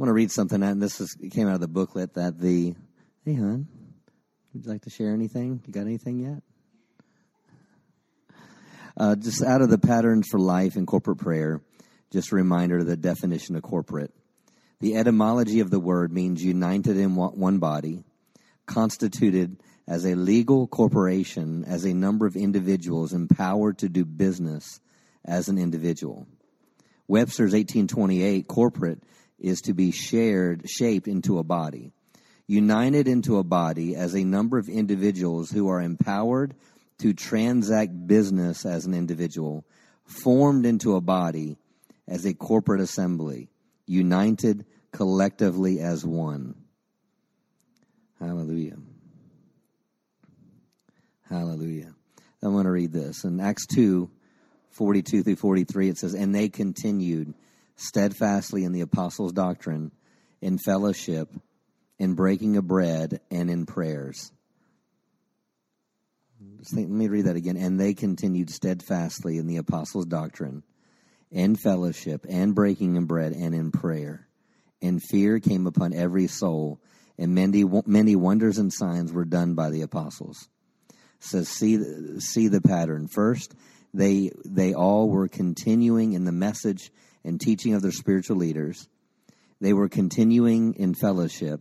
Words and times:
want 0.00 0.08
to 0.08 0.14
read 0.14 0.30
something, 0.30 0.62
and 0.62 0.80
this 0.80 0.98
is, 0.98 1.14
came 1.30 1.46
out 1.46 1.56
of 1.56 1.60
the 1.60 1.68
booklet 1.68 2.14
that 2.14 2.40
the. 2.40 2.74
Hey, 3.22 3.34
hon, 3.34 3.68
would 4.54 4.64
you 4.64 4.70
like 4.70 4.80
to 4.84 4.90
share 4.90 5.12
anything? 5.12 5.62
You 5.66 5.74
got 5.74 5.82
anything 5.82 6.18
yet? 6.18 6.42
Uh, 8.96 9.14
just 9.14 9.42
out 9.42 9.60
of 9.60 9.68
the 9.68 9.76
patterns 9.76 10.26
for 10.30 10.40
life 10.40 10.76
and 10.76 10.86
corporate 10.86 11.18
prayer, 11.18 11.60
just 12.10 12.32
a 12.32 12.34
reminder 12.34 12.78
of 12.78 12.86
the 12.86 12.96
definition 12.96 13.56
of 13.56 13.62
corporate. 13.62 14.10
The 14.80 14.96
etymology 14.96 15.60
of 15.60 15.68
the 15.68 15.78
word 15.78 16.14
means 16.14 16.42
united 16.42 16.96
in 16.96 17.14
one 17.14 17.58
body, 17.58 18.02
constituted 18.64 19.60
as 19.86 20.06
a 20.06 20.14
legal 20.14 20.66
corporation, 20.66 21.62
as 21.66 21.84
a 21.84 21.92
number 21.92 22.24
of 22.24 22.36
individuals 22.36 23.12
empowered 23.12 23.76
to 23.78 23.90
do 23.90 24.06
business 24.06 24.80
as 25.26 25.50
an 25.50 25.58
individual. 25.58 26.26
Webster's 27.06 27.52
1828 27.52 28.48
corporate 28.48 29.02
is 29.40 29.60
to 29.62 29.74
be 29.74 29.90
shared, 29.90 30.68
shaped 30.68 31.08
into 31.08 31.38
a 31.38 31.44
body, 31.44 31.92
united 32.46 33.08
into 33.08 33.38
a 33.38 33.44
body 33.44 33.96
as 33.96 34.14
a 34.14 34.24
number 34.24 34.58
of 34.58 34.68
individuals 34.68 35.50
who 35.50 35.68
are 35.68 35.80
empowered 35.80 36.54
to 36.98 37.12
transact 37.12 38.06
business 38.06 38.66
as 38.66 38.84
an 38.84 38.94
individual, 38.94 39.64
formed 40.04 40.66
into 40.66 40.96
a 40.96 41.00
body 41.00 41.56
as 42.06 42.26
a 42.26 42.34
corporate 42.34 42.80
assembly, 42.80 43.48
united 43.86 44.66
collectively 44.92 45.80
as 45.80 46.04
one. 46.04 46.54
Hallelujah. 48.18 48.76
Hallelujah. 51.28 51.94
I 52.42 52.48
want 52.48 52.66
to 52.66 52.70
read 52.70 52.92
this. 52.92 53.24
In 53.24 53.40
Acts 53.40 53.66
2, 53.66 54.10
42 54.70 55.22
through 55.22 55.36
43, 55.36 55.88
it 55.90 55.98
says, 55.98 56.14
And 56.14 56.34
they 56.34 56.48
continued 56.48 57.34
steadfastly 57.80 58.64
in 58.64 58.72
the 58.72 58.82
apostles' 58.82 59.32
doctrine, 59.32 59.90
in 60.40 60.58
fellowship, 60.58 61.32
in 61.98 62.14
breaking 62.14 62.56
of 62.56 62.66
bread, 62.66 63.20
and 63.30 63.50
in 63.50 63.66
prayers. 63.66 64.30
Think, 66.62 66.90
let 66.90 66.98
me 66.98 67.08
read 67.08 67.24
that 67.24 67.36
again. 67.36 67.56
And 67.56 67.80
they 67.80 67.94
continued 67.94 68.50
steadfastly 68.50 69.38
in 69.38 69.46
the 69.46 69.56
apostles' 69.56 70.06
doctrine, 70.06 70.62
in 71.30 71.56
fellowship, 71.56 72.26
and 72.28 72.54
breaking 72.54 72.96
of 72.98 73.06
bread, 73.06 73.32
and 73.32 73.54
in 73.54 73.72
prayer. 73.72 74.28
And 74.82 75.02
fear 75.02 75.40
came 75.40 75.66
upon 75.66 75.94
every 75.94 76.26
soul, 76.26 76.80
and 77.18 77.34
many, 77.34 77.64
many 77.86 78.14
wonders 78.14 78.58
and 78.58 78.72
signs 78.72 79.12
were 79.12 79.24
done 79.24 79.54
by 79.54 79.70
the 79.70 79.82
apostles 79.82 80.48
says 81.20 81.48
see 81.48 81.78
see 82.18 82.48
the 82.48 82.62
pattern 82.62 83.06
first 83.06 83.54
they 83.92 84.30
they 84.44 84.72
all 84.72 85.08
were 85.08 85.28
continuing 85.28 86.14
in 86.14 86.24
the 86.24 86.32
message 86.32 86.90
and 87.24 87.40
teaching 87.40 87.74
of 87.74 87.82
their 87.82 87.92
spiritual 87.92 88.36
leaders. 88.36 88.88
They 89.60 89.72
were 89.72 89.88
continuing 89.88 90.74
in 90.74 90.94
fellowship. 90.94 91.60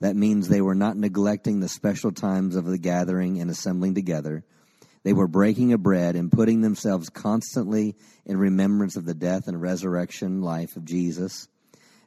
That 0.00 0.16
means 0.16 0.48
they 0.48 0.60
were 0.60 0.74
not 0.74 0.96
neglecting 0.96 1.60
the 1.60 1.68
special 1.68 2.12
times 2.12 2.56
of 2.56 2.64
the 2.64 2.78
gathering 2.78 3.40
and 3.40 3.50
assembling 3.50 3.94
together. 3.94 4.44
They 5.02 5.12
were 5.12 5.28
breaking 5.28 5.72
a 5.72 5.78
bread 5.78 6.16
and 6.16 6.30
putting 6.30 6.60
themselves 6.60 7.08
constantly 7.08 7.96
in 8.26 8.36
remembrance 8.36 8.96
of 8.96 9.06
the 9.06 9.14
death 9.14 9.48
and 9.48 9.60
resurrection 9.60 10.42
life 10.42 10.76
of 10.76 10.84
Jesus. 10.84 11.48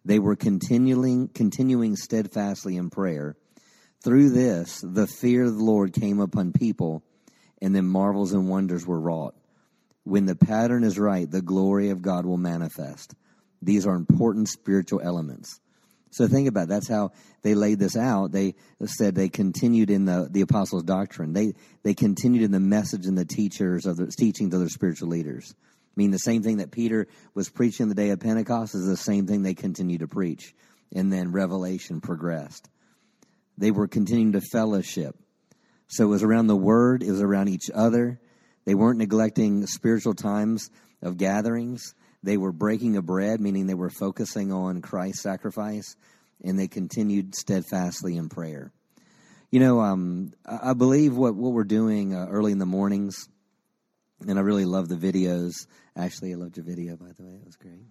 They 0.05 0.19
were 0.19 0.35
continuing 0.35 1.27
continuing 1.29 1.95
steadfastly 1.95 2.75
in 2.77 2.89
prayer. 2.89 3.35
Through 4.03 4.31
this, 4.31 4.83
the 4.83 5.07
fear 5.07 5.43
of 5.43 5.57
the 5.57 5.63
Lord 5.63 5.93
came 5.93 6.19
upon 6.19 6.53
people, 6.53 7.03
and 7.61 7.75
then 7.75 7.85
marvels 7.85 8.33
and 8.33 8.49
wonders 8.49 8.85
were 8.85 8.99
wrought. 8.99 9.35
When 10.03 10.25
the 10.25 10.35
pattern 10.35 10.83
is 10.83 10.97
right, 10.97 11.29
the 11.29 11.41
glory 11.41 11.89
of 11.89 12.01
God 12.01 12.25
will 12.25 12.37
manifest. 12.37 13.13
These 13.61 13.85
are 13.85 13.95
important 13.95 14.49
spiritual 14.49 15.01
elements. 15.01 15.59
So 16.11 16.27
think 16.27 16.47
about 16.47 16.63
it. 16.63 16.69
that's 16.69 16.89
how 16.89 17.11
they 17.41 17.55
laid 17.55 17.79
this 17.79 17.95
out. 17.95 18.31
They 18.31 18.55
said 18.85 19.15
they 19.15 19.29
continued 19.29 19.89
in 19.89 20.05
the, 20.05 20.27
the 20.29 20.41
apostles' 20.41 20.83
doctrine. 20.83 21.33
They 21.33 21.53
they 21.83 21.93
continued 21.93 22.43
in 22.43 22.51
the 22.51 22.59
message 22.59 23.05
and 23.05 23.17
the 23.17 23.25
teachers 23.25 23.85
of 23.85 23.97
the 23.97 24.07
teachings 24.07 24.53
of 24.53 24.59
their 24.59 24.69
spiritual 24.69 25.07
leaders. 25.07 25.55
I 25.59 25.93
mean, 25.95 26.11
the 26.11 26.19
same 26.19 26.41
thing 26.41 26.57
that 26.57 26.71
Peter 26.71 27.07
was 27.33 27.49
preaching 27.49 27.89
the 27.89 27.95
day 27.95 28.11
of 28.11 28.19
Pentecost 28.19 28.75
is 28.75 28.85
the 28.85 28.95
same 28.95 29.27
thing 29.27 29.41
they 29.41 29.53
continue 29.53 29.97
to 29.97 30.07
preach. 30.07 30.53
And 30.93 31.11
then 31.11 31.31
Revelation 31.31 32.01
progressed. 32.01 32.69
They 33.57 33.71
were 33.71 33.87
continuing 33.87 34.33
to 34.33 34.41
fellowship. 34.41 35.15
So 35.87 36.05
it 36.05 36.07
was 36.07 36.23
around 36.23 36.47
the 36.47 36.55
word, 36.55 37.03
it 37.03 37.11
was 37.11 37.21
around 37.21 37.49
each 37.49 37.69
other. 37.73 38.20
They 38.65 38.75
weren't 38.75 38.99
neglecting 38.99 39.65
spiritual 39.67 40.13
times 40.13 40.69
of 41.01 41.17
gatherings. 41.17 41.95
They 42.23 42.37
were 42.37 42.51
breaking 42.51 42.97
a 42.97 43.01
bread, 43.01 43.41
meaning 43.41 43.65
they 43.65 43.73
were 43.73 43.89
focusing 43.89 44.51
on 44.51 44.81
Christ's 44.81 45.23
sacrifice, 45.23 45.95
and 46.43 46.57
they 46.57 46.67
continued 46.67 47.35
steadfastly 47.35 48.15
in 48.17 48.29
prayer. 48.29 48.71
You 49.49 49.59
know, 49.59 49.81
um, 49.81 50.31
I 50.45 50.73
believe 50.73 51.15
what, 51.15 51.35
what 51.35 51.53
we're 51.53 51.63
doing 51.63 52.15
uh, 52.15 52.27
early 52.29 52.51
in 52.51 52.59
the 52.59 52.65
mornings, 52.65 53.27
and 54.27 54.37
I 54.37 54.41
really 54.41 54.65
love 54.65 54.87
the 54.87 54.95
videos. 54.95 55.67
Ashley, 55.95 56.31
I 56.31 56.35
loved 56.37 56.57
your 56.57 56.65
video, 56.65 56.95
by 56.95 57.11
the 57.17 57.23
way. 57.23 57.33
It 57.33 57.45
was 57.45 57.57
great. 57.57 57.85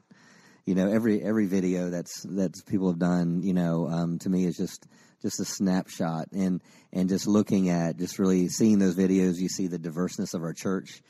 You 0.64 0.74
know, 0.74 0.88
every 0.88 1.20
every 1.22 1.46
video 1.46 1.90
that's 1.90 2.24
that's 2.28 2.62
people 2.62 2.88
have 2.88 2.98
done, 2.98 3.42
you 3.42 3.52
know, 3.52 3.88
um, 3.88 4.18
to 4.20 4.30
me 4.30 4.44
is 4.44 4.56
just 4.56 4.86
just 5.22 5.40
a 5.40 5.44
snapshot 5.44 6.28
and 6.32 6.62
and 6.92 7.08
just 7.08 7.26
looking 7.26 7.68
at 7.68 7.96
just 7.96 8.18
really 8.18 8.48
seeing 8.48 8.78
those 8.78 8.96
videos 8.96 9.38
you 9.38 9.48
see 9.48 9.66
the 9.66 9.78
diverseness 9.78 10.34
of 10.34 10.42
our 10.42 10.52
church 10.52 11.02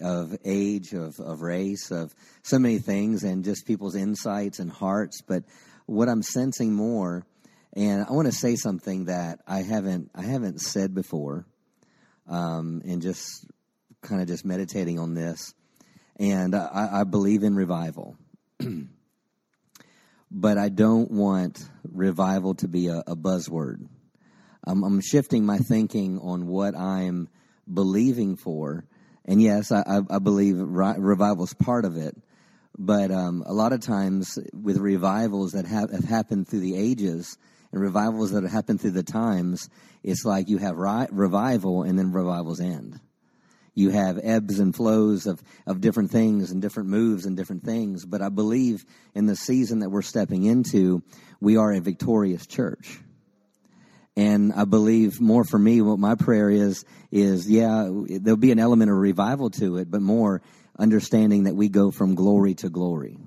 of 0.00 0.36
age 0.44 0.92
of, 0.92 1.18
of 1.20 1.42
race 1.42 1.90
of 1.90 2.14
so 2.42 2.58
many 2.58 2.78
things 2.78 3.22
and 3.22 3.44
just 3.44 3.66
people's 3.66 3.94
insights 3.94 4.58
and 4.58 4.70
hearts. 4.70 5.20
But 5.20 5.44
what 5.86 6.08
i'm 6.08 6.22
sensing 6.22 6.72
more 6.72 7.26
and 7.74 8.02
i 8.08 8.10
want 8.10 8.26
to 8.26 8.32
say 8.32 8.56
something 8.56 9.04
that 9.04 9.40
i 9.46 9.60
haven't 9.60 10.10
i 10.14 10.22
haven't 10.22 10.58
said 10.58 10.94
before 10.94 11.44
um, 12.28 12.82
and 12.84 13.02
just 13.02 13.46
kind 14.02 14.20
of 14.20 14.28
just 14.28 14.44
meditating 14.44 14.98
on 14.98 15.14
this. 15.14 15.54
And 16.16 16.54
I, 16.54 17.00
I 17.00 17.04
believe 17.04 17.42
in 17.42 17.56
revival 17.56 18.16
but 20.34 20.58
I 20.58 20.68
don't 20.68 21.12
want 21.12 21.62
revival 21.84 22.54
to 22.56 22.66
be 22.66 22.88
a, 22.88 23.04
a 23.06 23.14
buzzword. 23.14 23.86
I'm, 24.66 24.82
I'm, 24.82 25.00
shifting 25.00 25.46
my 25.46 25.58
thinking 25.58 26.18
on 26.18 26.48
what 26.48 26.76
I'm 26.76 27.28
believing 27.72 28.36
for. 28.36 28.84
And 29.24 29.40
yes, 29.40 29.70
I, 29.70 30.00
I 30.10 30.18
believe 30.18 30.56
revival 30.58 31.44
is 31.44 31.54
part 31.54 31.84
of 31.84 31.96
it. 31.96 32.16
But 32.76 33.12
um, 33.12 33.44
a 33.46 33.52
lot 33.52 33.72
of 33.72 33.80
times 33.80 34.36
with 34.52 34.78
revivals 34.78 35.52
that 35.52 35.66
have, 35.66 35.92
have, 35.92 36.04
happened 36.04 36.48
through 36.48 36.60
the 36.60 36.76
ages 36.76 37.38
and 37.70 37.80
revivals 37.80 38.32
that 38.32 38.42
have 38.42 38.50
happened 38.50 38.80
through 38.80 38.90
the 38.90 39.04
times, 39.04 39.70
it's 40.02 40.24
like 40.24 40.48
you 40.48 40.58
have 40.58 40.76
ri- 40.76 41.06
revival 41.12 41.84
and 41.84 41.96
then 41.96 42.10
revivals 42.10 42.60
end 42.60 42.98
you 43.74 43.90
have 43.90 44.20
ebbs 44.22 44.60
and 44.60 44.74
flows 44.74 45.26
of, 45.26 45.42
of 45.66 45.80
different 45.80 46.10
things 46.10 46.50
and 46.50 46.62
different 46.62 46.88
moves 46.88 47.26
and 47.26 47.36
different 47.36 47.64
things. 47.64 48.04
But 48.04 48.22
I 48.22 48.28
believe 48.28 48.84
in 49.14 49.26
the 49.26 49.36
season 49.36 49.80
that 49.80 49.90
we're 49.90 50.02
stepping 50.02 50.44
into, 50.44 51.02
we 51.40 51.56
are 51.56 51.72
a 51.72 51.80
victorious 51.80 52.46
church. 52.46 53.00
And 54.16 54.52
I 54.52 54.64
believe 54.64 55.20
more 55.20 55.44
for 55.44 55.58
me, 55.58 55.80
what 55.80 55.98
my 55.98 56.14
prayer 56.14 56.48
is, 56.48 56.84
is 57.10 57.50
yeah, 57.50 57.88
there'll 57.90 58.36
be 58.36 58.52
an 58.52 58.60
element 58.60 58.90
of 58.90 58.96
revival 58.96 59.50
to 59.50 59.78
it, 59.78 59.90
but 59.90 60.02
more 60.02 60.40
understanding 60.78 61.44
that 61.44 61.56
we 61.56 61.68
go 61.68 61.90
from 61.90 62.14
glory 62.14 62.54
to 62.54 62.68
glory. 62.68 63.18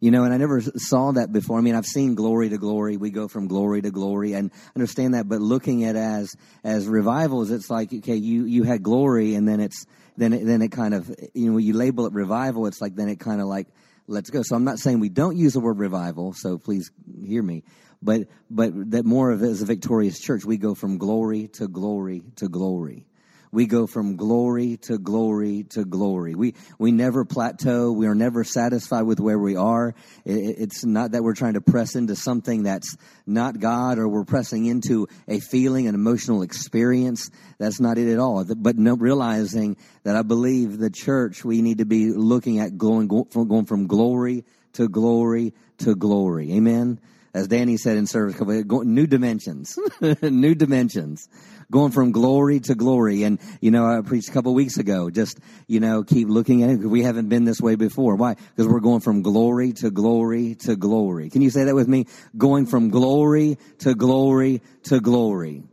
You 0.00 0.12
know, 0.12 0.22
and 0.22 0.32
I 0.32 0.36
never 0.36 0.60
saw 0.60 1.10
that 1.12 1.32
before. 1.32 1.58
I 1.58 1.60
mean, 1.60 1.74
I've 1.74 1.84
seen 1.84 2.14
glory 2.14 2.50
to 2.50 2.58
glory. 2.58 2.96
We 2.96 3.10
go 3.10 3.26
from 3.26 3.48
glory 3.48 3.82
to 3.82 3.90
glory 3.90 4.34
and 4.34 4.52
understand 4.76 5.14
that, 5.14 5.28
but 5.28 5.40
looking 5.40 5.84
at 5.84 5.96
as, 5.96 6.36
as 6.62 6.86
revivals, 6.86 7.50
it's 7.50 7.68
like, 7.68 7.92
okay, 7.92 8.14
you, 8.14 8.44
you 8.44 8.62
had 8.62 8.84
glory 8.84 9.34
and 9.34 9.48
then 9.48 9.58
it's, 9.58 9.86
then 10.16 10.32
it, 10.32 10.44
then 10.44 10.62
it 10.62 10.70
kind 10.70 10.94
of, 10.94 11.12
you 11.34 11.50
know, 11.50 11.58
you 11.58 11.72
label 11.72 12.06
it 12.06 12.12
revival, 12.12 12.66
it's 12.66 12.80
like, 12.80 12.94
then 12.94 13.08
it 13.08 13.18
kind 13.18 13.40
of 13.40 13.48
like, 13.48 13.66
let's 14.06 14.30
go. 14.30 14.42
So 14.42 14.54
I'm 14.54 14.64
not 14.64 14.78
saying 14.78 15.00
we 15.00 15.08
don't 15.08 15.36
use 15.36 15.54
the 15.54 15.60
word 15.60 15.78
revival, 15.78 16.32
so 16.32 16.58
please 16.58 16.92
hear 17.20 17.42
me. 17.42 17.64
But, 18.00 18.28
but 18.48 18.92
that 18.92 19.04
more 19.04 19.32
of 19.32 19.42
it 19.42 19.48
is 19.48 19.62
a 19.62 19.66
victorious 19.66 20.20
church. 20.20 20.44
We 20.44 20.58
go 20.58 20.76
from 20.76 20.98
glory 20.98 21.48
to 21.54 21.66
glory 21.66 22.22
to 22.36 22.48
glory 22.48 23.04
we 23.52 23.66
go 23.66 23.86
from 23.86 24.16
glory 24.16 24.76
to 24.82 24.98
glory 24.98 25.64
to 25.70 25.84
glory. 25.84 26.34
We, 26.34 26.54
we 26.78 26.92
never 26.92 27.24
plateau. 27.24 27.92
We 27.92 28.06
are 28.06 28.14
never 28.14 28.44
satisfied 28.44 29.02
with 29.02 29.20
where 29.20 29.38
we 29.38 29.56
are. 29.56 29.94
it's 30.24 30.84
not 30.84 31.12
that 31.12 31.22
we're 31.22 31.34
trying 31.34 31.54
to 31.54 31.60
press 31.60 31.94
into 31.94 32.16
something 32.16 32.62
that's 32.62 32.96
not 33.26 33.58
God 33.58 33.98
or 33.98 34.08
we're 34.08 34.24
pressing 34.24 34.66
into 34.66 35.08
a 35.26 35.40
feeling, 35.40 35.86
an 35.86 35.94
emotional 35.94 36.42
experience. 36.42 37.30
That's 37.58 37.80
not 37.80 37.98
it 37.98 38.12
at 38.12 38.18
all. 38.18 38.44
But 38.44 38.76
no, 38.76 38.94
realizing 38.94 39.76
that 40.04 40.16
I 40.16 40.22
believe 40.22 40.78
the 40.78 40.90
church, 40.90 41.44
we 41.44 41.62
need 41.62 41.78
to 41.78 41.86
be 41.86 42.10
looking 42.12 42.60
at 42.60 42.76
going, 42.76 43.08
going 43.08 43.66
from 43.66 43.86
glory 43.86 44.44
to 44.74 44.88
glory 44.88 45.54
to 45.78 45.94
glory. 45.94 46.52
Amen. 46.52 47.00
as 47.34 47.48
Danny 47.48 47.76
said 47.76 47.96
in 47.96 48.06
service, 48.06 48.40
new 48.40 49.06
dimensions, 49.06 49.78
new 50.22 50.54
dimensions, 50.54 51.28
going 51.70 51.92
from 51.92 52.12
glory 52.12 52.60
to 52.60 52.74
glory. 52.74 53.22
And, 53.24 53.38
you 53.60 53.70
know, 53.70 53.86
I 53.86 54.00
preached 54.02 54.28
a 54.28 54.32
couple 54.32 54.54
weeks 54.54 54.78
ago, 54.78 55.10
just, 55.10 55.38
you 55.66 55.80
know, 55.80 56.02
keep 56.02 56.28
looking 56.28 56.62
at 56.62 56.70
it. 56.70 56.76
We 56.78 57.02
haven't 57.02 57.28
been 57.28 57.44
this 57.44 57.60
way 57.60 57.74
before. 57.74 58.16
Why? 58.16 58.34
Because 58.34 58.66
we're 58.66 58.80
going 58.80 59.00
from 59.00 59.22
glory 59.22 59.72
to 59.74 59.90
glory 59.90 60.54
to 60.60 60.76
glory. 60.76 61.30
Can 61.30 61.42
you 61.42 61.50
say 61.50 61.64
that 61.64 61.74
with 61.74 61.88
me? 61.88 62.06
Going 62.36 62.66
from 62.66 62.90
glory 62.90 63.58
to 63.78 63.94
glory 63.94 64.62
to 64.84 65.00
glory. 65.00 65.64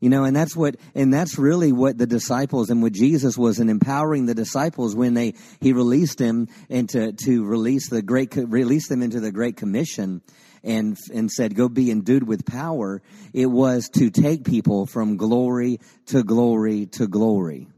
You 0.00 0.08
know, 0.08 0.24
and 0.24 0.34
that's 0.34 0.56
what, 0.56 0.74
and 0.96 1.14
that's 1.14 1.38
really 1.38 1.70
what 1.70 1.96
the 1.96 2.08
disciples 2.08 2.70
and 2.70 2.82
what 2.82 2.92
Jesus 2.92 3.38
was 3.38 3.60
in 3.60 3.68
empowering 3.68 4.26
the 4.26 4.34
disciples 4.34 4.96
when 4.96 5.14
they, 5.14 5.34
he 5.60 5.72
released 5.72 6.18
them 6.18 6.48
and 6.68 6.88
to, 6.88 7.12
to 7.12 7.44
release 7.44 7.88
the 7.88 8.02
great, 8.02 8.34
release 8.34 8.88
them 8.88 9.00
into 9.00 9.20
the 9.20 9.30
Great 9.30 9.56
Commission 9.56 10.20
and, 10.64 10.96
and 11.12 11.30
said, 11.30 11.54
go 11.54 11.68
be 11.68 11.90
endued 11.90 12.26
with 12.26 12.46
power. 12.46 13.02
It 13.32 13.46
was 13.46 13.88
to 13.94 14.10
take 14.10 14.44
people 14.44 14.86
from 14.86 15.16
glory 15.16 15.80
to 16.06 16.22
glory 16.22 16.86
to 16.92 17.06
glory. 17.06 17.68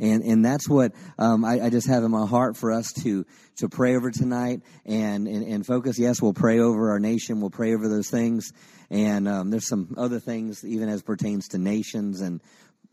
And, 0.00 0.22
and 0.22 0.44
that's 0.44 0.68
what 0.68 0.92
um, 1.18 1.44
I, 1.44 1.60
I, 1.60 1.70
just 1.70 1.88
have 1.88 2.04
in 2.04 2.12
my 2.12 2.24
heart 2.24 2.56
for 2.56 2.70
us 2.70 2.92
to, 3.02 3.26
to 3.56 3.68
pray 3.68 3.96
over 3.96 4.12
tonight 4.12 4.60
and, 4.86 5.26
and, 5.26 5.44
and 5.44 5.66
focus. 5.66 5.98
Yes, 5.98 6.22
we'll 6.22 6.34
pray 6.34 6.60
over 6.60 6.92
our 6.92 7.00
nation. 7.00 7.40
We'll 7.40 7.50
pray 7.50 7.74
over 7.74 7.88
those 7.88 8.08
things. 8.08 8.52
And 8.90 9.26
um, 9.26 9.50
there's 9.50 9.68
some 9.68 9.96
other 9.98 10.20
things, 10.20 10.64
even 10.64 10.88
as 10.88 11.02
pertains 11.02 11.48
to 11.48 11.58
nations 11.58 12.20
and 12.20 12.40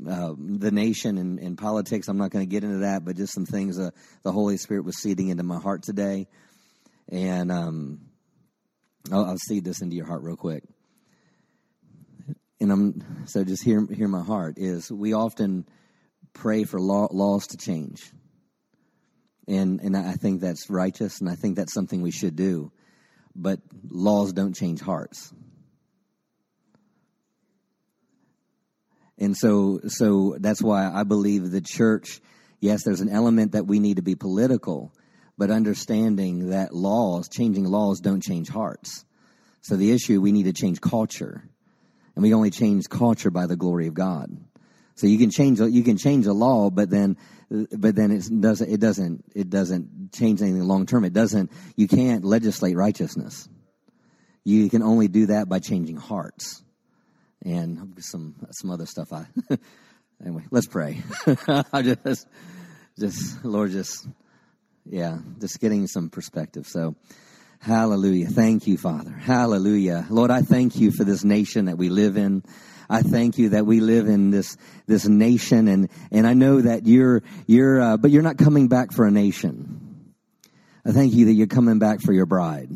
uh, 0.10 0.34
the 0.38 0.72
nation 0.72 1.20
and, 1.20 1.40
and, 1.40 1.58
politics. 1.58 2.08
I'm 2.08 2.18
not 2.18 2.32
going 2.32 2.44
to 2.44 2.50
get 2.50 2.64
into 2.64 2.80
that, 2.80 3.06
but 3.06 3.16
just 3.16 3.34
some 3.34 3.46
things 3.46 3.80
uh, 3.80 3.92
the 4.24 4.32
Holy 4.32 4.58
Spirit 4.58 4.84
was 4.84 5.02
seeding 5.02 5.30
into 5.30 5.44
my 5.44 5.60
heart 5.60 5.84
today. 5.84 6.28
And 7.08 7.52
um, 7.52 8.00
I'll, 9.12 9.26
I'll 9.26 9.38
seed 9.38 9.64
this 9.64 9.82
into 9.82 9.96
your 9.96 10.06
heart 10.06 10.24
real 10.24 10.36
quick. 10.36 10.64
And 12.60 12.72
I'm 12.72 13.26
so 13.28 13.44
just 13.44 13.64
hear 13.64 13.86
hear 13.86 14.08
my 14.08 14.24
heart 14.24 14.56
is 14.58 14.92
we 14.92 15.14
often 15.14 15.68
pray 16.34 16.64
for 16.64 16.80
law, 16.80 17.08
laws 17.12 17.48
to 17.48 17.58
change, 17.58 18.12
and 19.48 19.82
and 19.82 19.96
I 19.96 20.14
think 20.14 20.42
that's 20.42 20.70
righteous, 20.70 21.20
and 21.20 21.30
I 21.30 21.36
think 21.36 21.58
that's 21.58 21.74
something 21.74 22.02
we 22.02 22.12
should 22.12 22.36
do. 22.36 22.72
But 23.36 23.60
laws 23.90 24.32
don't 24.32 24.56
change 24.56 24.80
hearts. 24.80 25.34
And 29.18 29.36
so, 29.36 29.80
so 29.88 30.36
that's 30.40 30.62
why 30.62 30.92
I 30.92 31.04
believe 31.04 31.50
the 31.50 31.62
church, 31.62 32.20
yes, 32.60 32.84
there's 32.84 33.02
an 33.02 33.10
element 33.10 33.54
that 33.54 33.66
we 33.66 33.80
need 33.80 33.96
to 33.96 34.02
be 34.02 34.16
political, 34.16 34.94
but 35.38 35.52
understanding 35.52 36.50
that 36.50 36.74
laws, 36.74 37.28
changing 37.30 37.66
laws 37.66 38.00
don't 38.00 38.22
change 38.22 38.50
hearts. 38.50 39.06
So 39.62 39.76
the 39.76 39.92
issue, 39.92 40.22
we 40.22 40.32
need 40.32 40.44
to 40.44 40.54
change 40.54 40.80
culture. 40.82 41.44
And 42.16 42.24
we 42.24 42.34
only 42.34 42.52
change 42.52 42.88
culture 42.90 43.32
by 43.32 43.48
the 43.48 43.56
glory 43.56 43.88
of 43.88 43.94
God. 43.94 44.30
So 44.96 45.08
you 45.08 45.18
can 45.18 45.30
change, 45.30 45.60
you 45.60 45.84
can 45.84 45.98
change 45.98 46.26
a 46.26 46.34
law, 46.34 46.70
but 46.70 46.90
then, 46.90 47.18
but 47.50 47.96
then 47.96 48.12
it 48.12 48.24
doesn't, 48.40 48.70
it 48.72 48.80
doesn't, 48.80 49.26
it 49.36 49.50
doesn't 49.50 50.14
change 50.14 50.42
anything 50.42 50.64
long 50.64 50.86
term. 50.86 51.04
It 51.04 51.14
doesn't, 51.14 51.52
you 51.76 51.88
can't 51.88 52.24
legislate 52.24 52.78
righteousness. 52.78 53.50
You 54.46 54.70
can 54.70 54.84
only 54.84 55.08
do 55.08 55.26
that 55.28 55.50
by 55.50 55.60
changing 55.60 55.98
hearts 55.98 56.64
and 57.44 57.96
some 58.00 58.36
some 58.52 58.70
other 58.70 58.86
stuff. 58.86 59.12
I 59.12 59.26
anyway, 60.24 60.44
let's 60.52 60.68
pray. 60.68 61.02
I 61.48 61.82
just 61.82 62.28
just 62.98 63.44
Lord, 63.44 63.72
just 63.72 64.08
yeah, 64.86 65.18
just 65.40 65.60
getting 65.60 65.88
some 65.88 66.10
perspective. 66.10 66.68
So. 66.68 66.96
Hallelujah. 67.60 68.28
Thank 68.28 68.68
you, 68.68 68.78
Father. 68.78 69.10
Hallelujah. 69.10 70.06
Lord, 70.12 70.30
I 70.30 70.42
thank 70.42 70.76
you 70.76 70.92
for 70.92 71.04
this 71.04 71.24
nation 71.24 71.66
that 71.66 71.80
we 71.80 71.90
live 71.90 72.16
in. 72.16 72.44
I 72.90 73.02
thank 73.02 73.40
you 73.40 73.50
that 73.50 73.66
we 73.66 73.80
live 73.80 74.08
in 74.08 74.30
this 74.30 74.56
this 74.86 75.08
nation, 75.08 75.68
and 75.68 75.90
and 76.12 76.28
I 76.28 76.34
know 76.34 76.62
that 76.62 76.86
you're 76.86 77.24
you're, 77.48 77.82
uh, 77.82 77.98
but 77.98 78.12
you're 78.12 78.22
not 78.22 78.38
coming 78.38 78.68
back 78.68 78.92
for 78.92 79.06
a 79.06 79.12
nation. 79.12 80.14
I 80.86 80.92
thank 80.92 81.14
you 81.14 81.26
that 81.26 81.34
you're 81.34 81.48
coming 81.48 81.80
back 81.80 82.02
for 82.02 82.14
your 82.14 82.28
bride. 82.28 82.70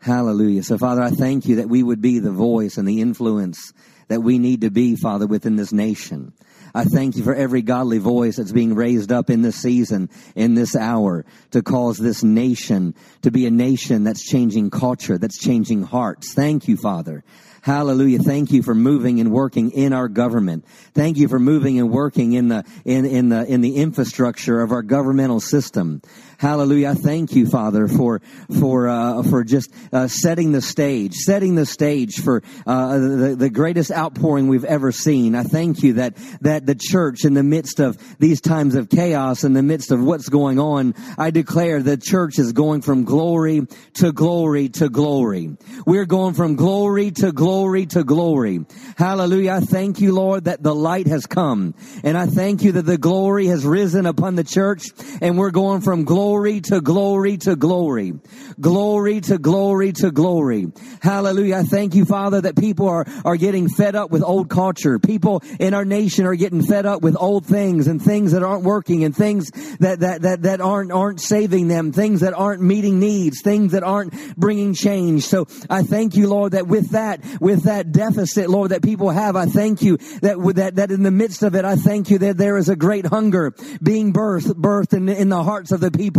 Hallelujah. 0.00 0.64
So, 0.64 0.76
Father, 0.76 1.00
I 1.00 1.10
thank 1.10 1.46
you 1.46 1.56
that 1.56 1.68
we 1.68 1.82
would 1.82 2.02
be 2.02 2.18
the 2.18 2.32
voice 2.32 2.76
and 2.76 2.86
the 2.86 3.00
influence 3.00 3.72
that 4.08 4.20
we 4.20 4.38
need 4.38 4.62
to 4.62 4.70
be, 4.70 4.96
Father, 4.96 5.26
within 5.26 5.56
this 5.56 5.72
nation. 5.72 6.32
I 6.74 6.84
thank 6.84 7.16
you 7.16 7.22
for 7.22 7.34
every 7.34 7.62
godly 7.62 7.98
voice 7.98 8.36
that's 8.36 8.50
being 8.50 8.74
raised 8.74 9.12
up 9.12 9.30
in 9.30 9.42
this 9.42 9.56
season, 9.56 10.10
in 10.34 10.54
this 10.54 10.74
hour, 10.74 11.24
to 11.52 11.62
cause 11.62 11.98
this 11.98 12.24
nation 12.24 12.94
to 13.22 13.30
be 13.30 13.46
a 13.46 13.50
nation 13.50 14.02
that's 14.02 14.24
changing 14.24 14.70
culture, 14.70 15.16
that's 15.16 15.38
changing 15.38 15.84
hearts. 15.84 16.34
Thank 16.34 16.66
you, 16.66 16.76
Father. 16.76 17.22
Hallelujah. 17.62 18.18
Thank 18.18 18.52
you 18.52 18.62
for 18.62 18.74
moving 18.74 19.20
and 19.20 19.30
working 19.30 19.70
in 19.70 19.94
our 19.94 20.08
government. 20.08 20.66
Thank 20.92 21.16
you 21.16 21.28
for 21.28 21.38
moving 21.38 21.78
and 21.78 21.90
working 21.90 22.34
in 22.34 22.48
the, 22.48 22.64
in, 22.84 23.06
in 23.06 23.30
the, 23.30 23.46
in 23.46 23.62
the 23.62 23.76
infrastructure 23.76 24.60
of 24.60 24.70
our 24.70 24.82
governmental 24.82 25.40
system. 25.40 26.02
Hallelujah. 26.38 26.90
I 26.90 26.94
thank 26.94 27.34
you, 27.34 27.46
Father, 27.46 27.88
for, 27.88 28.20
for, 28.58 28.88
uh, 28.88 29.22
for 29.22 29.44
just, 29.44 29.72
uh, 29.92 30.08
setting 30.08 30.52
the 30.52 30.62
stage, 30.62 31.14
setting 31.14 31.54
the 31.54 31.66
stage 31.66 32.20
for, 32.20 32.42
uh, 32.66 32.98
the, 32.98 33.36
the 33.36 33.50
greatest 33.50 33.90
outpouring 33.90 34.48
we've 34.48 34.64
ever 34.64 34.92
seen. 34.92 35.34
I 35.34 35.44
thank 35.44 35.82
you 35.82 35.94
that, 35.94 36.16
that 36.40 36.66
the 36.66 36.74
church 36.74 37.24
in 37.24 37.34
the 37.34 37.42
midst 37.42 37.80
of 37.80 37.98
these 38.18 38.40
times 38.40 38.74
of 38.74 38.88
chaos, 38.88 39.44
in 39.44 39.52
the 39.52 39.62
midst 39.62 39.90
of 39.90 40.02
what's 40.02 40.28
going 40.28 40.58
on, 40.58 40.94
I 41.18 41.30
declare 41.30 41.82
the 41.82 41.96
church 41.96 42.38
is 42.38 42.52
going 42.52 42.82
from 42.82 43.04
glory 43.04 43.66
to 43.94 44.12
glory 44.12 44.68
to 44.70 44.88
glory. 44.88 45.56
We're 45.86 46.06
going 46.06 46.34
from 46.34 46.56
glory 46.56 47.10
to 47.12 47.32
glory 47.32 47.86
to 47.86 48.04
glory. 48.04 48.64
Hallelujah. 48.96 49.52
I 49.52 49.60
thank 49.60 50.00
you, 50.00 50.12
Lord, 50.12 50.44
that 50.44 50.62
the 50.62 50.74
light 50.74 51.06
has 51.06 51.26
come. 51.26 51.74
And 52.02 52.16
I 52.16 52.26
thank 52.26 52.62
you 52.62 52.72
that 52.72 52.82
the 52.82 52.98
glory 52.98 53.46
has 53.46 53.64
risen 53.64 54.06
upon 54.06 54.34
the 54.34 54.44
church 54.44 54.86
and 55.20 55.38
we're 55.38 55.50
going 55.50 55.80
from 55.80 56.04
glory 56.04 56.23
to 56.24 56.80
glory 56.80 57.36
to 57.36 57.54
glory. 57.54 58.14
Glory 58.60 59.20
to 59.20 59.38
glory 59.38 59.92
to 59.92 60.10
glory. 60.10 60.66
Hallelujah. 61.02 61.56
I 61.56 61.62
thank 61.64 61.94
you, 61.94 62.04
Father, 62.04 62.40
that 62.40 62.56
people 62.56 62.88
are, 62.88 63.04
are 63.24 63.36
getting 63.36 63.68
fed 63.68 63.94
up 63.94 64.10
with 64.10 64.22
old 64.22 64.48
culture. 64.48 64.98
People 64.98 65.42
in 65.60 65.74
our 65.74 65.84
nation 65.84 66.26
are 66.26 66.34
getting 66.34 66.62
fed 66.62 66.86
up 66.86 67.02
with 67.02 67.16
old 67.20 67.44
things 67.44 67.88
and 67.88 68.00
things 68.00 68.32
that 68.32 68.42
aren't 68.42 68.64
working 68.64 69.04
and 69.04 69.14
things 69.14 69.50
that, 69.78 70.00
that, 70.00 70.22
that, 70.22 70.42
that 70.42 70.60
aren't, 70.60 70.92
aren't 70.92 71.20
saving 71.20 71.68
them, 71.68 71.92
things 71.92 72.20
that 72.20 72.32
aren't 72.32 72.62
meeting 72.62 72.98
needs, 72.98 73.42
things 73.42 73.72
that 73.72 73.82
aren't 73.82 74.14
bringing 74.36 74.72
change. 74.72 75.24
So 75.24 75.46
I 75.68 75.82
thank 75.82 76.16
you, 76.16 76.28
Lord, 76.28 76.52
that 76.52 76.66
with 76.66 76.90
that, 76.90 77.20
with 77.40 77.64
that 77.64 77.92
deficit, 77.92 78.48
Lord, 78.48 78.70
that 78.70 78.82
people 78.82 79.10
have. 79.10 79.36
I 79.36 79.46
thank 79.46 79.82
you 79.82 79.98
that 80.22 80.38
that, 80.56 80.76
that 80.76 80.90
in 80.90 81.02
the 81.02 81.10
midst 81.10 81.42
of 81.42 81.54
it, 81.54 81.64
I 81.64 81.76
thank 81.76 82.10
you 82.10 82.18
that 82.18 82.38
there 82.38 82.56
is 82.56 82.68
a 82.68 82.76
great 82.76 83.06
hunger 83.06 83.52
being 83.82 84.12
birthed, 84.12 84.54
birthed 84.54 84.94
in, 84.94 85.08
in 85.08 85.28
the 85.28 85.42
hearts 85.42 85.70
of 85.70 85.80
the 85.80 85.90
people. 85.90 86.13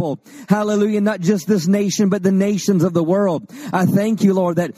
Hallelujah. 0.50 1.02
Not 1.02 1.22
just 1.22 1.48
this 1.48 1.68
nation, 1.68 2.10
but 2.10 2.24
the 2.24 2.32
nations 2.32 2.84
of 2.84 2.94
the 2.94 3.04
world. 3.04 3.50
I 3.74 3.86
thank 3.86 4.24
you, 4.24 4.34
Lord, 4.34 4.58
that 4.58 4.72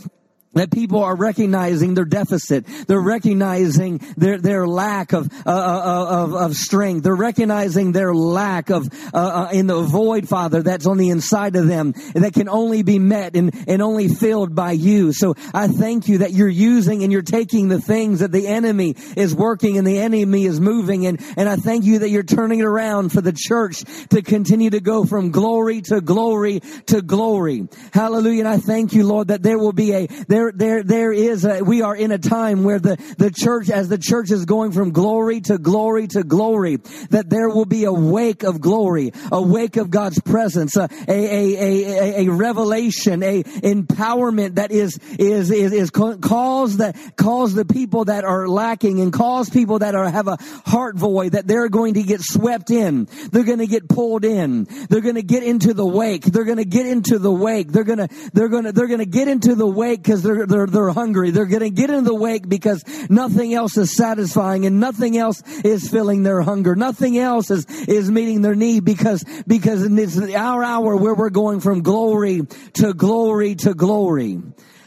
that 0.57 0.71
people 0.71 1.03
are 1.03 1.15
recognizing 1.15 1.93
their 1.93 2.05
deficit. 2.05 2.65
They're 2.87 2.99
recognizing 2.99 3.99
their, 4.17 4.37
their 4.37 4.67
lack 4.67 5.13
of, 5.13 5.31
uh, 5.45 5.49
uh, 5.49 5.51
uh, 5.51 6.23
of, 6.23 6.33
of 6.33 6.55
strength. 6.55 7.03
They're 7.03 7.15
recognizing 7.15 7.91
their 7.91 8.13
lack 8.13 8.69
of, 8.69 8.89
uh, 9.13 9.17
uh, 9.17 9.49
in 9.51 9.67
the 9.67 9.81
void, 9.81 10.27
Father, 10.27 10.63
that's 10.63 10.85
on 10.85 10.97
the 10.97 11.09
inside 11.09 11.55
of 11.55 11.67
them 11.67 11.93
that 12.13 12.33
can 12.33 12.49
only 12.49 12.83
be 12.83 12.99
met 12.99 13.35
and, 13.35 13.53
and 13.67 13.81
only 13.81 14.07
filled 14.07 14.55
by 14.55 14.71
you. 14.71 15.13
So 15.13 15.35
I 15.53 15.67
thank 15.67 16.07
you 16.07 16.19
that 16.19 16.33
you're 16.33 16.47
using 16.47 17.03
and 17.03 17.11
you're 17.11 17.21
taking 17.21 17.67
the 17.67 17.81
things 17.81 18.19
that 18.19 18.31
the 18.31 18.47
enemy 18.47 18.95
is 19.15 19.35
working 19.35 19.77
and 19.77 19.85
the 19.85 19.99
enemy 19.99 20.45
is 20.45 20.59
moving. 20.59 21.05
And, 21.05 21.21
and 21.37 21.47
I 21.47 21.55
thank 21.55 21.85
you 21.85 21.99
that 21.99 22.09
you're 22.09 22.23
turning 22.23 22.59
it 22.59 22.65
around 22.65 23.11
for 23.11 23.21
the 23.21 23.33
church 23.35 23.83
to 24.09 24.21
continue 24.21 24.69
to 24.69 24.79
go 24.79 25.05
from 25.05 25.31
glory 25.31 25.81
to 25.83 26.01
glory 26.01 26.61
to 26.87 27.01
glory. 27.01 27.67
Hallelujah. 27.93 28.41
And 28.41 28.47
I 28.47 28.57
thank 28.57 28.93
you, 28.93 29.05
Lord, 29.05 29.29
that 29.29 29.43
there 29.43 29.57
will 29.57 29.73
be 29.73 29.93
a, 29.93 30.07
there 30.27 30.46
there, 30.51 30.83
there, 30.83 30.83
there 30.83 31.13
is 31.13 31.45
a, 31.45 31.63
we 31.63 31.81
are 31.81 31.95
in 31.95 32.11
a 32.11 32.17
time 32.17 32.63
where 32.63 32.79
the, 32.79 32.97
the 33.17 33.31
church, 33.31 33.69
as 33.69 33.89
the 33.89 33.97
church 33.97 34.31
is 34.31 34.45
going 34.45 34.71
from 34.71 34.91
glory 34.91 35.41
to 35.41 35.57
glory 35.57 36.07
to 36.07 36.23
glory, 36.23 36.77
that 37.09 37.29
there 37.29 37.49
will 37.49 37.65
be 37.65 37.85
a 37.85 37.93
wake 37.93 38.43
of 38.43 38.61
glory, 38.61 39.11
a 39.31 39.41
wake 39.41 39.77
of 39.77 39.89
God's 39.89 40.19
presence, 40.21 40.75
a, 40.75 40.89
a, 41.07 41.13
a, 41.13 42.23
a, 42.23 42.27
a 42.27 42.31
revelation, 42.31 43.23
a 43.23 43.43
empowerment 43.43 44.55
that 44.55 44.71
is, 44.71 44.99
is, 45.17 45.51
is, 45.51 45.71
is 45.71 45.89
cause 45.89 46.77
that, 46.77 46.95
cause 47.15 47.53
the 47.53 47.65
people 47.65 48.05
that 48.05 48.23
are 48.23 48.47
lacking 48.47 48.99
and 49.01 49.11
cause 49.11 49.49
people 49.49 49.79
that 49.79 49.95
are, 49.95 50.09
have 50.09 50.27
a 50.27 50.37
heart 50.65 50.95
void 50.95 51.33
that 51.33 51.47
they're 51.47 51.69
going 51.69 51.95
to 51.95 52.03
get 52.03 52.21
swept 52.21 52.71
in. 52.71 53.07
They're 53.31 53.43
going 53.43 53.59
to 53.59 53.67
get 53.67 53.87
pulled 53.87 54.25
in. 54.25 54.65
They're 54.89 55.01
going 55.01 55.15
to 55.15 55.23
get 55.23 55.43
into 55.43 55.73
the 55.73 55.85
wake. 55.85 56.23
They're 56.23 56.45
going 56.45 56.57
to 56.57 56.65
get 56.65 56.85
into 56.85 57.19
the 57.19 57.31
wake. 57.31 57.71
They're 57.71 57.83
going 57.83 57.99
to, 57.99 58.09
they're 58.33 58.49
going 58.49 58.65
to, 58.65 58.71
they're 58.71 58.87
going 58.87 58.99
to 58.99 59.05
get 59.05 59.27
into 59.27 59.55
the 59.55 59.67
wake 59.67 60.03
because 60.03 60.23
they're 60.23 60.36
they're, 60.37 60.45
they're, 60.45 60.67
they're 60.67 60.89
hungry. 60.89 61.31
They're 61.31 61.45
going 61.45 61.61
to 61.61 61.69
get 61.69 61.89
in 61.89 62.03
the 62.03 62.13
wake 62.13 62.47
because 62.47 62.83
nothing 63.09 63.53
else 63.53 63.77
is 63.77 63.95
satisfying 63.95 64.65
and 64.65 64.79
nothing 64.79 65.17
else 65.17 65.41
is 65.63 65.89
filling 65.89 66.23
their 66.23 66.41
hunger. 66.41 66.75
Nothing 66.75 67.17
else 67.17 67.49
is, 67.49 67.65
is 67.87 68.11
meeting 68.11 68.41
their 68.41 68.55
need 68.55 68.85
because, 68.85 69.23
because 69.47 69.83
it's 69.83 70.17
our 70.33 70.63
hour 70.63 70.95
where 70.95 71.15
we're 71.15 71.29
going 71.29 71.59
from 71.59 71.81
glory 71.81 72.41
to 72.73 72.93
glory 72.93 73.55
to 73.55 73.73
glory. 73.73 74.41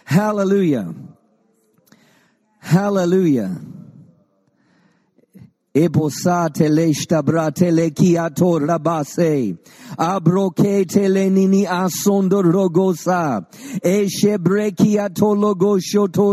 Hallelujah. 0.04 0.94
Hallelujah. 2.60 3.56
Ebosate 5.72 6.68
leishtabrate 6.68 7.70
lekiato 7.70 8.58
rabase. 8.58 9.56
Abrokete 9.96 11.06
lenini 11.08 11.64
asondo 11.64 12.42
rogosa. 12.42 13.46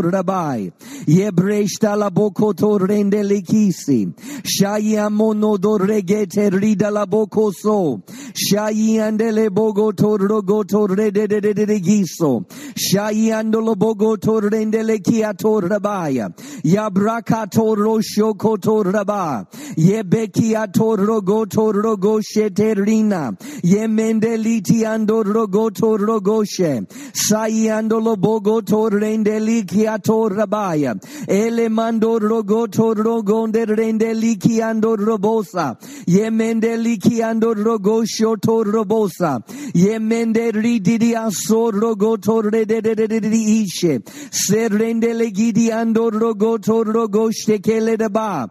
Rabai. 0.01 0.71
Yebreshta 1.05 1.95
labokoto 1.95 2.79
kisi. 2.79 3.21
lekisi. 3.21 4.13
Shayamono 4.41 5.61
do 5.61 5.77
regete 5.77 6.49
rida 6.49 6.89
labokoso. 6.89 8.01
Shayandele 8.33 9.49
bogoto 9.49 10.17
rogoto 10.17 10.87
redededegiso. 10.87 12.43
Shayandolo 12.73 13.75
bogoto 13.75 14.41
rende 14.41 14.81
lekiato 14.81 15.61
rabaya. 15.61 16.33
Yabrakato 16.63 17.75
roshokoto 17.77 18.83
rabai. 18.83 19.26
Rina, 19.27 19.47
Yebekia 19.77 20.67
Torogo 20.71 21.45
Torogo 21.45 22.21
Sheterina, 22.21 23.37
Yemendeliti 23.61 24.83
Andorogo 24.83 25.69
Torogoshe, 25.69 26.87
Sayandolo 27.13 28.15
Bogo 28.15 28.61
Torrendelikia 28.61 29.99
Torabaya, 29.99 30.95
Elemando 31.27 32.19
Rogo 32.19 32.67
Torogonde 32.67 33.65
Rendelikiando 33.65 34.95
Robosa, 34.97 35.77
Yemendelikiando 36.07 37.53
Rogosho 37.55 38.35
Torobosa, 38.37 39.43
Yemenderidia 39.73 41.29
Sorogo 41.31 42.17
Torredishe, 42.17 44.03
Serendelegidiando 44.31 46.09
Rogo 46.11 46.57
Torogo 46.57 47.29
Shtekele 47.31 47.97
Deba, 47.97 48.47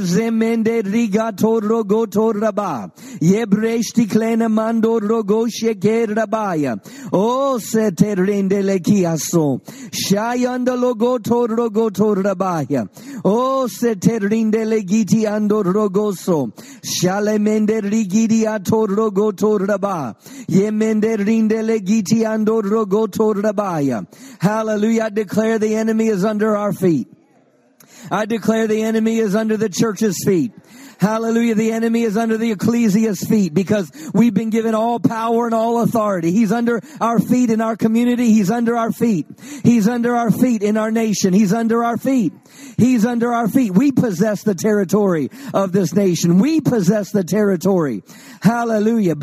Zemende 0.00 0.82
rigato 0.82 1.60
rogoto 1.60 2.32
raba. 2.32 2.90
Yebreshti 3.20 4.06
klena 4.06 4.48
mando 4.50 4.98
rogo 4.98 5.46
sheke 5.46 6.06
rabaya. 6.06 6.78
O 7.12 7.58
sete 7.58 8.14
rende 8.16 8.62
lekiaso. 8.62 9.60
Shayanda 9.90 10.76
logoto 10.76 11.46
rogoto 11.46 12.14
rabaya. 12.16 12.88
O 13.24 13.66
sete 13.66 14.18
rende 14.18 14.64
legiti 14.64 15.24
ando 15.24 15.62
rogoso. 15.62 16.52
Shalemende 16.82 17.80
rigidi 17.82 18.46
ato 18.46 18.86
rogoto 18.86 19.58
raba. 19.58 20.16
Yemende 20.48 21.16
rinde 21.16 21.62
legiti 21.62 22.24
ando 22.24 22.62
rogoto 22.62 23.34
rabaya. 23.34 24.06
Hallelujah. 24.40 25.04
I 25.04 25.08
declare 25.10 25.58
the 25.58 25.74
enemy 25.76 26.08
is 26.08 26.24
under 26.24 26.56
our 26.56 26.72
feet. 26.72 27.08
I 28.10 28.26
declare 28.26 28.66
the 28.66 28.82
enemy 28.82 29.18
is 29.18 29.34
under 29.34 29.56
the 29.56 29.68
church's 29.68 30.16
feet. 30.24 30.52
Hallelujah. 31.00 31.54
The 31.54 31.72
enemy 31.72 32.02
is 32.02 32.18
under 32.18 32.36
the 32.36 32.50
ecclesia's 32.50 33.26
feet 33.26 33.54
because 33.54 33.90
we've 34.12 34.34
been 34.34 34.50
given 34.50 34.74
all 34.74 35.00
power 35.00 35.46
and 35.46 35.54
all 35.54 35.80
authority. 35.80 36.30
He's 36.30 36.52
under 36.52 36.82
our 37.00 37.18
feet 37.18 37.48
in 37.48 37.62
our 37.62 37.74
community. 37.74 38.34
He's 38.34 38.50
under 38.50 38.76
our 38.76 38.92
feet. 38.92 39.26
He's 39.64 39.88
under 39.88 40.14
our 40.14 40.30
feet 40.30 40.62
in 40.62 40.76
our 40.76 40.90
nation. 40.90 41.32
He's 41.32 41.54
under 41.54 41.82
our 41.82 41.96
feet. 41.96 42.34
He's 42.76 43.06
under 43.06 43.32
our 43.32 43.48
feet. 43.48 43.72
We 43.72 43.92
possess 43.92 44.42
the 44.42 44.54
territory 44.54 45.30
of 45.54 45.72
this 45.72 45.94
nation. 45.94 46.38
We 46.38 46.60
possess 46.60 47.12
the 47.12 47.24
territory. 47.24 48.02
Hallelujah. 48.42 49.14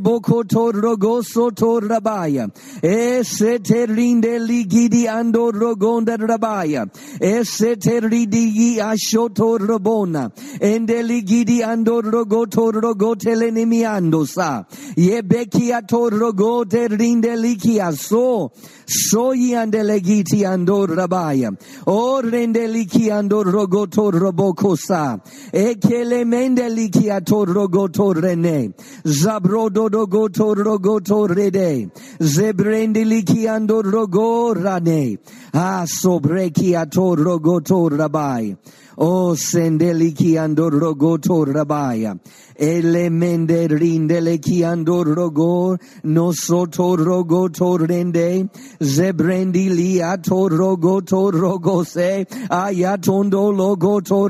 Bogo 0.00 0.29
kotor 0.30 0.72
rogoso 0.72 1.50
tor 1.54 1.80
rabaya. 1.82 2.46
Eseterinde 2.82 4.38
ligidi 4.48 5.04
andor 5.08 5.52
rogonda 5.52 6.16
rabaya. 6.16 6.86
Eseteridi 7.20 8.76
ashotor 8.78 9.58
robona. 9.58 10.30
Endeligidi 10.60 11.58
andor 11.72 12.02
rogotor 12.02 12.72
rogotele 12.84 13.50
nimiandosa. 13.50 14.66
Yebekia 14.96 15.86
tor 15.88 16.10
rogote 16.10 16.88
rinde 16.88 17.34
likia 17.44 17.92
so. 17.92 18.52
Soyi 18.86 19.50
andelegiti 19.54 20.42
ando 20.52 20.86
rabaya. 20.86 21.50
Or 21.86 22.22
rendeliki 22.22 23.10
andor 23.18 23.44
rogotor 23.44 24.12
robokosa. 24.12 25.20
Ekele 25.52 26.24
mendeliki 26.24 27.10
ator 27.16 27.46
rogotor 27.46 28.20
rene. 28.22 28.72
Zabrododogo 29.04 30.19
goto 30.20 30.54
rogo 30.54 31.26
rede. 31.26 31.90
Zebrendili 32.20 33.22
kiando 33.22 33.82
rogorane. 33.82 35.18
Ah, 35.54 35.84
sobrekiato 35.86 37.16
rogo 37.16 37.64
to 37.64 37.88
rabai. 37.88 38.56
O 39.02 39.34
sendeli 39.34 40.12
kiando 40.12 40.68
rogoto 40.68 41.46
rabaya. 41.46 42.20
Ele 42.54 43.08
mende 43.08 43.66
rindele 43.66 44.38
kiando 44.38 45.02
rogo. 45.02 45.78
No 46.04 46.32
soto 46.32 46.96
rogoto 46.96 47.78
rende. 47.78 48.50
Zebrendi 48.78 49.70
liato 49.70 50.50
rogoto 50.50 51.32
rogose. 51.32 52.26
Ayatondo 52.50 53.50
logoto 53.50 54.28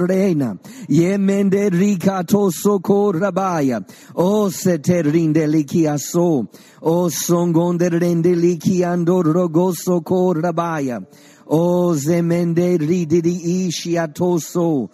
ye 0.88 1.18
Yemende 1.18 1.68
ricato 1.70 2.52
soko 2.52 3.12
rabaya. 3.12 3.84
O 4.14 4.50
sete 4.50 5.02
rindele 5.02 5.64
kiaso. 5.64 6.46
O 6.82 7.08
songonde 7.10 7.90
rendeli 7.90 8.56
kiando 8.56 9.20
rogoso 9.24 10.00
korabaya. 10.00 11.00
rabaya 11.00 11.06
o 11.50 11.94
zemende 11.94 12.78
rididi 12.78 13.66
ishiatoso 13.66 14.88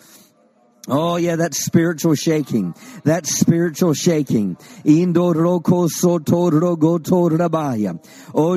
Oh 0.89 1.17
yeah, 1.17 1.37
that 1.37 1.55
spiritual 1.55 2.15
shaking. 2.15 2.75
That 3.05 3.27
spiritual 3.27 3.93
shaking. 3.95 4.57
Oh. 8.35 8.57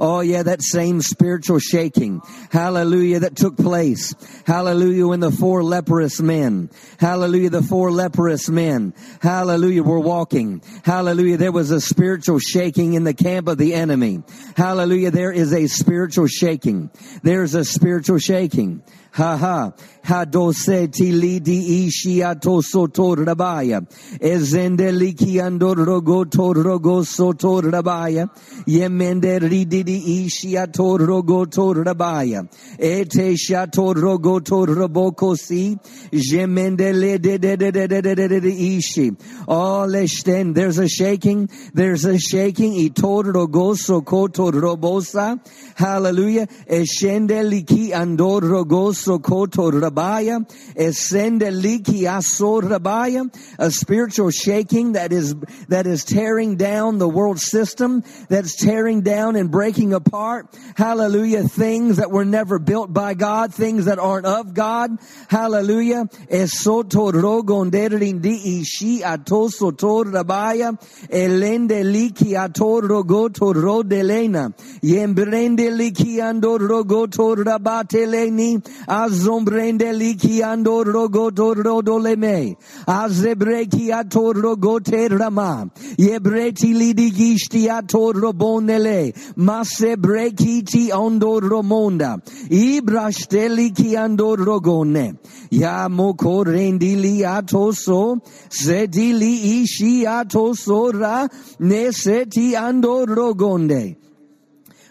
Oh 0.00 0.20
yeah, 0.20 0.42
that 0.42 0.62
same 0.62 1.00
spiritual 1.02 1.58
shaking. 1.60 2.20
Hallelujah, 2.50 3.20
that 3.20 3.36
took 3.36 3.56
place. 3.56 4.14
Hallelujah, 4.44 5.06
when 5.06 5.20
the 5.20 5.30
four 5.30 5.62
leprous 5.62 6.20
men. 6.20 6.70
Hallelujah, 6.98 7.50
the 7.50 7.62
four 7.62 7.92
leprous 7.92 8.48
men. 8.48 8.92
Hallelujah, 9.20 9.84
were 9.84 10.00
walking. 10.00 10.62
Hallelujah, 10.84 11.36
there 11.36 11.52
was 11.52 11.70
a 11.70 11.80
spiritual 11.80 12.40
shaking 12.40 12.94
in 12.94 13.04
the 13.04 13.14
camp 13.14 13.46
of 13.46 13.58
the 13.58 13.74
enemy. 13.74 14.24
Hallelujah, 14.56 15.12
there 15.12 15.30
is 15.30 15.52
a 15.52 15.68
spiritual 15.68 16.26
shaking. 16.26 16.90
There's 17.22 17.54
a 17.54 17.64
spiritual 17.64 18.18
shaking. 18.18 18.82
Ha 19.18 19.36
ha. 19.36 19.74
Hadose 20.06 20.88
tili 20.88 21.40
di 21.42 21.86
ishiato 21.86 22.62
soto 22.62 23.16
rabaya. 23.16 23.84
Ezende 24.20 24.92
liki 24.92 25.40
andor 25.42 25.74
rogo 25.74 26.24
to 26.30 26.54
rogo 26.54 27.04
soto 27.04 27.60
rabaya. 27.60 28.30
Yemende 28.64 29.40
rididi 29.40 30.24
ishiato 30.24 30.96
rogo 30.98 31.50
to 31.50 31.74
rabaya. 31.74 32.48
Ete 32.78 33.34
shato 33.34 33.92
rogo 33.92 34.42
to 34.42 34.64
roboko 34.64 35.36
si. 35.36 35.76
Jemende 36.12 36.94
le 36.94 37.18
de 37.18 37.38
de 37.38 37.56
de 37.56 37.72
de 37.72 37.86
de 37.88 38.00
de 38.00 38.14
de 38.14 38.28
de 38.28 38.40
de 38.40 38.52
ishi. 38.78 39.16
All 39.48 39.92
esten. 39.96 40.54
There's 40.54 40.78
a 40.78 40.88
shaking. 40.88 41.50
There's 41.74 42.04
a 42.04 42.18
shaking. 42.18 42.72
Itor 42.72 43.24
rogo 43.24 43.74
sokoto 43.74 44.52
robosa. 44.52 45.40
Hallelujah. 45.74 46.46
Eshende 46.70 47.42
liki 47.42 47.90
andor 47.90 48.42
rogo 48.42 48.94
Ando 49.08 49.22
koto 49.22 49.70
rabaya. 49.70 50.46
Esende 50.74 51.50
liki 51.50 52.02
aso 52.02 52.60
rabaya. 52.60 53.32
A 53.58 53.70
spiritual 53.70 54.30
shaking 54.30 54.92
that 54.92 55.12
is, 55.12 55.34
that 55.68 55.86
is 55.86 56.04
tearing 56.04 56.56
down 56.56 56.98
the 56.98 57.08
world 57.08 57.38
system, 57.38 58.04
that's 58.28 58.56
tearing 58.56 59.00
down 59.02 59.36
and 59.36 59.50
breaking 59.50 59.94
apart. 59.94 60.46
Hallelujah. 60.76 61.44
Things 61.44 61.96
that 61.96 62.10
were 62.10 62.24
never 62.24 62.58
built 62.58 62.92
by 62.92 63.14
God, 63.14 63.54
things 63.54 63.86
that 63.86 63.98
aren't 63.98 64.26
of 64.26 64.54
God. 64.54 64.98
Hallelujah. 65.28 66.04
Esoto 66.30 67.12
rogonderindi 67.12 68.60
ishi 68.60 69.00
atoso 69.00 69.76
tor 69.76 70.04
rabaya. 70.04 70.78
Elende 71.08 71.82
liki 71.82 72.32
ator 72.32 72.82
rogoto 72.82 73.54
rodelena. 73.54 74.54
Yembrende 74.82 75.70
liki 75.70 76.18
ando 76.18 76.58
rogoto 76.58 77.36
rabateleni. 77.36 78.58
Azombrende 78.88 79.92
liki 79.92 80.40
ando 80.40 80.82
rogoto 80.82 81.54
rodoleme. 81.54 82.56
Azebreki 82.86 83.90
ator 83.92 84.34
rogote 84.34 85.10
rama. 85.10 85.70
Yebreti 85.98 86.72
lidigishti 86.72 87.68
ator 87.68 88.14
robonele. 88.14 89.12
Masse 89.36 89.96
brekiti 89.96 90.90
ondo 90.90 91.38
romonda. 91.38 92.16
Ibrashteli 92.48 93.76
ki 93.76 93.94
ando 93.94 94.34
rogone. 94.36 95.18
Ya 95.50 95.86
moko 95.90 96.44
rendili 96.46 97.20
atoso. 97.20 98.22
Zedili 98.48 99.62
ishi 99.62 100.06
atoso 100.06 100.92
ra. 100.98 101.28
Neseti 101.60 102.54
ando 102.56 103.04
rogonde. 103.06 104.07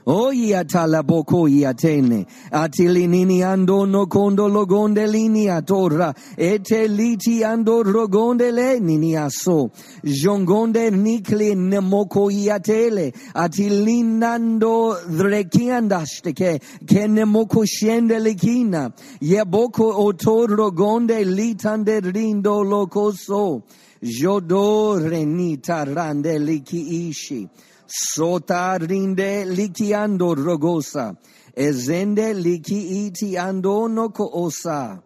Oyi 0.07 0.55
atala 0.55 1.03
boko 1.03 1.47
atene. 1.47 2.25
Atilinini 2.49 3.41
ando 3.43 3.85
no 3.85 4.05
kondo 4.05 4.47
logonde 4.47 5.05
lini 5.05 5.47
atora. 5.47 6.15
Ete 6.37 6.87
liti 6.87 7.43
ando 7.43 7.83
rogonde 7.83 8.53
le 8.53 8.79
nini 8.79 9.17
aso. 9.17 9.69
Jongonde 10.05 10.91
nikli 10.91 11.55
nemoko 11.55 12.31
iatele. 12.31 13.13
Atilinando 13.35 14.95
drekiandashteke. 15.09 16.61
Ke 16.87 17.07
nemoko 17.09 17.65
shende 17.65 18.17
likina. 18.21 18.93
Yeboko 19.19 19.91
otoro 20.05 20.71
gonde 20.71 21.25
litande 21.25 21.99
rindo 21.99 22.63
lokoso. 22.63 23.61
Jodo 24.01 24.97
renita 25.01 25.83
rande 25.83 26.39
liki 26.39 27.09
ishi. 27.09 27.49
Sota 27.87 28.77
rinde 28.77 29.45
likiando 29.45 30.35
rogosa. 30.35 31.17
Ezende 31.55 32.33
liki 32.33 33.07
iti 33.07 33.37
ando 33.37 33.89
no 33.89 34.09
ko 34.09 34.29
osa. 34.33 35.01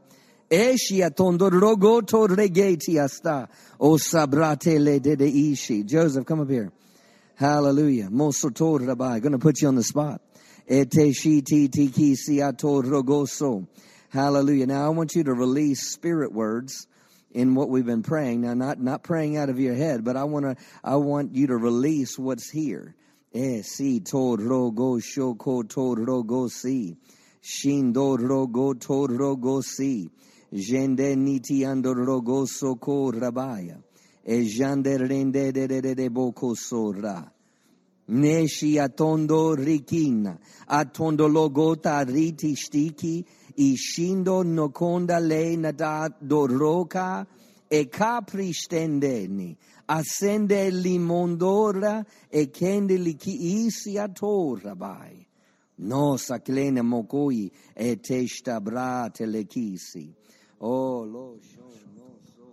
Eshi 0.50 1.02
atondo 1.02 1.50
rogoto 1.50 2.28
regeti 2.28 3.00
asta. 3.00 3.48
Osa 3.80 4.28
bratele 4.28 5.02
de 5.02 5.16
de 5.16 5.28
ishi. 5.28 5.84
Joseph, 5.84 6.26
come 6.26 6.42
up 6.42 6.50
here. 6.50 6.72
Hallelujah. 7.36 8.10
Mosoto 8.10 8.80
rabai. 8.80 9.22
Gonna 9.22 9.40
put 9.40 9.62
you 9.62 9.68
on 9.68 9.76
the 9.76 9.84
spot. 9.84 10.22
Ete 10.68 11.14
shi 11.14 11.42
ti 11.42 11.70
tiki 11.70 12.16
siato 12.16 12.84
rogoso. 12.84 13.68
Hallelujah. 14.10 14.68
Now 14.68 14.86
I 14.88 14.90
want 14.90 15.16
you 15.16 15.24
to 15.24 15.34
release 15.34 15.92
spirit 15.92 16.34
words 16.34 16.88
in 17.34 17.56
what 17.56 17.70
we've 17.70 17.86
been 17.86 18.04
praying. 18.04 18.42
Now, 18.42 18.54
not 18.54 18.80
not 18.80 19.04
praying 19.04 19.38
out 19.38 19.50
of 19.50 19.60
your 19.60 19.76
head, 19.76 20.04
but 20.04 20.18
I 20.18 20.24
want 20.26 20.46
to 20.46 20.56
I 20.84 20.96
want 20.96 21.36
you 21.36 21.48
to 21.48 21.58
release 21.58 22.18
what's 22.18 22.50
here. 22.50 22.96
Eh, 23.34 23.62
si 23.62 24.02
to 24.02 24.38
rogo 24.38 25.00
shoko 25.02 25.68
to 25.70 25.96
rogo 25.96 26.50
si, 26.50 26.98
shindo 27.42 28.18
rogo 28.18 28.78
to 28.78 29.08
rogo 29.08 29.64
si, 29.64 30.10
jende 30.54 31.16
niti 31.16 31.62
ando 31.62 31.94
rogo 31.96 32.46
soko 32.46 33.12
rabaya, 33.12 33.82
e 34.26 34.44
jande 34.44 34.98
rende 34.98 35.54
de 35.54 35.68
de 35.68 35.82
de 35.82 35.96
de 35.96 36.10
boko 36.10 36.54
sora. 36.56 37.32
Neshi 38.10 38.76
atondo 38.76 39.56
rikina, 39.56 40.38
atondo 40.68 41.30
logota 41.32 42.04
riti 42.06 42.58
stiki, 42.58 43.26
ishindo 43.58 44.44
nokonda 44.44 45.20
le 45.20 45.56
nada 45.56 46.10
doroka 46.20 47.26
e 47.68 47.88
capri 47.88 48.52
stendeni. 48.54 49.56
Ascende 49.86 50.70
limondora 50.70 52.06
e 52.30 52.50
kende 52.50 52.98
li 52.98 53.16
ki 53.16 53.66
isi 53.66 53.98
atora 53.98 54.76
bai. 54.76 55.26
No 55.78 56.16
saklene 56.18 56.82
mokoi 56.82 57.52
e 57.74 58.00
testa 58.00 58.62
brate 58.62 59.26
le 59.26 59.46
kisi. 59.46 60.14
Oh 60.60 61.04
lo 61.04 61.38
sho 61.42 61.68
no 61.96 62.20
so 62.36 62.48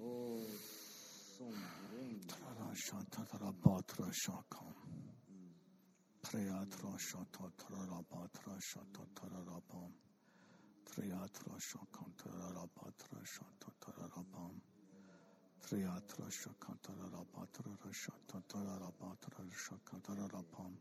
oh 0.00 0.40
Shakam. 4.12 4.41
Triatra 6.32 6.96
Shata 6.96 7.44
Tarabatra 7.60 8.56
Shata 8.58 9.04
Tarabam. 9.14 9.92
Triatra 10.88 11.60
Shata 11.60 12.08
Tarabam. 13.84 14.54
Triatra 15.60 16.30
Shakam 16.30 16.78
Tarabatra 16.80 17.76
Shata 17.92 18.42
Tarabatra 18.48 19.44
Shaka 19.52 19.96
Tarabam. 20.00 20.72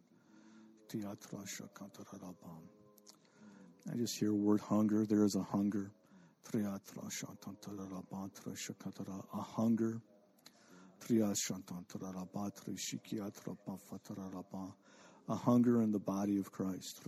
Tiatra 0.88 1.44
Shakam 1.44 1.90
Tarabam. 1.92 2.64
I 3.92 3.98
just 3.98 4.18
hear 4.18 4.34
word 4.34 4.62
hunger. 4.62 5.06
There 5.06 5.26
is 5.26 5.36
a 5.36 5.44
hunger. 5.44 5.92
Triatra 6.50 7.10
Shata 7.10 7.54
Tarabatra 7.60 8.56
Shakatara. 8.56 9.22
A 9.34 9.42
hunger. 9.42 10.00
Triashantan 11.02 11.86
Tarabatra 11.88 12.78
Shikiatra 12.78 13.58
Pafatarabam 13.68 14.72
a 15.30 15.36
hunger 15.36 15.82
in 15.82 15.92
the 15.92 16.00
body 16.00 16.38
of 16.38 16.52
Christ. 16.52 17.02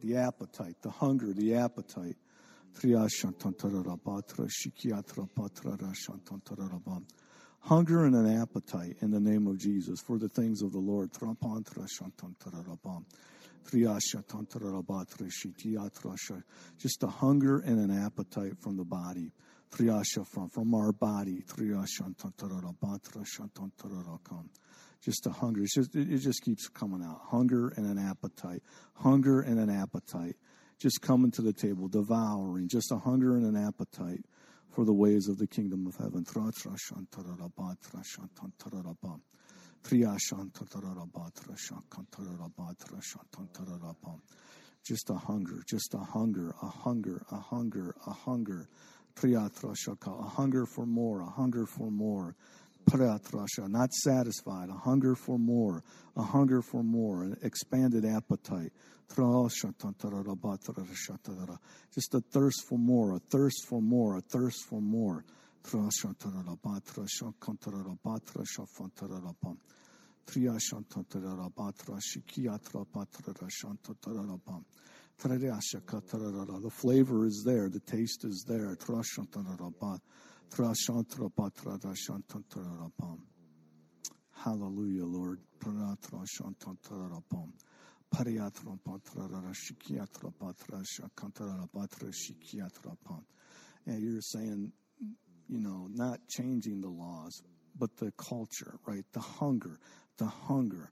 The 0.00 0.16
appetite, 0.16 0.76
the 0.82 0.90
hunger, 0.90 1.32
the 1.32 1.54
appetite. 1.54 2.16
Hunger 7.60 8.04
and 8.06 8.14
an 8.16 8.40
appetite 8.40 8.96
in 9.00 9.10
the 9.10 9.20
name 9.20 9.46
of 9.46 9.58
Jesus 9.58 10.00
for 10.00 10.18
the 10.18 10.28
things 10.28 10.62
of 10.62 10.72
the 10.72 10.78
Lord. 10.78 11.10
Just 16.78 17.02
a 17.02 17.06
hunger 17.06 17.58
and 17.60 17.78
an 17.78 17.90
appetite 18.04 18.58
from 18.58 18.76
the 18.76 18.84
body. 18.84 19.32
From, 19.72 20.48
from 20.50 20.74
our 20.74 20.92
body. 20.92 21.42
Just 25.02 25.26
a 25.26 25.30
hunger. 25.30 25.62
Just, 25.64 25.96
it 25.96 26.18
just 26.18 26.42
keeps 26.42 26.68
coming 26.68 27.02
out. 27.02 27.20
Hunger 27.30 27.72
and 27.76 27.86
an 27.86 27.98
appetite. 27.98 28.62
Hunger 28.94 29.40
and 29.40 29.58
an 29.58 29.70
appetite. 29.70 30.36
Just 30.78 31.00
coming 31.00 31.30
to 31.32 31.42
the 31.42 31.52
table, 31.52 31.88
devouring. 31.88 32.68
Just 32.68 32.92
a 32.92 32.96
hunger 32.96 33.36
and 33.36 33.46
an 33.46 33.56
appetite 33.56 34.24
for 34.70 34.84
the 34.84 34.92
ways 34.92 35.28
of 35.28 35.38
the 35.38 35.46
kingdom 35.46 35.86
of 35.86 35.96
heaven. 35.96 36.24
Just 44.84 45.10
a 45.10 45.14
hunger, 45.14 45.62
just 45.68 45.94
a 45.94 45.98
hunger, 45.98 46.54
a 46.60 46.66
hunger, 46.66 47.22
a 47.30 47.36
hunger, 47.36 47.94
a 48.06 48.10
hunger 48.10 48.68
a 49.16 50.28
hunger 50.28 50.66
for 50.66 50.86
more, 50.86 51.20
a 51.22 51.30
hunger 51.30 51.66
for 51.66 51.90
more. 51.90 52.36
Not 52.90 53.92
satisfied, 53.92 54.68
a 54.68 54.74
hunger 54.74 55.14
for 55.14 55.38
more, 55.38 55.84
a 56.16 56.22
hunger 56.22 56.62
for 56.62 56.82
more, 56.82 57.22
an 57.24 57.36
expanded 57.42 58.04
appetite. 58.04 58.72
Just 61.94 62.14
a 62.14 62.20
thirst 62.20 62.64
for 62.68 62.78
more, 62.78 63.16
a 63.16 63.18
thirst 63.18 63.66
for 63.68 63.82
more, 63.82 64.16
a 64.16 64.20
thirst 64.22 64.64
for 64.64 64.80
more. 64.80 65.24
The 75.22 76.70
flavor 76.70 77.26
is 77.26 77.44
there, 77.46 77.68
the 77.68 77.78
taste 77.80 78.24
is 78.24 78.44
there. 78.48 78.76
Hallelujah, 84.32 85.04
Lord. 85.04 85.38
And 93.86 94.02
you're 94.02 94.20
saying, 94.20 94.72
you 95.48 95.60
know, 95.60 95.88
not 95.92 96.18
changing 96.28 96.80
the 96.80 96.88
laws, 96.88 97.42
but 97.78 97.96
the 97.96 98.10
culture, 98.12 98.74
right? 98.86 99.04
The 99.12 99.20
hunger, 99.20 99.78
the 100.18 100.26
hunger. 100.26 100.90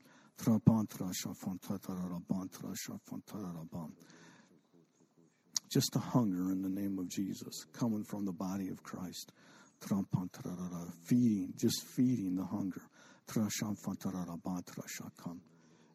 Just 5.71 5.95
a 5.95 6.01
hunger 6.01 6.51
in 6.51 6.63
the 6.63 6.69
name 6.69 6.99
of 6.99 7.09
Jesus 7.09 7.65
coming 7.73 8.03
from 8.05 8.25
the 8.25 8.33
body 8.33 8.69
of 8.69 8.83
Christ. 8.83 9.33
Feeding, 11.05 11.55
just 11.57 11.85
feeding 11.97 12.35
the 12.37 12.45
hunger. 12.45 12.83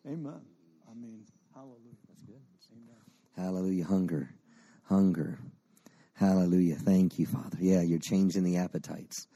Amen. 0.08 0.42
I 0.90 0.94
mean, 0.94 1.26
hallelujah. 1.54 1.98
That's 2.08 2.20
good. 2.26 2.42
Amen. 2.72 2.96
Hallelujah. 3.36 3.84
Hunger. 3.86 4.30
Hunger. 4.86 5.40
Hallelujah. 6.14 6.76
Thank 6.78 7.20
you, 7.20 7.26
Father. 7.26 7.58
Yeah, 7.60 7.82
you're 7.82 8.00
changing 8.00 8.44
the 8.44 8.58
appetites. 8.58 9.28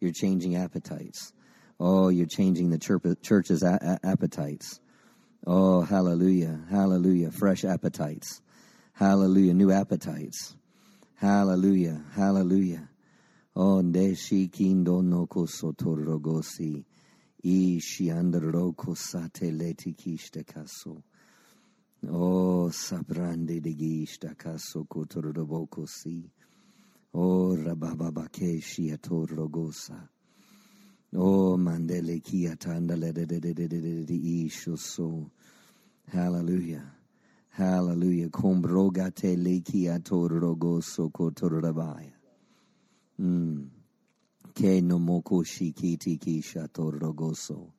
You're 0.00 0.12
changing 0.12 0.54
appetites. 0.54 1.32
Oh, 1.80 2.08
you're 2.08 2.26
changing 2.26 2.70
the 2.70 2.78
church's 3.20 3.64
appetites. 3.64 4.80
Oh, 5.44 5.82
hallelujah. 5.82 6.60
Hallelujah. 6.70 7.32
Fresh 7.32 7.64
appetites. 7.64 8.40
Hallelujah. 8.98 9.54
New 9.54 9.70
appetites. 9.70 10.56
Hallelujah. 11.14 12.02
Hallelujah. 12.16 12.88
Oh, 13.54 13.80
ndeshi 13.82 14.48
kindo 14.50 15.02
no 15.02 15.26
kosotorogosi. 15.26 16.84
Ishi 17.44 18.10
androko 18.10 18.96
sate 18.96 19.52
leti 19.52 19.94
kishta 19.94 20.44
kaso. 20.44 21.02
Oh, 22.10 22.70
sabrande 22.72 23.62
de 23.62 23.72
gishta 23.74 24.36
kaso 24.36 24.84
kotoroboko 24.84 25.88
si. 25.88 26.28
Oh, 27.14 27.56
rabababake 27.56 28.60
shiatorogosa. 28.60 30.08
Oh, 31.14 31.56
mandele 31.56 32.20
kiatanda 32.20 32.98
le 32.98 33.12
de 33.12 33.26
de 33.26 33.38
de 33.40 33.54
de 33.54 33.68
de 33.68 33.80
de 33.80 34.04
de 34.04 34.48
so. 34.76 35.30
Hallelujah. 36.12 36.97
Hallelujah. 37.58 38.28
Kombrogate 38.30 39.36
le 39.36 39.60
kiatorogoso 39.60 41.10
kotorabaya. 41.10 42.14
Mm. 43.20 43.66
Ke 44.54 44.80
no 44.80 45.00
moko 45.00 45.42
shikiti 45.42 46.20
kisha 46.20 46.68
torogoso. 46.68 47.72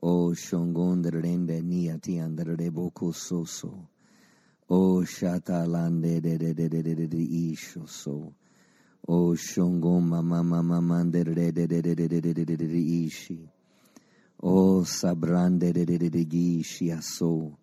O 0.00 0.32
shongondrende 0.32 1.60
niati 1.60 2.18
andere 2.18 2.70
boko 2.72 3.12
soso. 3.12 3.90
O 4.70 5.04
shata 5.04 5.66
lande 5.68 6.22
de 6.22 6.38
de 6.38 6.54
de 6.54 6.68
de 6.70 6.80
de 6.80 6.94
de 6.94 7.06
de 7.08 7.52
isho 7.52 7.86
so. 7.86 8.32
O 9.06 9.34
shongo 9.36 10.00
mama 10.00 10.42
mama 10.42 10.80
mandere 10.80 11.34
de 11.34 11.52
de 11.52 11.66
de 11.66 11.82
de 11.82 11.94
de 11.94 12.08
de 12.08 12.20
de 12.22 12.32
de 12.32 12.44
de 12.46 12.56
de 12.56 12.66
de. 12.66 13.48
O 14.42 14.82
sabrande 14.82 15.74
de 15.74 15.84
de 15.84 15.98
de 15.98 16.08
de 16.08 16.24
gishi 16.24 16.90
aso. 16.90 17.58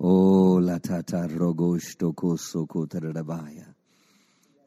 O 0.00 0.60
la 0.60 0.78
tata 0.78 1.26
rogosto 1.26 2.14
koso 2.14 2.66
kotarabaya. 2.66 3.74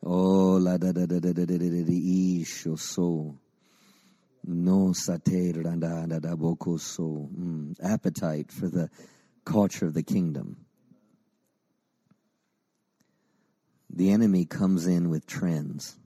Oh, 0.04 0.58
la 0.58 0.78
da 0.78 0.91
da 0.91 1.06
da 1.06 1.20
da 1.20 1.32
da 1.32 1.46
da 1.46 1.58
da 1.58 1.84
da 1.84 1.94
isho 1.94 2.78
so. 2.78 3.38
No 4.44 4.91
sate 4.94 5.54
randa 5.54 6.06
da 6.08 6.20
da 6.20 6.36
boko 6.36 6.78
so. 6.78 7.30
Mm, 7.34 7.76
appetite 7.82 8.52
for 8.52 8.67
the 8.67 8.89
culture 9.46 9.86
of 9.86 9.94
the 9.94 10.04
kingdom. 10.04 10.65
The 13.89 14.12
enemy 14.12 14.46
comes 14.46 14.86
in 14.86 15.10
with 15.10 15.26
trends. 15.28 15.98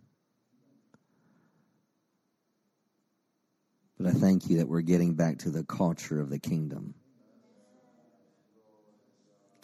But 3.97 4.07
I 4.07 4.11
thank 4.11 4.49
you 4.49 4.57
that 4.57 4.67
we're 4.67 4.81
getting 4.81 5.15
back 5.15 5.39
to 5.39 5.49
the 5.49 5.63
culture 5.63 6.19
of 6.19 6.29
the 6.29 6.39
kingdom. 6.39 6.95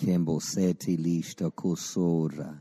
Kembo 0.01 0.41
seti 0.41 0.97
lishta 0.97 1.51
kosora. 1.53 2.59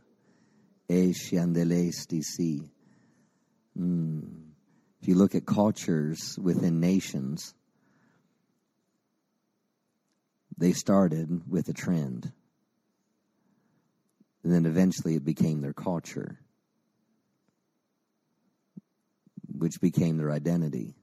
Mm. 3.79 4.51
If 5.01 5.09
you 5.09 5.15
look 5.15 5.35
at 5.35 5.47
cultures 5.47 6.39
within 6.39 6.81
nations, 6.81 7.55
they 10.59 10.73
started 10.73 11.51
with 11.51 11.71
a 11.71 11.73
trend. 11.73 12.31
And 14.45 14.53
then 14.53 14.67
eventually 14.67 15.15
it 15.15 15.25
became 15.25 15.63
their 15.63 15.73
culture, 15.73 16.39
which 19.57 19.81
became 19.81 20.19
their 20.19 20.31
identity. 20.31 20.95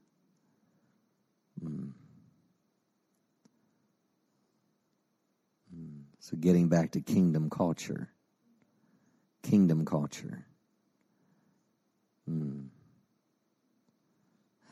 Mm. 1.63 1.93
So, 6.27 6.35
getting 6.35 6.67
back 6.67 6.91
to 6.91 6.99
kingdom 6.99 7.49
culture 7.49 8.09
kingdom 9.43 9.85
culture. 9.85 10.45
Hmm. 12.27 12.63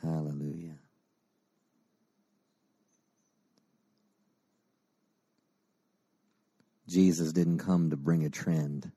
Hallelujah. 0.02 0.76
Jesus 6.86 7.32
didn't 7.32 7.58
come 7.58 7.88
to 7.88 7.96
bring 7.96 8.24
a 8.24 8.30
trend, 8.30 8.92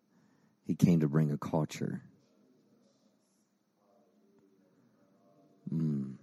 he 0.67 0.75
came 0.75 0.99
to 0.99 1.07
bring 1.07 1.31
a 1.31 1.37
culture. 1.37 2.01
Mm. 5.73 6.18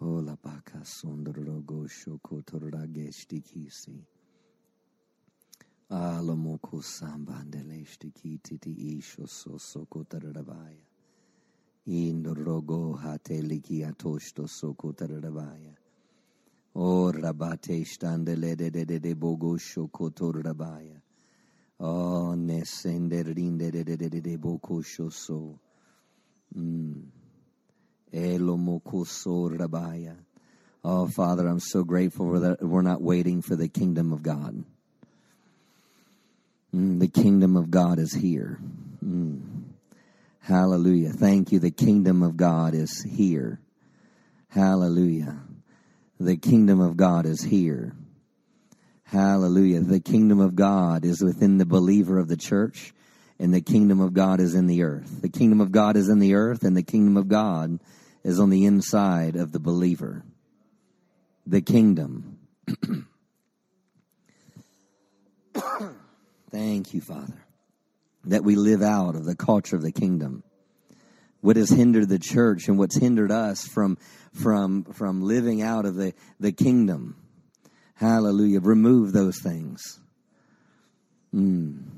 Ola 0.00 0.36
baka 0.42 0.84
sondro 0.84 1.62
gosho 1.62 2.18
kotorra 2.22 2.86
geçti 2.86 3.40
kisi. 3.42 3.90
sondrogo 3.90 3.98
shokotora 3.98 4.02
gestikisi. 4.02 4.06
Alamoko 5.90 6.82
sambandelestiki 6.82 8.40
titi 8.42 8.70
isho 8.98 9.26
sosokotarabaya. 9.26 10.86
Indrogo 11.88 12.96
hateliki 12.96 13.84
atoshto 13.84 14.46
sokotarabaya. 14.48 15.74
O 16.76 17.12
rabate 17.12 17.84
standele 17.84 18.56
de 18.56 18.70
de 18.70 18.84
de 18.84 19.00
de 19.00 19.14
bogo 19.14 19.58
shokotorabaya. 19.58 21.02
O 21.80 22.36
nesenderinde 22.36 23.72
de 23.72 23.84
de 23.84 23.96
de 23.96 24.08
de 24.08 24.20
de 24.20 24.36
boko 24.38 24.82
shoso. 24.82 25.58
Mm. 26.54 27.17
Oh, 30.84 31.08
Father, 31.08 31.46
I'm 31.46 31.60
so 31.60 31.84
grateful 31.84 32.40
that 32.40 32.62
we're 32.62 32.82
not 32.82 33.02
waiting 33.02 33.42
for 33.42 33.56
the 33.56 33.68
kingdom 33.68 34.12
of 34.12 34.22
God. 34.22 34.64
Mm, 36.74 37.00
the 37.00 37.08
kingdom 37.08 37.56
of 37.56 37.70
God 37.70 37.98
is 37.98 38.12
here. 38.12 38.58
Mm. 39.04 39.64
Hallelujah. 40.40 41.10
Thank 41.10 41.52
you. 41.52 41.58
The 41.58 41.70
kingdom 41.70 42.22
of 42.22 42.36
God 42.36 42.74
is 42.74 43.02
here. 43.02 43.60
Hallelujah. 44.48 45.40
The 46.18 46.36
kingdom 46.36 46.80
of 46.80 46.96
God 46.96 47.26
is 47.26 47.42
here. 47.42 47.94
Hallelujah. 49.04 49.80
The 49.80 50.00
kingdom 50.00 50.40
of 50.40 50.54
God 50.54 51.04
is 51.04 51.22
within 51.22 51.58
the 51.58 51.66
believer 51.66 52.18
of 52.18 52.28
the 52.28 52.36
church, 52.36 52.92
and 53.38 53.54
the 53.54 53.60
kingdom 53.60 54.00
of 54.00 54.14
God 54.14 54.40
is 54.40 54.54
in 54.54 54.66
the 54.66 54.82
earth. 54.82 55.22
The 55.22 55.28
kingdom 55.28 55.60
of 55.60 55.70
God 55.70 55.96
is 55.96 56.08
in 56.08 56.18
the 56.18 56.34
earth, 56.34 56.64
and 56.64 56.76
the 56.76 56.82
kingdom 56.82 57.16
of 57.16 57.28
God 57.28 57.78
is 58.24 58.40
on 58.40 58.50
the 58.50 58.64
inside 58.64 59.36
of 59.36 59.52
the 59.52 59.60
believer. 59.60 60.24
The 61.46 61.60
kingdom. 61.62 62.38
Thank 66.50 66.94
you, 66.94 67.00
Father, 67.00 67.44
that 68.24 68.42
we 68.42 68.56
live 68.56 68.82
out 68.82 69.14
of 69.14 69.24
the 69.24 69.36
culture 69.36 69.76
of 69.76 69.82
the 69.82 69.92
kingdom. 69.92 70.42
What 71.40 71.56
has 71.56 71.70
hindered 71.70 72.08
the 72.08 72.18
church 72.18 72.66
and 72.66 72.76
what's 72.78 72.96
hindered 72.96 73.30
us 73.30 73.64
from 73.66 73.96
from 74.32 74.84
from 74.84 75.22
living 75.22 75.62
out 75.62 75.86
of 75.86 75.94
the, 75.94 76.12
the 76.40 76.50
kingdom. 76.52 77.16
Hallelujah. 77.94 78.60
Remove 78.60 79.12
those 79.12 79.40
things. 79.40 80.00
Mm. 81.34 81.97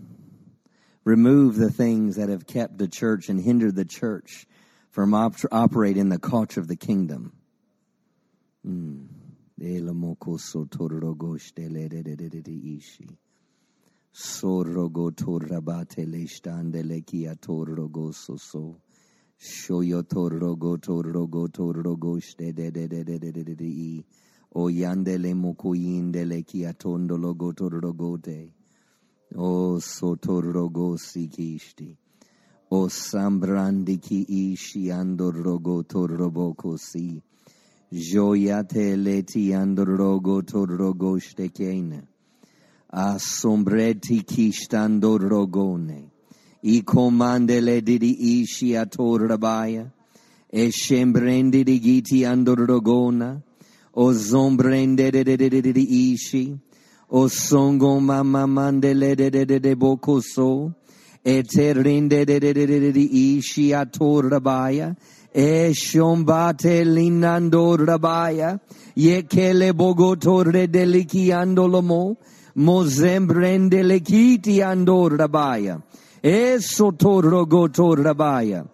Remove 1.11 1.57
the 1.57 1.73
things 1.73 2.15
that 2.15 2.29
have 2.29 2.47
kept 2.47 2.79
the 2.79 2.87
church 2.87 3.29
and 3.29 3.41
hindered 3.41 3.75
the 3.75 3.85
church 3.85 4.47
from 4.91 5.13
op- 5.13 5.35
operate 5.51 5.97
in 5.97 6.09
the 6.09 6.21
culture 6.21 6.61
of 6.61 6.69
the 6.69 6.77
kingdom. 6.77 7.33
Mm. 8.65 9.09
O 29.37 29.79
yande 29.79 30.13
le 30.13 30.19
mokoyinde 30.19 30.33
le 30.33 30.39
kia 30.39 30.39
tondo 30.39 30.51
logo 30.51 30.93
torrogo 30.93 30.97
te. 30.97 30.97
O 30.97 30.97
sotorogo 30.97 30.99
sikishti. 30.99 31.97
O 32.71 32.89
sambrandiki 32.89 34.27
ishi 34.29 34.91
andorogo 34.91 35.83
toroboko 35.85 36.79
si. 36.79 37.23
Joyate 37.93 38.97
leti 38.97 39.53
andorogo 39.53 40.43
torogo 40.43 41.19
stekene. 41.21 42.03
Assombreti 42.93 44.25
kistando 44.25 45.19
rogone. 45.19 46.11
I 46.63 46.83
comandele 46.83 47.83
di 47.83 48.41
ishi 48.41 48.75
atorabaya. 48.75 49.91
E 50.53 50.71
shembrende 50.71 51.65
di 51.65 51.81
giti 51.81 52.25
andorogona. 52.25 53.41
O 53.95 54.13
zombrende 54.13 55.11
di 55.11 56.13
ishi. 56.13 56.59
O 57.13 57.29
songo 57.29 58.01
mama 58.01 58.47
mandele 58.47 59.17
de 59.17 59.31
de 59.31 59.45
de 59.45 59.59
de 59.59 59.75
bokoso. 59.75 60.73
E 61.25 61.43
terinde 61.43 62.25
de 62.25 62.39
de 62.39 62.55
de 62.55 62.67
de 62.67 62.93
de 62.93 63.01
ishi 63.01 63.75
atorabaya. 63.75 64.97
E 65.35 65.75
shombate 65.75 66.85
linando 66.85 67.77
rabaya. 67.77 68.61
Ye 68.95 69.25
kele 69.25 69.73
bogotore 69.73 70.69
delikiando 70.69 71.67
lomo. 71.69 72.17
Mozembrende 72.57 73.83
lekiti 73.83 74.63
andor 74.63 75.19
rabaya. 75.19 75.83
E 76.23 76.59
sotorogo 76.61 77.67
rabaya. 77.97 78.65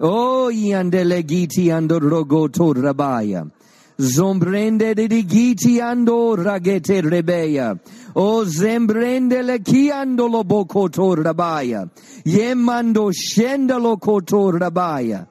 O 0.00 0.50
yandele 0.50 1.22
giti 1.24 1.70
andor 1.72 2.02
rogo 2.02 2.46
rabaya. 2.74 3.50
Zombrende 3.98 4.94
de 4.94 5.08
digiti 5.08 5.80
ando 5.80 6.36
ragete 6.36 7.02
rebeya. 7.02 7.78
O 8.14 8.44
zembrende 8.44 9.42
le 9.42 9.58
kiando 9.60 10.28
lo 10.28 10.44
bokotor 10.44 11.24
rabaya. 11.24 11.88
Yemando 12.24 13.10
shendalo 13.10 13.98
kotor 13.98 14.60
rabaya. 14.60 15.26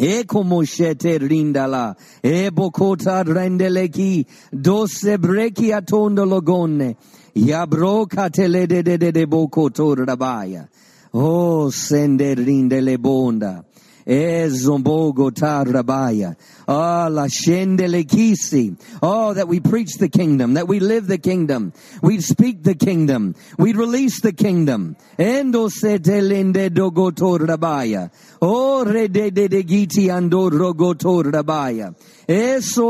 E 0.00 0.24
como 0.24 0.62
shete 0.62 1.18
rindala, 1.18 1.96
e 2.22 2.50
bokota 2.50 3.24
rendeleki, 3.24 4.24
dose 4.52 5.18
breki 5.18 5.72
atondo 5.72 6.24
logone, 6.24 6.94
yabro 7.34 8.06
katele 8.06 8.68
de 8.68 8.82
de 8.82 8.96
de 8.96 9.10
de 9.10 9.26
bokoto 9.26 9.96
rabaya. 9.96 10.68
Oh, 11.14 11.68
sende 11.70 12.36
rindele 12.36 12.96
bonda. 12.96 13.64
E 14.08 14.48
zombogo 14.48 15.30
tarabaya. 15.30 16.34
Ah, 16.66 17.08
la 17.10 17.26
shendele 17.26 18.04
kisi. 18.04 18.74
Oh, 19.02 19.34
that 19.34 19.48
we 19.48 19.60
preach 19.60 19.98
the 19.98 20.08
kingdom, 20.08 20.54
that 20.54 20.66
we 20.66 20.80
live 20.80 21.06
the 21.06 21.18
kingdom, 21.18 21.74
we 22.00 22.18
speak 22.22 22.62
the 22.62 22.74
kingdom, 22.74 23.34
we 23.58 23.74
release 23.74 24.22
the 24.22 24.32
kingdom. 24.32 24.96
Endo 25.18 25.68
setelende 25.68 26.70
dogotor 26.70 27.40
rabaya. 27.40 28.10
Oh, 28.40 28.82
re 28.82 29.08
de 29.08 29.30
de 29.30 29.46
de 29.46 29.62
giti 29.62 30.06
ando 30.06 30.50
rogotor 30.50 31.24
rabaya. 31.30 31.94
Oh, 32.30 32.84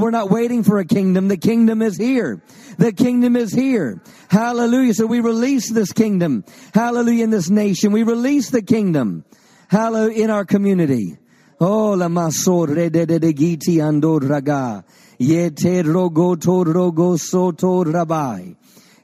we're 0.00 0.10
not 0.12 0.30
waiting 0.30 0.62
for 0.62 0.78
a 0.78 0.84
kingdom. 0.84 1.26
The 1.26 1.36
kingdom 1.36 1.82
is 1.82 1.96
here. 1.96 2.40
The 2.78 2.92
kingdom 2.92 3.34
is 3.34 3.52
here. 3.52 4.00
Hallelujah. 4.28 4.94
So 4.94 5.06
we 5.06 5.18
release 5.18 5.72
this 5.72 5.92
kingdom. 5.92 6.44
Hallelujah 6.74 7.24
in 7.24 7.30
this 7.30 7.50
nation. 7.50 7.90
We 7.90 8.04
release 8.04 8.50
the 8.50 8.62
kingdom. 8.62 9.24
Hallelujah 9.68 10.22
in 10.22 10.30
our 10.30 10.44
community. 10.44 11.18
Oh, 11.60 11.94
la 11.94 12.06
masor 12.06 12.68
re 12.74 12.88
de 12.88 13.04
de 13.04 13.18
de 13.18 13.32
giti 13.32 13.78
ando 13.78 14.20
raga. 14.20 14.84
Ye 15.18 15.50
te 15.50 15.82
rogo 15.82 16.40
to 16.40 16.64
rogo 16.64 17.18
soto 17.18 17.82
rabai. 17.82 18.54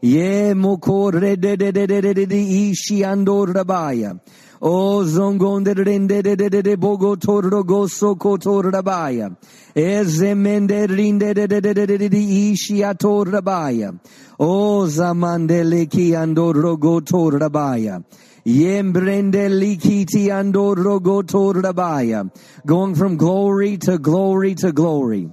Ye 0.01 0.55
mokor 0.55 1.21
re 1.21 1.35
de 1.35 1.57
de 1.57 1.73
de 1.73 1.87
de 1.87 2.01
de 2.01 2.27
de 2.27 2.71
ishi 2.71 3.03
ando 3.03 3.45
rabaya. 3.45 4.21
O 4.61 5.05
zongonde 5.05 5.75
rende 5.75 6.23
de 6.23 6.35
de 6.35 6.49
de 6.49 6.63
de 6.63 6.77
bogo 6.77 7.17
torro 7.17 7.63
goso 7.63 8.17
kotor 8.17 8.73
rabaya. 8.73 9.37
Ezemende 9.75 10.89
rinde 10.89 11.33
de 11.33 11.47
de 11.47 11.61
de 11.61 11.75
de 11.75 11.87
de 11.87 12.09
de 12.09 12.19
ishi 12.19 12.83
ator 12.83 13.27
rabaya. 13.27 13.99
O 14.41 14.87
zamande 14.87 15.63
leki 15.63 16.11
ando 16.17 16.53
rogo 16.53 17.01
tor 17.05 17.39
rabaya. 17.39 18.05
Yembrende 18.45 19.49
likiti 19.49 20.27
ando 20.27 20.75
rogo 20.75 21.25
tor 21.25 21.55
rabaya. 21.55 22.29
Going 22.67 22.97
from 22.97 23.17
glory 23.17 23.77
to 23.77 23.99
glory 23.99 24.57
to 24.57 24.73
glory. 24.73 25.31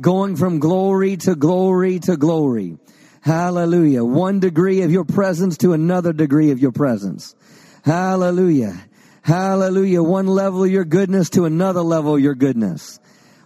Going 0.00 0.34
from 0.34 0.58
glory 0.58 1.16
to 1.18 1.36
glory 1.36 2.00
to 2.00 2.16
glory. 2.16 2.76
Hallelujah. 3.20 4.04
One 4.04 4.40
degree 4.40 4.82
of 4.82 4.90
your 4.90 5.04
presence 5.04 5.58
to 5.58 5.74
another 5.74 6.12
degree 6.12 6.50
of 6.50 6.58
your 6.58 6.72
presence. 6.72 7.34
Hallelujah. 7.88 8.78
Hallelujah. 9.22 10.02
One 10.02 10.26
level 10.26 10.64
of 10.64 10.70
your 10.70 10.84
goodness 10.84 11.30
to 11.30 11.46
another 11.46 11.80
level 11.80 12.16
of 12.16 12.20
your 12.20 12.34
goodness. 12.34 13.00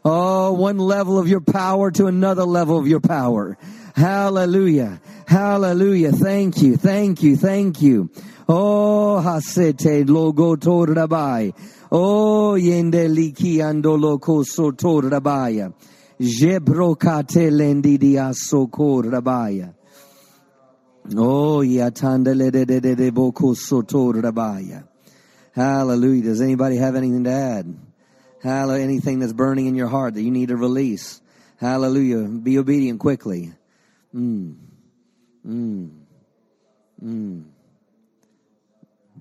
Oh, 0.05 0.53
one 0.55 0.79
level 0.79 1.17
of 1.17 1.29
your 1.29 1.41
power 1.41 1.93
to 1.93 2.07
another 2.07 2.43
level 2.43 2.77
of 2.77 2.89
your 2.89 2.99
power. 2.99 3.57
Hallelujah. 3.95 5.01
Hallelujah. 5.29 6.11
Thank 6.11 6.61
you. 6.61 6.77
Thank 6.77 7.23
you. 7.23 7.37
Thank 7.37 7.83
you. 7.83 8.11
Oh, 8.49 9.23
hasete 9.25 10.09
logo 10.11 10.57
torabai. 10.57 11.55
Oh, 11.93 12.57
yende 12.59 13.07
liki 13.07 13.59
andolo 13.59 14.21
koso 14.21 14.73
torabaya. 14.73 15.73
Jebrokate 16.19 17.49
lendidia 17.49 18.35
soko 18.35 19.03
rabaya. 19.03 19.73
Oh, 21.11 21.61
rabaya. 24.15 24.87
Hallelujah. 25.53 26.23
Does 26.23 26.41
anybody 26.41 26.77
have 26.77 26.95
anything 26.95 27.25
to 27.25 27.31
add? 27.31 27.77
Hallelujah. 28.43 28.85
Anything 28.85 29.19
that's 29.19 29.33
burning 29.33 29.67
in 29.67 29.75
your 29.75 29.89
heart 29.89 30.15
that 30.15 30.23
you 30.23 30.31
need 30.31 30.49
to 30.49 30.57
release. 30.57 31.21
Hallelujah. 31.59 32.23
Be 32.29 32.59
obedient 32.59 33.01
quickly. 33.01 33.53
Mm. 34.15 34.57
Mm. 35.47 35.91
Mm. 37.03 37.45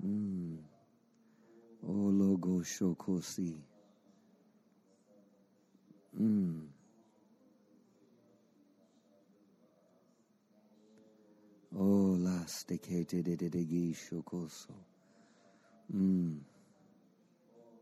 Mm. 0.04 0.56
Oh, 1.86 1.92
logo 1.92 2.60
shokosi. 2.62 3.56
Mm. 6.20 6.71
Oh, 11.74 12.16
la 12.18 12.44
stekete 12.46 13.22
de 13.22 13.36
de 13.36 13.48
de 13.48 13.64
gi 13.64 13.94
shokoso. 13.94 14.74
Mm. 15.92 16.40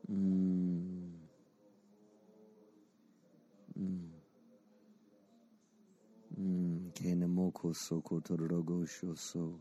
Mm. 0.09 1.14
Mm. 3.76 4.11
Mm. 6.38 6.92
Kene 6.94 7.26
moko 7.26 7.74
soko 7.74 8.20
tororogo 8.20 8.87
shoso. 8.87 9.59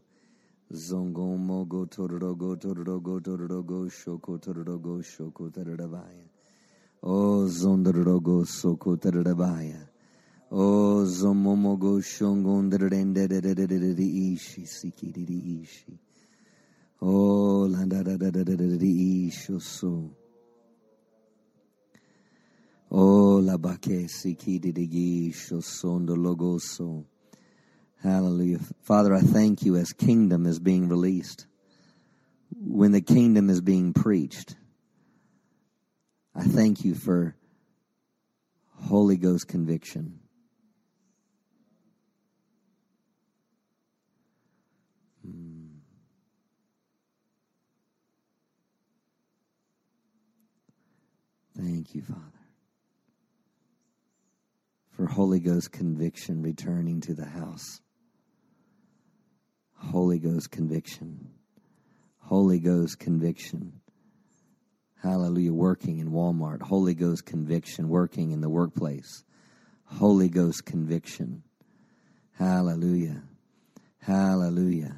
Zongo 0.72 1.36
mogo 1.38 1.86
tororogo 1.88 2.56
tororogo 2.56 3.20
tororogo 3.20 3.90
shoko 3.90 4.38
tororogo 4.38 5.02
shoko 5.02 5.50
tororabaya. 5.50 6.30
Oh, 7.02 7.48
zondorogo 7.48 8.46
soko 8.46 8.96
tororabaya. 8.96 9.88
Oh, 10.52 11.06
zomomogo 11.06 12.02
shongonderende 12.02 13.28
ishi 14.34 14.66
sikiri 14.66 15.62
ishi. 15.62 16.00
Oh, 17.02 17.68
so. 19.60 20.10
Oh, 22.92 23.40
la 23.44 23.58
logoso. 26.16 27.06
Hallelujah. 28.02 28.60
Father, 28.82 29.14
I 29.14 29.22
thank 29.22 29.64
you 29.64 29.76
as 29.76 29.94
kingdom 29.94 30.48
is 30.48 30.60
being 30.60 30.90
released. 30.90 31.46
When 32.60 32.92
the 32.92 33.02
kingdom 33.02 33.52
is 33.52 33.62
being 33.62 33.94
preached, 33.94 34.56
I 36.34 36.44
thank 36.44 36.84
you 36.84 36.96
for 36.96 37.36
Holy 38.74 39.18
Ghost 39.18 39.48
conviction. 39.48 40.19
Thank 51.62 51.94
you, 51.94 52.02
Father, 52.02 52.22
for 54.92 55.08
Holy 55.08 55.42
Ghost 55.42 55.74
conviction 55.74 56.42
returning 56.42 57.02
to 57.02 57.14
the 57.14 57.26
house. 57.26 57.82
Holy 59.76 60.20
Ghost 60.20 60.52
conviction. 60.52 61.32
Holy 62.20 62.60
Ghost 62.60 62.98
conviction. 62.98 63.82
Hallelujah. 65.02 65.52
Working 65.52 66.00
in 66.00 66.12
Walmart. 66.12 66.62
Holy 66.62 66.94
Ghost 66.94 67.26
conviction. 67.26 67.90
Working 67.90 68.32
in 68.32 68.40
the 68.40 68.50
workplace. 68.50 69.26
Holy 69.84 70.30
Ghost 70.30 70.66
conviction. 70.66 71.44
Hallelujah. 72.38 73.22
Hallelujah. 74.02 74.96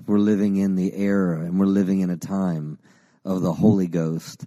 If 0.00 0.08
we're 0.08 0.18
living 0.18 0.56
in 0.56 0.74
the 0.74 0.92
era 0.92 1.44
and 1.44 1.60
we're 1.60 1.66
living 1.66 2.00
in 2.00 2.10
a 2.10 2.16
time 2.16 2.80
of 3.24 3.42
the 3.42 3.52
Holy 3.52 3.86
Ghost, 3.86 4.46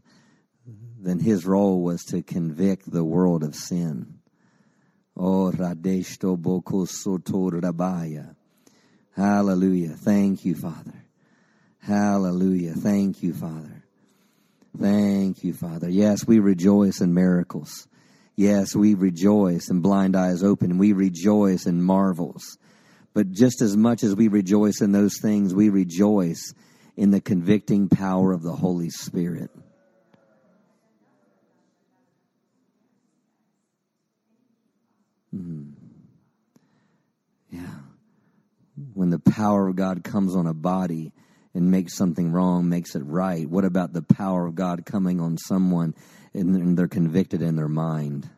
then 1.03 1.19
his 1.19 1.45
role 1.45 1.81
was 1.81 2.03
to 2.05 2.21
convict 2.21 2.89
the 2.89 3.03
world 3.03 3.43
of 3.43 3.55
sin. 3.55 4.19
Oh. 5.15 5.51
Hallelujah. 9.15 9.89
Thank 9.89 10.45
you, 10.45 10.55
Father. 10.55 11.05
Hallelujah. 11.79 12.73
Thank 12.73 13.21
you, 13.21 13.33
Father. 13.33 13.83
Thank 14.79 15.43
you, 15.43 15.53
Father. 15.53 15.89
Yes, 15.89 16.25
we 16.25 16.39
rejoice 16.39 17.01
in 17.01 17.13
miracles. 17.13 17.87
Yes, 18.35 18.75
we 18.75 18.95
rejoice 18.95 19.69
in 19.69 19.81
blind 19.81 20.15
eyes 20.15 20.43
open. 20.43 20.79
We 20.79 20.93
rejoice 20.93 21.67
in 21.67 21.83
marvels. 21.83 22.57
But 23.13 23.31
just 23.31 23.61
as 23.61 23.77
much 23.77 24.03
as 24.03 24.15
we 24.15 24.27
rejoice 24.27 24.81
in 24.81 24.91
those 24.91 25.19
things, 25.21 25.53
we 25.53 25.69
rejoice 25.69 26.53
in 26.97 27.11
the 27.11 27.21
convicting 27.21 27.89
power 27.89 28.31
of 28.31 28.41
the 28.41 28.55
Holy 28.55 28.89
Spirit. 28.89 29.51
Mm. 35.33 35.71
Yeah. 37.49 37.79
When 38.93 39.09
the 39.09 39.19
power 39.19 39.67
of 39.67 39.75
God 39.75 40.03
comes 40.03 40.35
on 40.35 40.47
a 40.47 40.53
body 40.53 41.13
and 41.53 41.69
makes 41.69 41.95
something 41.95 42.31
wrong, 42.31 42.69
makes 42.69 42.95
it 42.95 43.03
right, 43.05 43.47
what 43.47 43.65
about 43.65 43.93
the 43.93 44.01
power 44.01 44.45
of 44.47 44.55
God 44.55 44.85
coming 44.85 45.19
on 45.19 45.37
someone 45.37 45.93
and 46.33 46.77
they're 46.77 46.87
convicted 46.87 47.41
in 47.41 47.55
their 47.55 47.67
mind? 47.67 48.29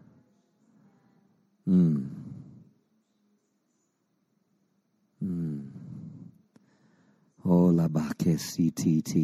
Mm. 1.67 2.10
Mm. 5.23 5.69
Oh, 7.45 7.65
la 7.67 7.88
ti 7.88 8.31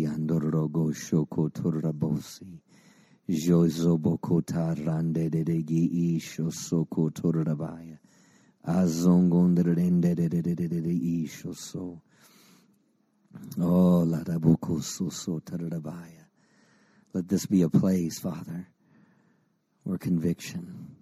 andorogo 0.05 0.93
shoko 0.93 1.49
turabosi. 1.49 2.59
Jozoboko 3.29 4.41
tarande 4.43 5.29
de 5.31 5.43
de 5.43 5.63
gi 5.63 6.17
isho 6.17 6.51
soko 6.53 7.09
turabaya. 7.09 7.97
Azongondrende 8.67 10.15
de 10.15 10.27
de 10.29 10.41
de 10.41 10.55
de 10.55 10.67
de 10.67 11.25
isho 11.25 11.55
so. 11.55 12.01
Oh, 13.59 14.03
la 14.07 14.19
daboko 14.23 14.81
so 14.83 15.09
so 15.09 15.39
tarabaya. 15.39 16.25
Let 17.13 17.27
this 17.29 17.45
be 17.47 17.63
a 17.63 17.69
place, 17.69 18.19
Father, 18.19 18.67
where 19.83 19.97
conviction, 19.97 20.95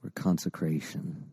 where 0.00 0.12
consecration. 0.12 1.26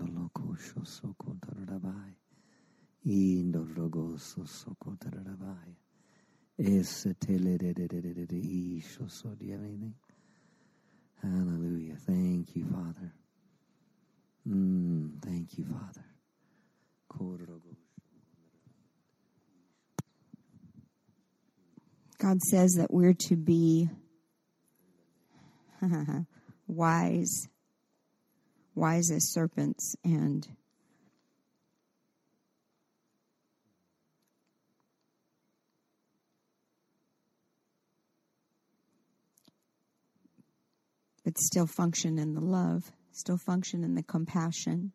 loko 0.07 0.55
shosoko 0.57 1.35
tararabai. 1.39 2.15
Indo 3.05 3.65
rogo 3.75 4.17
soko 4.17 4.95
tararabai. 4.97 5.75
Esse 6.57 7.13
tele 7.15 7.57
de 7.57 7.73
de 7.73 7.87
de 7.87 8.01
de 8.01 8.13
de 8.13 8.25
de 8.25 8.35
isho 8.79 9.09
so. 9.09 9.29
Do 9.35 9.45
you 9.45 9.53
have 9.53 9.63
anything? 9.63 9.95
Hallelujah. 11.21 11.95
Thank 12.05 12.55
you, 12.55 12.65
Father. 12.65 13.13
Mm, 14.47 15.21
thank 15.21 15.57
you, 15.57 15.65
Father. 15.65 16.05
God 22.17 22.41
says 22.49 22.73
that 22.73 22.91
we're 22.91 23.13
to 23.27 23.35
be 23.35 23.89
wise, 26.67 27.47
wise 28.73 29.11
as 29.11 29.31
serpents, 29.31 29.95
and 30.03 30.47
but 41.23 41.37
still 41.39 41.65
function 41.65 42.19
in 42.19 42.35
the 42.35 42.41
love, 42.41 42.91
still 43.11 43.37
function 43.37 43.83
in 43.83 43.95
the 43.95 44.03
compassion. 44.03 44.91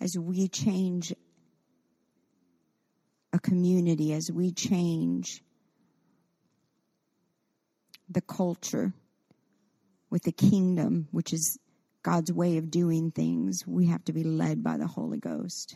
As 0.00 0.16
we 0.18 0.48
change 0.48 1.12
a 3.32 3.38
community, 3.38 4.12
as 4.12 4.30
we 4.32 4.52
change 4.52 5.42
the 8.08 8.20
culture 8.20 8.92
with 10.12 10.24
the 10.24 10.30
kingdom, 10.30 11.08
which 11.10 11.32
is 11.32 11.58
God's 12.02 12.30
way 12.30 12.58
of 12.58 12.70
doing 12.70 13.10
things, 13.10 13.66
we 13.66 13.86
have 13.86 14.04
to 14.04 14.12
be 14.12 14.22
led 14.22 14.62
by 14.62 14.76
the 14.76 14.86
Holy 14.86 15.18
Ghost. 15.18 15.74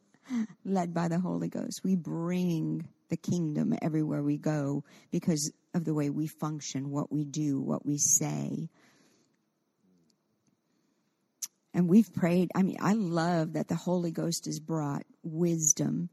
led 0.64 0.94
by 0.94 1.08
the 1.08 1.18
Holy 1.18 1.48
Ghost. 1.48 1.84
We 1.84 1.94
bring 1.94 2.88
the 3.10 3.18
kingdom 3.18 3.74
everywhere 3.82 4.22
we 4.22 4.38
go 4.38 4.82
because 5.10 5.52
of 5.74 5.84
the 5.84 5.92
way 5.92 6.08
we 6.08 6.26
function, 6.26 6.90
what 6.90 7.12
we 7.12 7.26
do, 7.26 7.60
what 7.60 7.84
we 7.84 7.98
say. 7.98 8.70
And 11.74 11.86
we've 11.86 12.12
prayed. 12.14 12.50
I 12.54 12.62
mean, 12.62 12.78
I 12.80 12.94
love 12.94 13.52
that 13.52 13.68
the 13.68 13.74
Holy 13.74 14.10
Ghost 14.10 14.46
has 14.46 14.58
brought 14.58 15.04
wisdom 15.22 16.08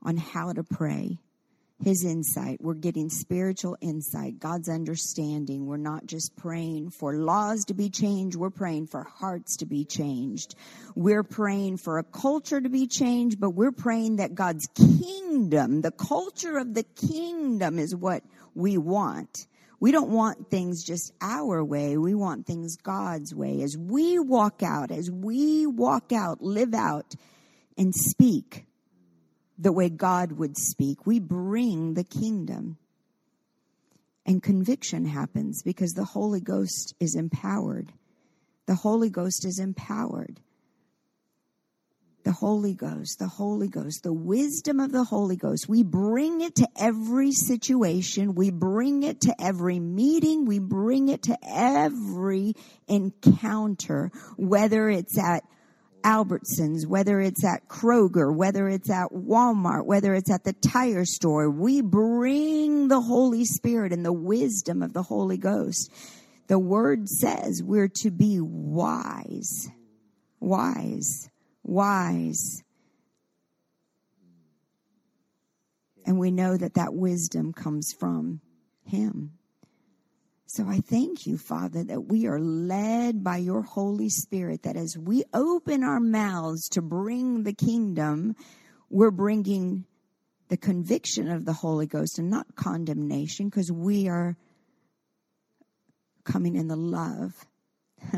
on 0.00 0.16
how 0.16 0.52
to 0.52 0.62
pray, 0.62 1.18
His 1.82 2.04
insight. 2.04 2.58
We're 2.60 2.74
getting 2.74 3.08
spiritual 3.08 3.76
insight, 3.80 4.38
God's 4.38 4.68
understanding. 4.68 5.64
We're 5.64 5.78
not 5.78 6.04
just 6.04 6.36
praying 6.36 6.90
for 6.90 7.16
laws 7.16 7.64
to 7.66 7.74
be 7.74 7.88
changed, 7.88 8.36
we're 8.36 8.50
praying 8.50 8.88
for 8.88 9.02
hearts 9.04 9.56
to 9.58 9.66
be 9.66 9.84
changed. 9.86 10.54
We're 10.94 11.22
praying 11.22 11.78
for 11.78 11.98
a 11.98 12.04
culture 12.04 12.60
to 12.60 12.68
be 12.68 12.86
changed, 12.86 13.40
but 13.40 13.50
we're 13.50 13.72
praying 13.72 14.16
that 14.16 14.34
God's 14.34 14.66
kingdom, 14.74 15.80
the 15.80 15.90
culture 15.90 16.58
of 16.58 16.74
the 16.74 16.82
kingdom, 16.82 17.78
is 17.78 17.96
what 17.96 18.22
we 18.54 18.76
want. 18.76 19.46
We 19.80 19.92
don't 19.92 20.10
want 20.10 20.50
things 20.50 20.84
just 20.84 21.14
our 21.22 21.64
way. 21.64 21.96
We 21.96 22.14
want 22.14 22.46
things 22.46 22.76
God's 22.76 23.34
way. 23.34 23.62
As 23.62 23.78
we 23.78 24.18
walk 24.18 24.62
out, 24.62 24.90
as 24.90 25.10
we 25.10 25.66
walk 25.66 26.12
out, 26.12 26.42
live 26.42 26.74
out, 26.74 27.14
and 27.78 27.94
speak 27.94 28.66
the 29.60 29.72
way 29.72 29.90
God 29.90 30.32
would 30.32 30.56
speak, 30.56 31.06
we 31.06 31.20
bring 31.20 31.94
the 31.94 32.04
kingdom. 32.04 32.78
And 34.24 34.42
conviction 34.42 35.04
happens 35.04 35.62
because 35.62 35.92
the 35.92 36.04
Holy 36.04 36.40
Ghost 36.40 36.94
is 36.98 37.14
empowered. 37.14 37.92
The 38.66 38.74
Holy 38.74 39.10
Ghost 39.10 39.44
is 39.44 39.58
empowered. 39.58 40.40
The 42.22 42.32
Holy 42.32 42.74
Ghost, 42.74 43.18
the 43.18 43.28
Holy 43.28 43.68
Ghost, 43.68 44.02
the 44.02 44.12
wisdom 44.12 44.78
of 44.78 44.92
the 44.92 45.04
Holy 45.04 45.36
Ghost. 45.36 45.68
We 45.68 45.82
bring 45.82 46.42
it 46.42 46.54
to 46.56 46.68
every 46.78 47.32
situation. 47.32 48.34
We 48.34 48.50
bring 48.50 49.02
it 49.02 49.22
to 49.22 49.34
every 49.40 49.80
meeting. 49.80 50.44
We 50.44 50.58
bring 50.58 51.08
it 51.08 51.22
to 51.24 51.36
every 51.46 52.54
encounter, 52.88 54.10
whether 54.36 54.90
it's 54.90 55.18
at 55.18 55.44
Albertsons, 56.02 56.86
whether 56.86 57.20
it's 57.20 57.44
at 57.44 57.68
Kroger, 57.68 58.34
whether 58.34 58.68
it's 58.68 58.90
at 58.90 59.12
Walmart, 59.12 59.86
whether 59.86 60.14
it's 60.14 60.30
at 60.30 60.44
the 60.44 60.52
tire 60.52 61.04
store. 61.04 61.50
We 61.50 61.80
bring 61.80 62.88
the 62.88 63.00
Holy 63.00 63.44
Spirit 63.44 63.92
and 63.92 64.04
the 64.04 64.12
wisdom 64.12 64.82
of 64.82 64.92
the 64.92 65.02
Holy 65.02 65.38
Ghost. 65.38 65.90
The 66.48 66.58
word 66.58 67.08
says 67.08 67.62
we're 67.62 67.90
to 68.02 68.10
be 68.10 68.38
wise, 68.40 69.68
wise 70.40 71.30
wise. 71.62 72.62
And 76.06 76.18
we 76.18 76.30
know 76.30 76.56
that 76.56 76.74
that 76.74 76.94
wisdom 76.94 77.52
comes 77.52 77.94
from 77.98 78.40
Him. 78.84 79.32
So 80.52 80.66
I 80.66 80.80
thank 80.80 81.28
you, 81.28 81.38
Father, 81.38 81.84
that 81.84 82.06
we 82.06 82.26
are 82.26 82.40
led 82.40 83.22
by 83.22 83.36
your 83.36 83.62
Holy 83.62 84.08
Spirit, 84.08 84.64
that 84.64 84.74
as 84.74 84.98
we 84.98 85.22
open 85.32 85.84
our 85.84 86.00
mouths 86.00 86.68
to 86.70 86.82
bring 86.82 87.44
the 87.44 87.52
kingdom, 87.52 88.34
we're 88.88 89.12
bringing 89.12 89.84
the 90.48 90.56
conviction 90.56 91.30
of 91.30 91.44
the 91.44 91.52
Holy 91.52 91.86
Ghost 91.86 92.18
and 92.18 92.30
not 92.30 92.56
condemnation 92.56 93.48
because 93.48 93.70
we 93.70 94.08
are 94.08 94.36
coming 96.24 96.56
in 96.56 96.66
the 96.66 96.74
love 96.74 97.46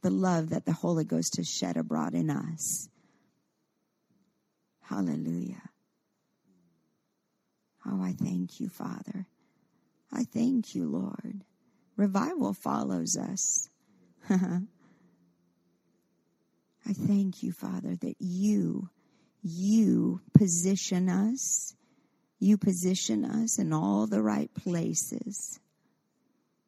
the 0.00 0.10
love 0.10 0.48
that 0.48 0.64
the 0.64 0.72
Holy 0.72 1.04
Ghost 1.04 1.36
has 1.36 1.50
shed 1.50 1.76
abroad 1.76 2.14
in 2.14 2.30
us. 2.30 2.88
Hallelujah. 4.80 5.68
Oh, 7.86 8.00
I 8.02 8.14
thank 8.14 8.58
you, 8.58 8.70
Father. 8.70 9.26
I 10.12 10.24
thank 10.24 10.74
you, 10.74 10.86
Lord. 10.86 11.42
Revival 11.96 12.52
follows 12.52 13.16
us. 13.16 13.68
I 14.30 14.60
thank 16.92 17.42
you, 17.42 17.52
Father, 17.52 17.96
that 17.96 18.16
you, 18.18 18.90
you 19.42 20.20
position 20.34 21.08
us. 21.08 21.74
You 22.38 22.58
position 22.58 23.24
us 23.24 23.58
in 23.58 23.72
all 23.72 24.06
the 24.06 24.20
right 24.20 24.52
places. 24.52 25.60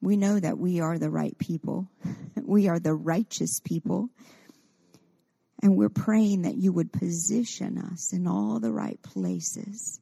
We 0.01 0.17
know 0.17 0.39
that 0.39 0.59
we 0.59 0.81
are 0.81 0.99
the 0.99 1.11
right 1.11 1.37
people. 1.39 1.89
we 2.43 2.69
are 2.69 2.79
the 2.79 2.95
righteous 2.95 3.61
people. 3.61 4.09
And 5.63 5.77
we're 5.77 5.89
praying 5.89 6.43
that 6.43 6.57
you 6.57 6.73
would 6.73 6.93
position 6.93 7.79
us 7.79 8.13
in 8.13 8.27
all 8.27 8.61
the 8.61 8.73
right 8.73 9.01
places 9.03 10.01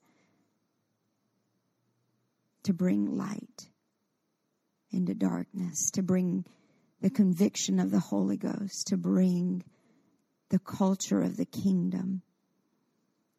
to 2.64 2.72
bring 2.72 3.16
light 3.16 3.68
into 4.90 5.14
darkness, 5.14 5.90
to 5.92 6.02
bring 6.02 6.44
the 7.00 7.10
conviction 7.10 7.80
of 7.80 7.90
the 7.90 8.00
Holy 8.00 8.36
Ghost, 8.36 8.86
to 8.88 8.96
bring 8.96 9.64
the 10.50 10.58
culture 10.58 11.20
of 11.22 11.36
the 11.36 11.46
kingdom 11.46 12.22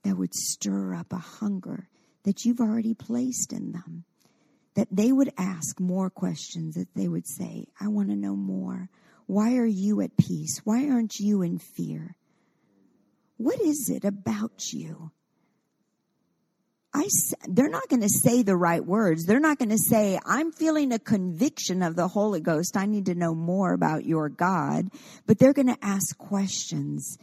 that 0.03 0.17
would 0.17 0.33
stir 0.33 0.93
up 0.95 1.13
a 1.13 1.17
hunger 1.17 1.87
that 2.23 2.43
you've 2.43 2.59
already 2.59 2.93
placed 2.93 3.53
in 3.53 3.71
them. 3.71 4.03
That 4.75 4.87
they 4.91 5.11
would 5.11 5.31
ask 5.37 5.79
more 5.79 6.09
questions, 6.09 6.75
that 6.75 6.93
they 6.95 7.07
would 7.07 7.27
say, 7.27 7.67
I 7.79 7.89
want 7.89 8.09
to 8.09 8.15
know 8.15 8.35
more. 8.35 8.89
Why 9.27 9.57
are 9.57 9.65
you 9.65 10.01
at 10.01 10.17
peace? 10.17 10.61
Why 10.63 10.89
aren't 10.89 11.19
you 11.19 11.43
in 11.43 11.59
fear? 11.59 12.15
What 13.37 13.61
is 13.61 13.91
it 13.93 14.03
about 14.03 14.71
you? 14.71 15.11
I, 16.93 17.07
they're 17.47 17.69
not 17.69 17.89
going 17.89 18.01
to 18.03 18.09
say 18.09 18.43
the 18.43 18.55
right 18.55 18.85
words. 18.85 19.25
They're 19.25 19.39
not 19.39 19.57
going 19.57 19.69
to 19.69 19.77
say, 19.77 20.19
I'm 20.25 20.51
feeling 20.51 20.91
a 20.91 20.99
conviction 20.99 21.81
of 21.81 21.95
the 21.95 22.07
Holy 22.07 22.39
Ghost. 22.39 22.77
I 22.77 22.85
need 22.85 23.07
to 23.07 23.15
know 23.15 23.33
more 23.33 23.73
about 23.73 24.05
your 24.05 24.29
God. 24.29 24.89
But 25.25 25.39
they're 25.39 25.53
going 25.53 25.73
to 25.73 25.77
ask 25.81 26.15
questions. 26.17 27.17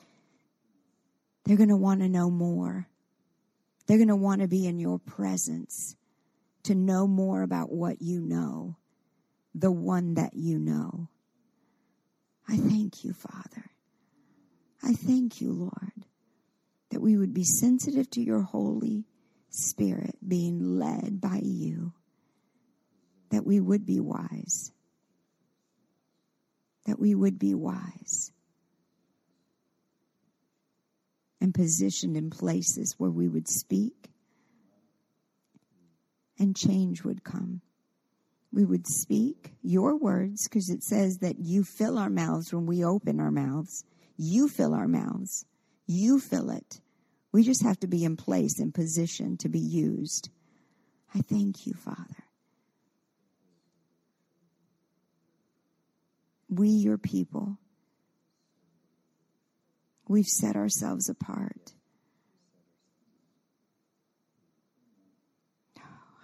They're 1.44 1.56
going 1.56 1.68
to 1.68 1.76
want 1.76 2.00
to 2.00 2.08
know 2.08 2.30
more. 2.30 2.88
They're 3.86 3.98
going 3.98 4.08
to 4.08 4.16
want 4.16 4.40
to 4.40 4.48
be 4.48 4.66
in 4.66 4.78
your 4.78 4.98
presence 4.98 5.94
to 6.64 6.74
know 6.74 7.06
more 7.06 7.42
about 7.42 7.70
what 7.70 8.02
you 8.02 8.20
know, 8.20 8.76
the 9.54 9.70
one 9.70 10.14
that 10.14 10.34
you 10.34 10.58
know. 10.58 11.08
I 12.48 12.56
thank 12.56 13.04
you, 13.04 13.12
Father. 13.12 13.70
I 14.82 14.94
thank 14.94 15.40
you, 15.40 15.52
Lord, 15.52 16.06
that 16.90 17.00
we 17.00 17.16
would 17.16 17.32
be 17.32 17.44
sensitive 17.44 18.10
to 18.10 18.20
your 18.20 18.42
holy 18.42 19.04
Spirit 19.50 20.16
being 20.26 20.78
led 20.78 21.20
by 21.20 21.40
you, 21.42 21.92
that 23.30 23.46
we 23.46 23.60
would 23.60 23.84
be 23.84 24.00
wise. 24.00 24.72
That 26.86 26.98
we 26.98 27.14
would 27.14 27.38
be 27.38 27.54
wise 27.54 28.32
and 31.40 31.54
positioned 31.54 32.16
in 32.16 32.30
places 32.30 32.94
where 32.98 33.10
we 33.10 33.28
would 33.28 33.48
speak 33.48 34.10
and 36.38 36.56
change 36.56 37.04
would 37.04 37.24
come. 37.24 37.60
We 38.52 38.64
would 38.64 38.86
speak 38.86 39.52
your 39.62 39.96
words 39.96 40.48
because 40.48 40.70
it 40.70 40.82
says 40.82 41.18
that 41.18 41.38
you 41.38 41.62
fill 41.62 41.98
our 41.98 42.10
mouths 42.10 42.52
when 42.52 42.66
we 42.66 42.84
open 42.84 43.20
our 43.20 43.30
mouths. 43.30 43.84
You 44.16 44.48
fill 44.48 44.74
our 44.74 44.88
mouths. 44.88 45.44
You 45.86 46.18
fill 46.18 46.50
it. 46.50 46.80
We 47.32 47.44
just 47.44 47.62
have 47.62 47.78
to 47.80 47.86
be 47.86 48.04
in 48.04 48.16
place 48.16 48.58
and 48.58 48.74
position 48.74 49.36
to 49.38 49.48
be 49.48 49.60
used. 49.60 50.30
I 51.14 51.20
thank 51.20 51.66
you, 51.66 51.74
Father. 51.74 52.24
We, 56.48 56.68
your 56.68 56.98
people, 56.98 57.58
we've 60.08 60.26
set 60.26 60.56
ourselves 60.56 61.08
apart. 61.08 61.72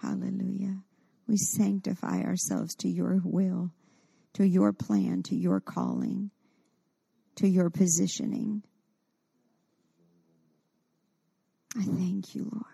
hallelujah. 0.06 0.78
We 1.26 1.36
sanctify 1.36 2.22
ourselves 2.22 2.74
to 2.76 2.88
your 2.88 3.20
will, 3.24 3.72
to 4.34 4.46
your 4.46 4.72
plan, 4.72 5.22
to 5.24 5.36
your 5.36 5.60
calling, 5.60 6.30
to 7.36 7.48
your 7.48 7.70
positioning. 7.70 8.62
I 11.78 11.84
thank 11.84 12.34
you, 12.34 12.48
Lord. 12.50 12.64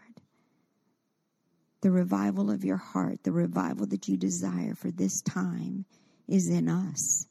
The 1.81 1.91
revival 1.91 2.51
of 2.51 2.65
your 2.65 2.77
heart, 2.77 3.25
the 3.25 3.33
revival 3.33 3.87
that 3.89 4.07
you 4.07 4.17
desire 4.17 4.75
for 4.75 4.91
this 4.91 5.21
time 5.23 5.85
is 6.29 6.49
in 6.49 6.69
us. 6.69 7.27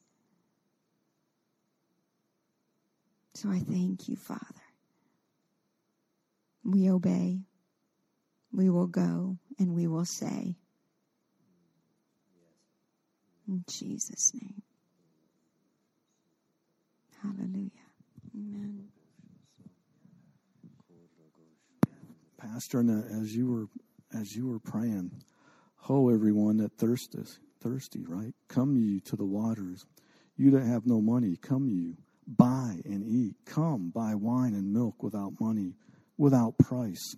So 3.36 3.50
I 3.50 3.60
thank 3.60 4.10
you, 4.10 4.18
Father. 4.18 4.40
We 6.66 6.90
obey. 6.90 7.40
We 8.52 8.70
will 8.70 8.88
go 8.88 9.38
and 9.58 9.74
we 9.74 9.88
will 9.88 10.06
say, 10.06 10.56
in 13.48 13.64
Jesus' 13.70 14.34
name. 14.34 14.62
Hallelujah. 17.22 17.72
Amen. 18.36 18.90
Pastor, 22.42 22.80
and 22.80 23.22
as 23.22 23.36
you 23.36 23.48
were 23.48 23.68
as 24.20 24.36
you 24.36 24.48
were 24.48 24.60
praying, 24.60 25.12
ho 25.76 26.10
everyone 26.10 26.58
that 26.58 26.76
thirsteth, 26.78 27.38
thirsty, 27.62 28.04
right? 28.08 28.34
Come 28.48 28.76
ye 28.78 29.00
to 29.02 29.16
the 29.16 29.26
waters. 29.26 29.86
You 30.38 30.50
that 30.52 30.66
have 30.66 30.88
no 30.88 31.02
money, 31.02 31.38
come 31.40 31.68
you, 31.68 31.98
buy 32.28 32.82
and 32.84 33.06
eat. 33.06 33.36
Come, 33.46 33.92
buy 33.94 34.16
wine 34.16 34.56
and 34.56 34.74
milk 34.74 35.04
without 35.04 35.34
money, 35.40 35.76
without 36.18 36.58
price. 36.58 37.16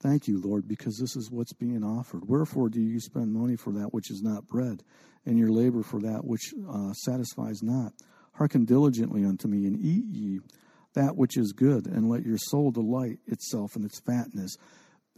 Thank 0.00 0.28
you, 0.28 0.40
Lord, 0.40 0.68
because 0.68 0.96
this 0.96 1.16
is 1.16 1.30
what's 1.30 1.52
being 1.52 1.82
offered. 1.82 2.28
Wherefore 2.28 2.68
do 2.68 2.80
you 2.80 3.00
spend 3.00 3.32
money 3.32 3.56
for 3.56 3.72
that 3.72 3.92
which 3.92 4.10
is 4.12 4.22
not 4.22 4.46
bread, 4.46 4.84
and 5.26 5.38
your 5.38 5.50
labor 5.50 5.82
for 5.82 6.00
that 6.02 6.24
which 6.24 6.54
uh, 6.70 6.92
satisfies 6.92 7.62
not? 7.62 7.92
Hearken 8.34 8.64
diligently 8.64 9.24
unto 9.24 9.48
me, 9.48 9.66
and 9.66 9.76
eat 9.84 10.04
ye 10.06 10.40
that 10.94 11.16
which 11.16 11.36
is 11.36 11.52
good, 11.52 11.86
and 11.86 12.08
let 12.08 12.24
your 12.24 12.38
soul 12.38 12.70
delight 12.70 13.18
itself 13.26 13.76
in 13.76 13.84
its 13.84 14.00
fatness, 14.00 14.56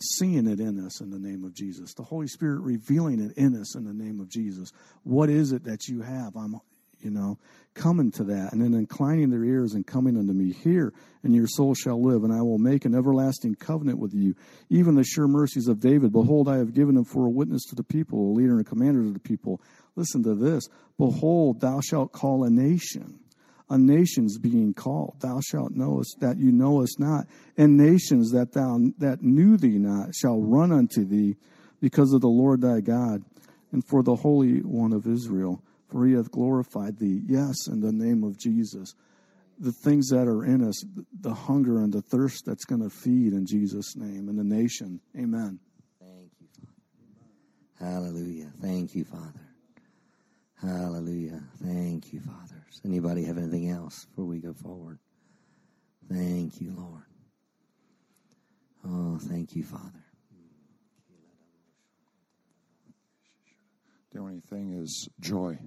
seeing 0.00 0.46
it 0.46 0.60
in 0.60 0.84
us 0.84 1.00
in 1.00 1.10
the 1.10 1.18
name 1.18 1.44
of 1.44 1.54
Jesus. 1.54 1.94
The 1.94 2.02
Holy 2.02 2.26
Spirit 2.26 2.60
revealing 2.60 3.20
it 3.20 3.36
in 3.36 3.56
us 3.56 3.76
in 3.76 3.84
the 3.84 3.92
name 3.92 4.20
of 4.20 4.28
Jesus. 4.28 4.70
What 5.02 5.30
is 5.30 5.52
it 5.52 5.64
that 5.64 5.86
you 5.88 6.02
have? 6.02 6.36
I'm, 6.36 6.60
you 7.00 7.10
know, 7.10 7.38
coming 7.74 8.10
to 8.12 8.24
that, 8.24 8.52
and 8.52 8.62
then 8.62 8.74
inclining 8.74 9.30
their 9.30 9.44
ears 9.44 9.74
and 9.74 9.86
coming 9.86 10.16
unto 10.16 10.32
me. 10.32 10.52
Hear, 10.52 10.92
and 11.22 11.34
your 11.34 11.46
soul 11.46 11.74
shall 11.74 12.02
live, 12.02 12.24
and 12.24 12.32
I 12.32 12.40
will 12.40 12.58
make 12.58 12.84
an 12.84 12.94
everlasting 12.94 13.56
covenant 13.56 13.98
with 13.98 14.14
you. 14.14 14.34
Even 14.70 14.94
the 14.94 15.04
sure 15.04 15.28
mercies 15.28 15.68
of 15.68 15.80
David. 15.80 16.12
Behold, 16.12 16.48
I 16.48 16.58
have 16.58 16.74
given 16.74 16.96
him 16.96 17.04
for 17.04 17.26
a 17.26 17.30
witness 17.30 17.64
to 17.66 17.74
the 17.74 17.84
people, 17.84 18.30
a 18.30 18.34
leader 18.34 18.52
and 18.52 18.60
a 18.60 18.64
commander 18.64 19.02
to 19.02 19.12
the 19.12 19.18
people. 19.18 19.60
Listen 19.96 20.22
to 20.22 20.34
this. 20.34 20.64
Behold, 20.98 21.60
thou 21.60 21.80
shalt 21.80 22.12
call 22.12 22.44
a 22.44 22.50
nation 22.50 23.20
a 23.70 23.78
nations 23.78 24.38
being 24.38 24.74
called. 24.74 25.16
Thou 25.20 25.40
shalt 25.40 25.72
know 25.72 26.00
us 26.00 26.14
that 26.20 26.38
you 26.38 26.52
know 26.52 26.82
us 26.82 26.98
not, 26.98 27.26
and 27.56 27.76
nations 27.76 28.30
that 28.32 28.52
thou 28.52 28.78
that 28.98 29.22
knew 29.22 29.56
thee 29.56 29.78
not 29.78 30.14
shall 30.14 30.40
run 30.40 30.70
unto 30.70 31.04
thee, 31.04 31.36
because 31.80 32.12
of 32.12 32.20
the 32.20 32.28
Lord 32.28 32.60
thy 32.60 32.80
God, 32.80 33.22
and 33.72 33.84
for 33.86 34.02
the 34.02 34.16
Holy 34.16 34.58
One 34.60 34.92
of 34.92 35.06
Israel, 35.06 35.62
for 35.88 36.06
he 36.06 36.14
hath 36.14 36.30
glorified 36.30 36.98
thee. 36.98 37.22
Yes, 37.26 37.66
in 37.66 37.80
the 37.80 37.92
name 37.92 38.24
of 38.24 38.38
Jesus. 38.38 38.94
The 39.58 39.72
things 39.72 40.08
that 40.08 40.26
are 40.26 40.44
in 40.44 40.66
us, 40.66 40.84
the 41.20 41.32
hunger 41.32 41.78
and 41.78 41.92
the 41.92 42.02
thirst 42.02 42.44
that's 42.44 42.64
going 42.64 42.82
to 42.82 42.90
feed 42.90 43.32
in 43.32 43.46
Jesus' 43.46 43.96
name, 43.96 44.28
and 44.28 44.38
the 44.38 44.44
nation. 44.44 45.00
Amen. 45.16 45.60
Thank 46.00 46.32
you, 46.40 46.48
Father. 47.78 47.90
Hallelujah. 47.92 48.52
Thank 48.60 48.94
you, 48.94 49.04
Father. 49.04 49.46
Hallelujah. 50.60 51.42
Thank 51.62 52.12
you, 52.12 52.20
Anybody 52.84 53.24
have 53.24 53.38
anything 53.38 53.70
else 53.70 54.06
before 54.06 54.24
we 54.24 54.40
go 54.40 54.52
forward? 54.52 54.98
Thank 56.08 56.60
you, 56.60 56.72
Lord. 56.76 57.04
Oh, 58.86 59.18
thank 59.18 59.54
you, 59.54 59.62
Father. 59.62 60.04
The 64.12 64.20
only 64.20 64.40
thing 64.40 64.72
is 64.72 65.08
joy. 65.20 65.58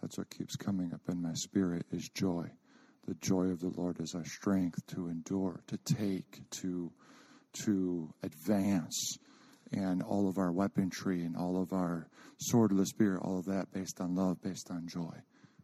That's 0.00 0.18
what 0.18 0.30
keeps 0.30 0.56
coming 0.56 0.92
up 0.94 1.02
in 1.08 1.20
my 1.20 1.34
spirit 1.34 1.86
is 1.92 2.08
joy. 2.08 2.50
The 3.06 3.14
joy 3.14 3.46
of 3.46 3.60
the 3.60 3.72
Lord 3.76 4.00
is 4.00 4.14
our 4.14 4.24
strength 4.24 4.86
to 4.94 5.08
endure, 5.08 5.62
to 5.66 5.76
take, 5.78 6.40
to 6.62 6.92
to 7.64 8.12
advance, 8.22 9.18
and 9.72 10.02
all 10.02 10.28
of 10.28 10.38
our 10.38 10.52
weaponry 10.52 11.22
and 11.22 11.36
all 11.36 11.60
of 11.60 11.72
our 11.72 12.08
sword 12.38 12.72
of 12.72 12.78
the 12.78 12.86
Spirit, 12.86 13.20
all 13.22 13.38
of 13.38 13.46
that 13.46 13.72
based 13.72 14.00
on 14.00 14.14
love, 14.14 14.40
based 14.42 14.70
on 14.70 14.86
joy. 14.86 15.14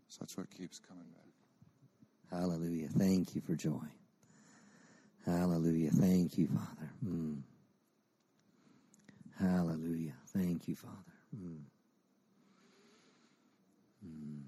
So 0.09 0.19
that's 0.21 0.37
what 0.37 0.51
keeps 0.51 0.81
coming 0.81 1.05
back. 1.15 2.39
Hallelujah. 2.41 2.89
Thank 2.89 3.35
you 3.35 3.41
for 3.41 3.55
joy. 3.55 3.87
Hallelujah. 5.27 5.91
Thank 5.91 6.39
you, 6.39 6.49
Father. 6.49 6.91
Mm. 7.07 7.43
Hallelujah. 9.39 10.15
Thank 10.29 10.69
you, 10.69 10.75
Father. 10.75 10.95
Mm. 11.37 11.59
Mm. 14.07 14.43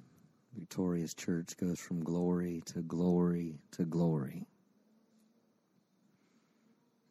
Victorious 0.57 1.15
Church 1.15 1.57
goes 1.59 1.79
from 1.79 2.03
glory 2.03 2.63
to 2.67 2.81
glory 2.81 3.59
to 3.73 3.85
glory. 3.85 4.47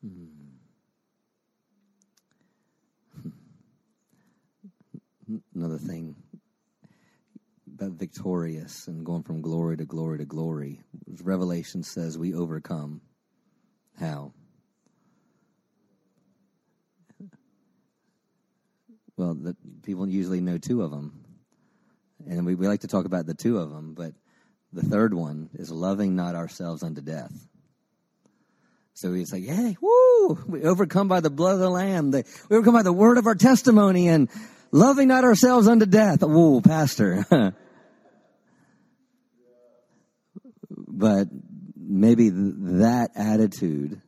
Mm. 0.06 0.28
Another 5.56 5.78
thing 5.78 6.16
about 7.80 7.92
victorious 7.92 8.88
and 8.88 9.06
going 9.06 9.24
from 9.24 9.42
glory 9.42 9.78
to 9.78 9.86
glory 9.86 10.18
to 10.18 10.26
glory. 10.26 10.82
Revelation 11.22 11.82
says 11.82 12.18
we 12.18 12.34
overcome. 12.34 13.00
How? 13.98 14.34
Well, 19.16 19.34
the, 19.34 19.56
people 19.84 20.08
usually 20.10 20.42
know 20.42 20.58
two 20.58 20.82
of 20.82 20.92
them. 20.92 21.24
And 22.28 22.46
we, 22.46 22.56
we 22.56 22.68
like 22.68 22.82
to 22.82 22.88
talk 22.88 23.06
about 23.06 23.26
the 23.26 23.34
two 23.34 23.58
of 23.58 23.70
them, 23.70 23.94
but 23.94 24.12
the 24.74 24.82
third 24.82 25.14
one 25.14 25.50
is 25.54 25.72
loving 25.72 26.16
not 26.16 26.36
ourselves 26.36 26.84
unto 26.84 27.02
death. 27.02 27.34
So 28.94 29.14
he's 29.14 29.32
like, 29.32 29.46
hey, 29.46 29.78
woo, 29.80 30.38
we 30.48 30.64
overcome 30.64 31.08
by 31.08 31.22
the 31.22 31.30
blood 31.30 31.54
of 31.54 31.60
the 31.60 31.70
Lamb. 31.70 32.12
we 32.12 32.24
overcome 32.52 32.74
by 32.74 32.84
the 32.84 32.92
word 32.92 33.18
of 33.18 33.26
our 33.26 33.36
testimony 33.36 34.10
and 34.10 34.30
loving 34.72 35.08
not 35.08 35.24
ourselves 35.24 35.70
unto 35.70 35.86
death. 35.86 36.22
Whoa, 36.22 36.60
pastor. 36.60 37.26
but 41.00 41.30
maybe 41.78 42.30
that 42.30 43.12
attitude 43.16 44.02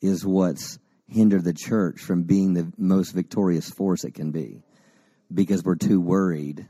is 0.00 0.24
what's 0.24 0.78
hindered 1.06 1.44
the 1.44 1.52
church 1.52 2.00
from 2.00 2.22
being 2.22 2.54
the 2.54 2.72
most 2.78 3.10
victorious 3.10 3.68
force 3.68 4.04
it 4.04 4.14
can 4.14 4.30
be 4.30 4.62
because 5.32 5.62
we're 5.62 5.74
too 5.74 6.00
worried 6.00 6.66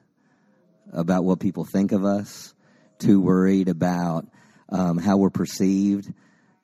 about 0.92 1.22
what 1.22 1.38
people 1.38 1.64
think 1.64 1.92
of 1.92 2.04
us, 2.04 2.52
too 2.98 3.20
worried 3.20 3.68
about 3.68 4.26
um, 4.70 4.98
how 4.98 5.18
we're 5.18 5.30
perceived. 5.30 6.12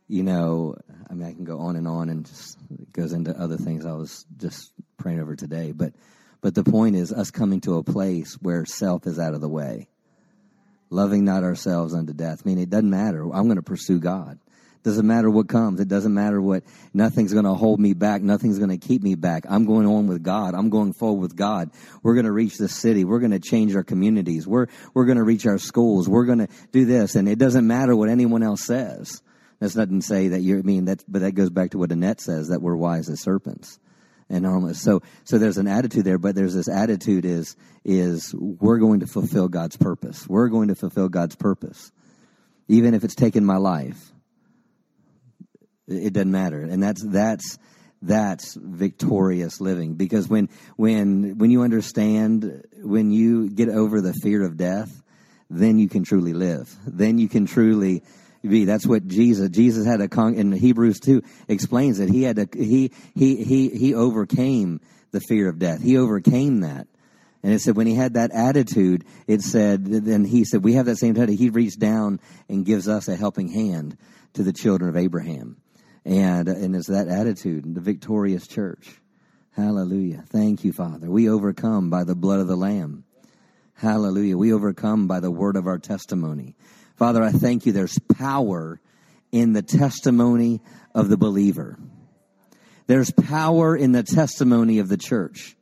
You 0.09 0.25
know, 0.25 0.75
I 1.09 1.15
mean, 1.15 1.29
I 1.29 1.33
can 1.33 1.45
go 1.45 1.61
on 1.61 1.77
and 1.77 1.87
on, 1.87 2.09
and 2.09 2.27
just 2.27 2.59
it 2.73 2.93
goes 2.93 3.13
into 3.13 3.31
other 3.39 3.57
things 3.57 3.87
I 3.87 3.93
was 3.93 4.27
just 4.37 4.73
praying 4.97 5.21
over 5.21 5.37
today. 5.37 5.71
But, 5.71 5.95
but 6.41 6.57
the 6.57 6.65
point 6.65 6.97
is, 6.97 7.13
us 7.13 7.31
coming 7.31 7.61
to 7.61 7.77
a 7.77 7.85
place 7.85 8.35
where 8.43 8.65
self 8.67 9.07
is 9.07 9.21
out 9.21 9.35
of 9.35 9.41
the 9.41 9.49
way 9.49 9.87
loving 10.91 11.25
not 11.25 11.45
ourselves 11.45 11.95
unto 11.95 12.13
death. 12.13 12.43
I 12.45 12.49
mean, 12.49 12.59
it 12.59 12.69
doesn't 12.69 12.91
matter. 12.91 13.23
I'm 13.23 13.45
going 13.45 13.57
to 13.57 13.63
pursue 13.63 14.01
God. 14.01 14.39
Doesn't 14.83 15.07
matter 15.07 15.29
what 15.29 15.47
comes. 15.47 15.79
It 15.79 15.89
doesn't 15.89 16.15
matter 16.15 16.41
what, 16.41 16.65
nothing's 16.95 17.35
going 17.35 17.45
to 17.45 17.53
hold 17.53 17.79
me 17.79 17.93
back. 17.93 18.23
Nothing's 18.23 18.59
going 18.59 18.71
to 18.71 18.79
keep 18.79 19.03
me 19.03 19.15
back. 19.15 19.45
I'm 19.47 19.67
going 19.67 19.87
on 19.87 20.07
with 20.07 20.23
God. 20.23 20.55
I'm 20.55 20.71
going 20.71 20.95
forward 20.95 21.21
with 21.21 21.37
God. 21.37 21.71
We're 22.03 22.15
going 22.15 22.25
to 22.25 22.33
reach 22.33 22.57
the 22.57 22.69
city. 22.69 23.05
We're 23.05 23.19
going 23.19 23.33
to 23.33 23.41
change 23.41 23.77
our 23.77 23.83
communities. 23.83 24.47
We're, 24.47 24.69
we're 24.95 25.05
going 25.05 25.19
to 25.19 25.25
reach 25.25 25.45
our 25.47 25.59
schools. 25.59 26.09
We're 26.09 26.25
going 26.25 26.39
to 26.39 26.49
do 26.73 26.87
this. 26.87 27.15
And 27.15 27.29
it 27.29 27.39
doesn't 27.39 27.67
matter 27.67 27.95
what 27.95 28.09
anyone 28.09 28.43
else 28.43 28.65
says. 28.65 29.23
That's 29.59 29.77
not 29.77 29.91
to 29.91 30.01
say 30.01 30.29
that 30.29 30.41
you're, 30.41 30.61
I 30.61 30.63
mean, 30.63 30.87
that, 30.87 31.05
but 31.07 31.21
that 31.21 31.33
goes 31.33 31.51
back 31.51 31.73
to 31.73 31.79
what 31.79 31.93
Annette 31.93 32.23
says, 32.23 32.49
that 32.49 32.63
we're 32.63 32.77
wise 32.77 33.11
as 33.11 33.21
serpents 33.21 33.79
and 34.31 34.47
harmless. 34.47 34.81
So, 34.81 35.03
so 35.25 35.39
there's 35.39 35.59
an 35.59 35.67
attitude 35.67 36.05
there, 36.05 36.19
but 36.19 36.35
there's 36.35 36.55
this 36.55 36.69
attitude 36.69 37.25
is, 37.25 37.57
is 37.85 38.35
we're 38.35 38.79
going 38.79 39.01
to 39.01 39.07
fulfill 39.07 39.49
God's 39.49 39.77
purpose. 39.77 40.27
We're 40.29 40.49
going 40.49 40.69
to 40.69 40.75
fulfill 40.75 41.09
God's 41.09 41.35
purpose. 41.35 41.93
Even 42.69 42.95
if 42.95 43.05
it's 43.05 43.17
taken 43.17 43.45
my 43.45 43.57
life. 43.57 44.13
It 45.89 46.13
doesn't 46.13 46.31
matter. 46.31 46.63
And 46.63 46.81
that's, 46.81 47.05
that's, 47.05 47.59
that's 48.01 48.55
victorious 48.55 49.61
living 49.61 49.95
because 49.95 50.29
when, 50.29 50.49
when, 50.77 51.37
when 51.39 51.51
you 51.51 51.63
understand, 51.63 52.65
when 52.77 53.11
you 53.11 53.51
get 53.51 53.69
over 53.69 54.01
the 54.01 54.15
fear 54.15 54.45
of 54.45 54.57
death, 54.57 55.03
then 55.51 55.79
you 55.79 55.89
can 55.89 56.05
truly 56.05 56.33
live. 56.33 56.73
Then 56.87 57.19
you 57.19 57.29
can 57.29 57.47
truly, 57.47 58.05
be. 58.49 58.65
That's 58.65 58.87
what 58.87 59.07
Jesus, 59.07 59.51
Jesus 59.51 59.87
had 59.87 60.01
a 60.01 60.09
con, 60.09 60.35
in 60.35 60.53
Hebrews 60.53 61.01
2 61.01 61.23
explains 61.49 61.99
that 61.99 62.09
he 62.09 62.23
had 62.23 62.37
to, 62.37 62.49
he, 62.53 62.93
he, 63.15 63.45
he, 63.45 63.69
he 63.69 63.95
overcame 63.95 64.81
the 65.11 65.21
fear 65.21 65.49
of 65.49 65.59
death. 65.59 65.83
He 65.83 65.99
overcame 65.99 66.61
that. 66.61 66.87
And 67.43 67.53
it 67.53 67.61
said 67.61 67.77
when 67.77 67.87
he 67.87 67.95
had 67.95 68.15
that 68.15 68.33
attitude, 68.33 69.05
it 69.27 69.41
said, 69.41 69.85
then 69.87 70.25
he 70.25 70.45
said, 70.45 70.63
we 70.63 70.75
have 70.75 70.87
that 70.87 70.99
same 70.99 71.17
attitude. 71.17 71.39
He 71.39 71.51
reached 71.51 71.79
down 71.79 72.21
and 72.49 72.67
gives 72.67 72.89
us 72.89 73.09
a 73.09 73.17
helping 73.17 73.49
hand 73.49 73.97
to 74.35 74.43
the 74.43 74.53
children 74.53 74.91
of 74.91 74.97
Abraham. 74.97 75.57
And, 76.05 76.49
and 76.49 76.77
it's 76.77 76.89
that 76.89 77.09
attitude, 77.09 77.75
the 77.75 77.81
victorious 77.81 78.47
church. 78.47 79.01
Hallelujah. 79.53 80.25
Thank 80.29 80.65
you, 80.65 80.73
Father. 80.73 81.11
We 81.11 81.29
overcome 81.29 81.91
by 81.91 82.05
the 82.05 82.15
blood 82.15 82.41
of 82.41 82.47
the 82.47 82.57
Lamb. 82.57 83.05
Hallelujah. 83.75 84.37
We 84.37 84.53
overcome 84.53 85.07
by 85.07 85.21
the 85.21 85.31
word 85.31 85.57
of 85.57 85.67
our 85.67 85.79
testimony. 85.79 86.55
Father, 87.01 87.23
I 87.23 87.33
thank 87.33 87.65
you. 87.65 87.73
There's 87.73 87.99
power 87.99 88.79
in 89.33 89.55
the 89.55 89.63
testimony 89.63 90.61
of 90.95 91.09
the 91.09 91.17
believer. 91.17 91.79
There's 92.89 93.11
power 93.11 93.75
in 93.75 93.93
the 93.93 94.03
testimony 94.03 94.81
of 94.81 94.91
the 94.91 94.99
church. 94.99 95.57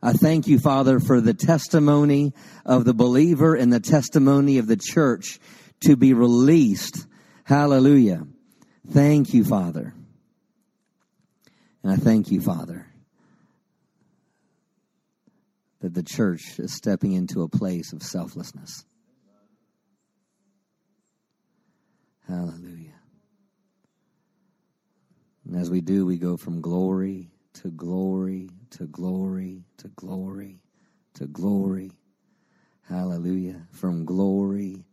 I 0.00 0.12
thank 0.12 0.46
you, 0.46 0.60
Father, 0.60 1.00
for 1.00 1.20
the 1.20 1.34
testimony 1.34 2.34
of 2.64 2.84
the 2.84 2.94
believer 2.94 3.56
and 3.56 3.72
the 3.72 3.80
testimony 3.80 4.58
of 4.58 4.68
the 4.68 4.76
church 4.76 5.40
to 5.80 5.96
be 5.96 6.14
released. 6.14 7.04
Hallelujah. 7.42 8.24
Thank 8.88 9.34
you, 9.34 9.42
Father. 9.42 9.92
And 11.82 11.90
I 11.90 11.96
thank 11.96 12.30
you, 12.30 12.40
Father, 12.40 12.86
that 15.80 15.94
the 15.94 16.04
church 16.04 16.60
is 16.60 16.76
stepping 16.76 17.10
into 17.10 17.42
a 17.42 17.48
place 17.48 17.92
of 17.92 18.04
selflessness. 18.04 18.84
Hallelujah. 22.30 22.94
And 25.44 25.56
as 25.56 25.68
we 25.68 25.80
do, 25.80 26.06
we 26.06 26.16
go 26.16 26.36
from 26.36 26.60
glory 26.60 27.32
to 27.54 27.70
glory 27.70 28.50
to 28.70 28.86
glory 28.86 29.64
to 29.78 29.88
glory 29.88 30.60
to 31.14 31.26
glory. 31.26 31.90
Hallelujah. 32.88 33.66
From 33.72 34.04
glory 34.04 34.84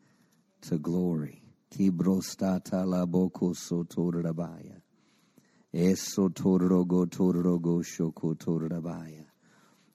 to 0.61 0.79
glory. 0.79 1.43
Kibrostata 1.69 2.88
la 2.88 3.05
boko 3.05 3.53
sotorabaya. 3.53 4.81
Eso 5.71 6.29
torrogo 6.29 7.05
torrogo 7.05 7.83
shoko 7.83 8.33
torabaya. 8.35 9.25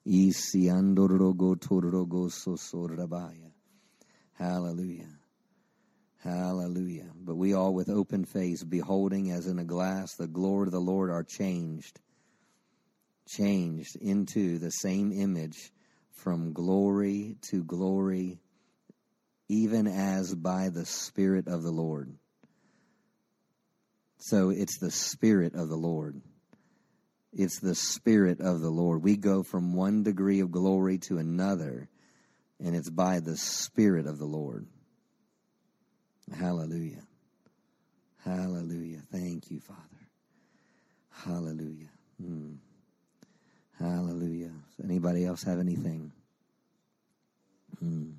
Isi 0.06 0.68
andorogo 0.68 1.56
torrogo 1.56 2.30
sosorabaya. 2.30 3.50
Hallelujah. 4.34 5.21
Hallelujah. 6.22 7.10
But 7.16 7.34
we 7.34 7.52
all 7.52 7.74
with 7.74 7.88
open 7.88 8.24
face, 8.24 8.62
beholding 8.62 9.32
as 9.32 9.48
in 9.48 9.58
a 9.58 9.64
glass 9.64 10.14
the 10.14 10.28
glory 10.28 10.68
of 10.68 10.72
the 10.72 10.80
Lord, 10.80 11.10
are 11.10 11.24
changed, 11.24 12.00
changed 13.26 13.96
into 14.00 14.58
the 14.58 14.70
same 14.70 15.10
image 15.10 15.72
from 16.12 16.52
glory 16.52 17.36
to 17.50 17.64
glory, 17.64 18.38
even 19.48 19.88
as 19.88 20.32
by 20.32 20.68
the 20.68 20.86
Spirit 20.86 21.48
of 21.48 21.64
the 21.64 21.72
Lord. 21.72 22.14
So 24.18 24.50
it's 24.50 24.78
the 24.78 24.92
Spirit 24.92 25.56
of 25.56 25.68
the 25.68 25.76
Lord. 25.76 26.20
It's 27.32 27.58
the 27.58 27.74
Spirit 27.74 28.40
of 28.40 28.60
the 28.60 28.70
Lord. 28.70 29.02
We 29.02 29.16
go 29.16 29.42
from 29.42 29.74
one 29.74 30.04
degree 30.04 30.38
of 30.38 30.52
glory 30.52 30.98
to 31.08 31.18
another, 31.18 31.88
and 32.60 32.76
it's 32.76 32.90
by 32.90 33.18
the 33.18 33.36
Spirit 33.36 34.06
of 34.06 34.18
the 34.18 34.26
Lord. 34.26 34.68
Hallelujah. 36.34 37.02
Hallelujah. 38.24 39.00
Thank 39.10 39.50
you, 39.50 39.60
Father. 39.60 39.80
Hallelujah. 41.10 41.90
Mm. 42.22 42.56
Hallelujah. 43.78 44.50
Does 44.76 44.84
anybody 44.84 45.24
else 45.24 45.42
have 45.42 45.58
anything? 45.58 46.12
Mm. 47.84 48.12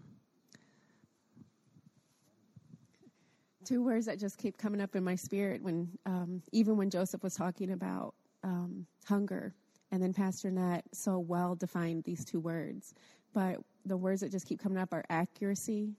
Two 3.66 3.84
words 3.84 4.06
that 4.08 4.20
just 4.20 4.38
keep 4.38 4.58
coming 4.58 4.82
up 4.82 4.96
in 4.96 5.04
my 5.04 5.16
spirit 5.16 5.62
when, 5.62 5.88
um, 6.06 6.42
even 6.52 6.76
when 6.76 6.90
Joseph 6.90 7.24
was 7.24 7.36
talking 7.36 7.72
about 7.72 8.14
um, 8.44 8.86
hunger, 9.06 9.54
and 9.92 10.04
then 10.04 10.14
Pastor 10.14 10.52
Nat 10.52 10.82
so 10.92 11.20
well 11.20 11.56
defined 11.56 12.04
these 12.04 12.26
two 12.26 12.42
words. 12.42 12.94
But 13.34 13.60
the 13.86 13.96
words 13.96 14.22
that 14.22 14.32
just 14.32 14.48
keep 14.48 14.60
coming 14.60 14.78
up 14.78 14.94
are 14.94 15.06
accuracy 15.10 15.94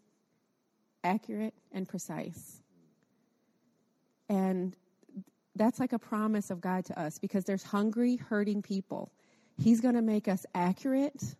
accurate 1.04 1.54
and 1.72 1.88
precise. 1.88 2.62
And 4.28 4.74
that's 5.54 5.78
like 5.78 5.92
a 5.92 5.98
promise 5.98 6.50
of 6.50 6.60
God 6.60 6.84
to 6.86 7.00
us 7.00 7.18
because 7.18 7.44
there's 7.44 7.62
hungry, 7.62 8.16
hurting 8.16 8.62
people. 8.62 9.12
He's 9.56 9.80
going 9.80 9.94
to 9.94 10.02
make 10.02 10.26
us 10.26 10.44
accurate 10.54 11.36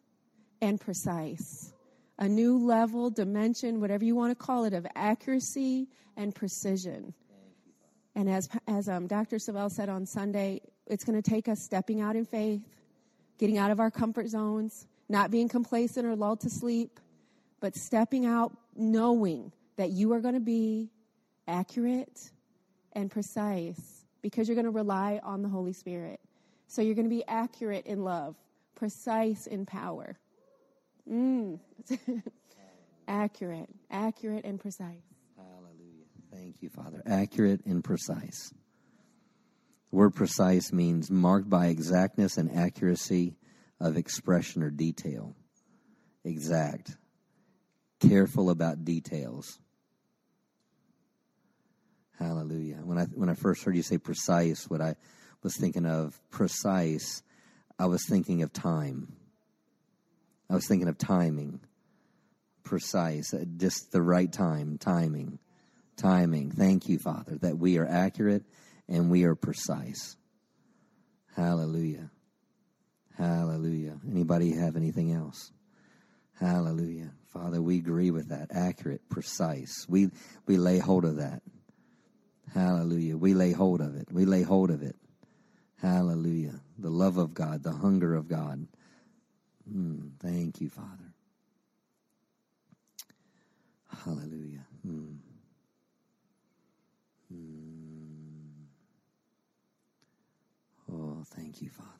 and 0.61 0.81
precise. 0.81 1.73
A 2.19 2.29
new 2.29 2.59
level, 2.59 3.11
dimension, 3.11 3.81
whatever 3.81 4.05
you 4.05 4.15
want 4.15 4.31
to 4.31 4.37
call 4.37 4.65
it, 4.65 4.73
of 4.73 4.87
accuracy 4.95 5.89
and 6.17 6.33
precision. 6.33 7.13
And 8.15 8.31
as, 8.31 8.49
as 8.69 8.89
um, 8.89 9.09
Dr. 9.09 9.37
Savelle 9.37 9.71
said 9.71 9.89
on 9.89 10.07
Sunday, 10.07 10.61
it's 10.87 11.03
going 11.03 11.21
to 11.21 11.29
take 11.29 11.49
us 11.49 11.61
stepping 11.61 12.01
out 12.01 12.15
in 12.15 12.25
faith, 12.25 12.63
getting 13.39 13.59
out 13.59 13.73
of 13.73 13.81
our 13.81 13.91
comfort 13.91 14.29
zones, 14.29 14.87
not 15.09 15.33
being 15.33 15.49
complacent 15.49 16.07
or 16.07 16.15
lulled 16.15 16.41
to 16.41 16.51
sleep, 16.51 17.01
but 17.61 17.75
stepping 17.75 18.27
out 18.27 18.57
knowing 18.77 19.53
that 19.77 19.91
you 19.91 20.13
are 20.13 20.21
going 20.21 20.35
to 20.35 20.41
be 20.41 20.91
accurate 21.47 22.31
and 22.93 23.11
precise 23.11 24.05
because 24.23 24.49
you're 24.49 24.55
going 24.55 24.65
to 24.65 24.71
rely 24.71 25.21
on 25.23 25.43
the 25.43 25.49
Holy 25.49 25.73
Spirit. 25.73 26.21
So 26.67 26.83
you're 26.83 26.95
going 26.95 27.09
to 27.09 27.15
be 27.15 27.25
accurate 27.27 27.87
in 27.87 28.03
love, 28.03 28.37
precise 28.75 29.47
in 29.47 29.67
power. 29.67 30.17
Mm. 31.11 31.61
accurate, 33.09 33.69
accurate 33.91 34.45
and 34.45 34.59
precise. 34.59 35.03
Hallelujah. 35.37 36.07
Thank 36.33 36.63
you, 36.63 36.71
Father. 36.71 37.03
Accurate 37.07 37.65
and 37.67 37.85
precise. 37.85 38.51
The 39.91 39.97
word 39.97 40.15
precise 40.15 40.73
means 40.73 41.11
marked 41.11 41.49
by 41.49 41.67
exactness 41.67 42.39
and 42.39 42.51
accuracy 42.57 43.37
of 43.81 43.97
expression 43.97 44.63
or 44.63 44.71
detail. 44.71 45.37
Exact. 46.25 46.97
Careful 48.09 48.51
about 48.51 48.85
details. 48.85 49.59
Hallelujah. 52.19 52.77
When 52.85 52.99
I 52.99 53.05
when 53.05 53.29
I 53.29 53.35
first 53.35 53.65
heard 53.65 53.77
you 53.77 53.83
say 53.83 53.99
precise, 53.99 54.69
what 54.69 54.81
I 54.81 54.97
was 55.43 55.57
thinking 55.57 55.87
of 55.87 56.19
precise, 56.31 57.23
I 57.79 57.87
was 57.87 58.07
thinking 58.09 58.43
of 58.43 58.53
time. 58.53 59.15
I 60.51 60.55
was 60.55 60.67
thinking 60.67 60.89
of 60.89 60.99
timing. 60.99 61.61
Precise, 62.63 63.35
uh, 63.35 63.45
just 63.57 63.91
the 63.93 64.03
right 64.03 64.33
time, 64.33 64.79
timing. 64.79 65.39
Timing. 65.97 66.51
Thank 66.51 66.89
you, 66.89 66.99
Father, 66.99 67.37
that 67.39 67.59
we 67.59 67.79
are 67.79 67.87
accurate 67.87 68.45
and 68.89 69.11
we 69.11 69.25
are 69.25 69.35
precise. 69.35 70.17
Hallelujah. 71.37 72.11
Hallelujah. 73.17 73.99
Anybody 74.11 74.53
have 74.53 74.77
anything 74.77 75.13
else? 75.13 75.53
Hallelujah. 76.39 77.13
Father, 77.35 77.61
we 77.61 77.79
agree 77.79 78.13
with 78.13 78.29
that. 78.29 78.49
Accurate, 78.53 79.01
precise. 79.09 79.87
We 79.89 80.11
we 80.47 80.57
lay 80.57 80.79
hold 80.79 81.05
of 81.05 81.17
that. 81.17 81.43
Hallelujah. 82.55 83.17
We 83.17 83.35
lay 83.35 83.51
hold 83.51 83.81
of 83.81 83.97
it. 83.97 84.07
We 84.13 84.25
lay 84.25 84.43
hold 84.43 84.71
of 84.71 84.83
it. 84.83 84.95
Hallelujah. 85.83 86.61
The 86.79 86.91
love 86.91 87.19
of 87.19 87.35
God, 87.35 87.65
the 87.65 87.73
hunger 87.73 88.15
of 88.15 88.29
God. 88.29 88.69
Mm, 89.71 90.13
thank 90.21 90.61
you, 90.61 90.69
Father. 90.69 91.13
Hallelujah. 94.05 94.65
Mm. 94.87 95.17
Mm. 97.35 97.85
Oh, 100.93 101.25
thank 101.35 101.61
you, 101.61 101.71
Father. 101.71 101.91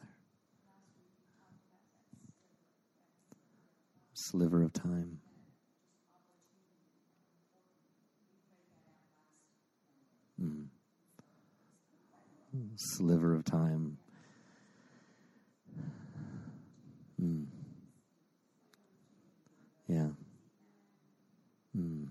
Sliver 4.13 4.63
of 4.63 4.73
time. 4.73 5.19
Sliver 12.77 13.35
of 13.35 13.45
time. 13.45 13.99
Mm. 17.23 17.47
Yeah. 19.89 20.09
Mm. 21.77 22.09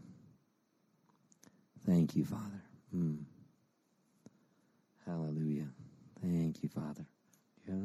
Thank 1.85 2.15
you, 2.15 2.25
Father. 2.25 2.63
Mm. 2.95 3.23
Hallelujah. 5.05 5.67
Thank 6.21 6.63
you, 6.63 6.69
Father. 6.69 7.05
Yeah. 7.67 7.75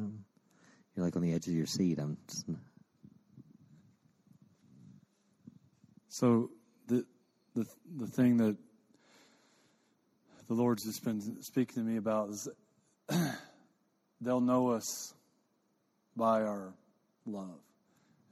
You're 0.94 1.04
like 1.04 1.16
on 1.16 1.22
the 1.22 1.32
edge 1.32 1.46
of 1.46 1.52
your 1.54 1.66
seat. 1.66 1.98
I'm. 1.98 2.16
So 6.09 6.50
the 6.86 7.04
the 7.54 7.66
the 7.96 8.06
thing 8.06 8.36
that 8.38 8.56
the 10.49 10.55
Lord's 10.55 10.84
just 10.84 11.05
been 11.05 11.42
speaking 11.42 11.84
to 11.84 11.88
me 11.88 11.99
about 11.99 12.30
is 12.30 12.49
they'll 14.20 14.40
know 14.40 14.70
us 14.70 15.14
by 16.16 16.42
our 16.42 16.72
love. 17.26 17.61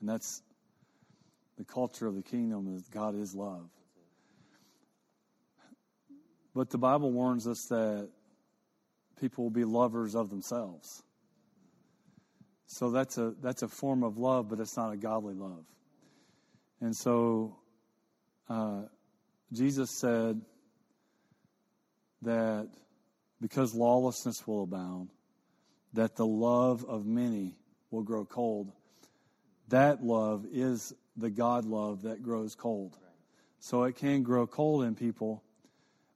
And 0.00 0.08
that's 0.08 0.42
the 1.58 1.64
culture 1.64 2.06
of 2.06 2.14
the 2.14 2.22
kingdom 2.22 2.74
is 2.74 2.88
God 2.88 3.14
is 3.14 3.34
love. 3.34 3.68
But 6.54 6.70
the 6.70 6.78
Bible 6.78 7.12
warns 7.12 7.46
us 7.46 7.66
that 7.68 8.08
people 9.20 9.44
will 9.44 9.50
be 9.50 9.64
lovers 9.64 10.14
of 10.14 10.30
themselves. 10.30 11.02
So 12.66 12.90
that's 12.90 13.18
a 13.18 13.34
that's 13.42 13.62
a 13.62 13.68
form 13.68 14.02
of 14.02 14.16
love, 14.16 14.48
but 14.48 14.58
it's 14.58 14.76
not 14.76 14.92
a 14.92 14.96
godly 14.96 15.34
love. 15.34 15.64
And 16.80 16.96
so 16.96 17.58
uh, 18.48 18.82
Jesus 19.52 19.90
said 19.90 20.40
that 22.22 22.68
because 23.40 23.74
lawlessness 23.74 24.46
will 24.46 24.62
abound, 24.62 25.10
that 25.92 26.16
the 26.16 26.26
love 26.26 26.84
of 26.84 27.06
many 27.06 27.56
will 27.90 28.02
grow 28.02 28.24
cold. 28.24 28.72
That 29.68 30.04
love 30.04 30.46
is 30.52 30.92
the 31.16 31.30
God 31.30 31.64
love 31.64 32.02
that 32.02 32.22
grows 32.22 32.54
cold. 32.54 32.96
So 33.58 33.84
it 33.84 33.96
can 33.96 34.22
grow 34.22 34.46
cold 34.46 34.84
in 34.84 34.94
people, 34.94 35.42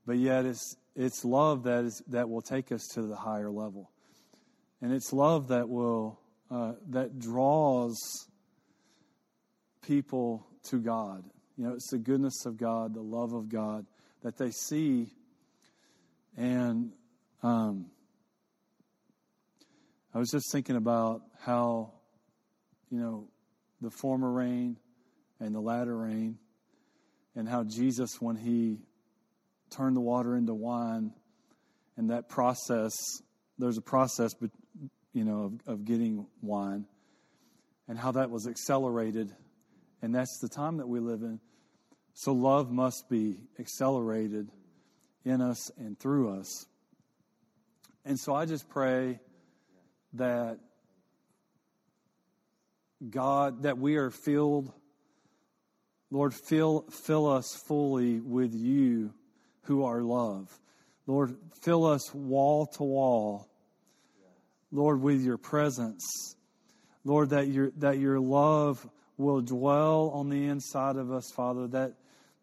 but 0.07 0.17
yet 0.17 0.45
it's 0.45 0.77
it's 0.95 1.25
love 1.25 1.65
that 1.65 1.85
is 1.85 2.03
that 2.09 2.29
will 2.29 2.43
take 2.43 2.71
us 2.73 2.87
to 2.95 3.03
the 3.03 3.17
higher 3.17 3.51
level, 3.51 3.91
and 4.83 4.93
it's 4.93 5.13
love 5.13 5.49
that 5.49 5.69
will 5.69 6.21
uh, 6.51 6.75
that 6.91 7.19
draws 7.19 7.97
people 9.83 10.47
to 10.65 10.79
God. 10.79 11.25
You 11.57 11.67
know, 11.67 11.75
it's 11.75 11.91
the 11.91 11.99
goodness 11.99 12.45
of 12.47 12.57
God, 12.57 12.95
the 12.95 13.01
love 13.01 13.33
of 13.33 13.49
God 13.49 13.87
that 14.23 14.37
they 14.37 14.51
see, 14.51 15.09
and 16.37 16.93
um, 17.43 17.87
I 20.15 20.19
was 20.19 20.31
just 20.31 20.51
thinking 20.53 20.77
about 20.77 21.23
how, 21.41 21.93
you 22.91 22.99
know, 22.99 23.29
the 23.81 23.91
former 23.91 24.31
rain 24.31 24.77
and 25.39 25.55
the 25.55 25.61
latter 25.61 25.97
rain, 25.97 26.39
and 27.35 27.49
how 27.49 27.65
Jesus, 27.65 28.21
when 28.21 28.37
he 28.37 28.79
turned 29.71 29.97
the 29.97 30.01
water 30.01 30.37
into 30.37 30.53
wine, 30.53 31.13
and 31.97 32.11
that 32.11 32.29
process, 32.29 32.93
there's 33.59 33.79
a 33.79 33.83
process, 33.83 34.33
you 35.13 35.25
know, 35.25 35.59
of, 35.67 35.75
of 35.75 35.85
getting 35.85 36.27
wine, 36.43 36.85
and 37.89 37.99
how 37.99 38.13
that 38.13 38.31
was 38.31 38.47
accelerated, 38.47 39.35
and 40.03 40.15
that's 40.15 40.39
the 40.43 40.49
time 40.49 40.79
that 40.79 40.89
we 40.89 41.01
live 41.01 41.23
in. 41.23 41.41
So 42.15 42.33
love 42.33 42.71
must 42.71 43.09
be 43.09 43.39
accelerated 43.59 44.51
in 45.25 45.41
us 45.41 45.71
and 45.79 45.99
through 45.99 46.39
us. 46.39 46.67
And 48.05 48.19
so 48.19 48.35
I 48.35 48.47
just 48.47 48.69
pray 48.69 49.21
that 50.15 50.59
God, 53.09 53.63
that 53.63 53.79
we 53.79 53.97
are 53.97 54.11
filled, 54.11 54.73
Lord, 56.11 56.35
fill, 56.35 56.87
fill 56.91 57.29
us 57.29 57.47
fully 57.67 58.21
with 58.21 58.55
you 58.55 59.15
who 59.63 59.85
are 59.85 60.03
love. 60.03 60.59
Lord, 61.07 61.37
fill 61.63 61.87
us 61.87 62.13
wall 62.13 62.67
to 62.67 62.83
wall, 62.83 63.49
Lord, 64.71 65.01
with 65.01 65.23
your 65.23 65.39
presence. 65.39 66.37
Lord, 67.05 67.31
that 67.31 67.49
your, 67.49 67.71
that 67.79 67.99
your 67.99 68.21
love 68.21 68.87
will 69.17 69.41
dwell 69.41 70.11
on 70.15 70.29
the 70.29 70.47
inside 70.47 70.97
of 70.97 71.11
us, 71.13 71.31
Father, 71.35 71.67
that, 71.69 71.95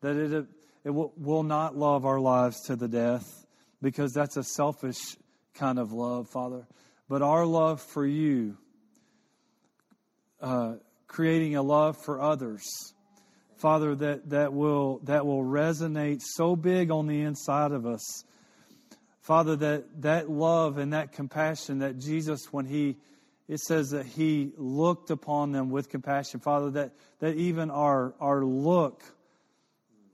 that 0.01 0.15
it, 0.15 0.45
it 0.87 0.93
will, 0.93 1.11
will 1.17 1.43
not 1.43 1.75
love 1.77 2.05
our 2.05 2.17
lives 2.17 2.61
to 2.61 2.77
the 2.77 2.87
death 2.87 3.45
because 3.81 4.13
that's 4.13 4.37
a 4.37 4.43
selfish 4.43 5.17
kind 5.53 5.79
of 5.79 5.91
love, 5.91 6.29
Father. 6.29 6.65
But 7.09 7.21
our 7.21 7.45
love 7.45 7.81
for 7.81 8.05
you, 8.05 8.57
uh, 10.41 10.75
creating 11.05 11.57
a 11.57 11.61
love 11.61 11.97
for 11.97 12.21
others, 12.21 12.63
Father, 13.57 13.95
that, 13.95 14.29
that, 14.29 14.53
will, 14.53 15.01
that 15.03 15.25
will 15.25 15.43
resonate 15.43 16.21
so 16.21 16.55
big 16.55 16.89
on 16.89 17.05
the 17.07 17.19
inside 17.19 17.73
of 17.73 17.85
us. 17.85 18.23
Father, 19.19 19.57
that, 19.57 20.03
that 20.03 20.29
love 20.29 20.77
and 20.77 20.93
that 20.93 21.11
compassion 21.11 21.79
that 21.79 21.99
Jesus, 21.99 22.47
when 22.51 22.65
He, 22.65 22.95
it 23.49 23.59
says 23.59 23.89
that 23.89 24.05
He 24.05 24.53
looked 24.55 25.09
upon 25.09 25.51
them 25.51 25.69
with 25.69 25.89
compassion. 25.89 26.39
Father, 26.39 26.71
that, 26.71 26.93
that 27.19 27.35
even 27.35 27.71
our, 27.71 28.13
our 28.21 28.45
look 28.45 29.03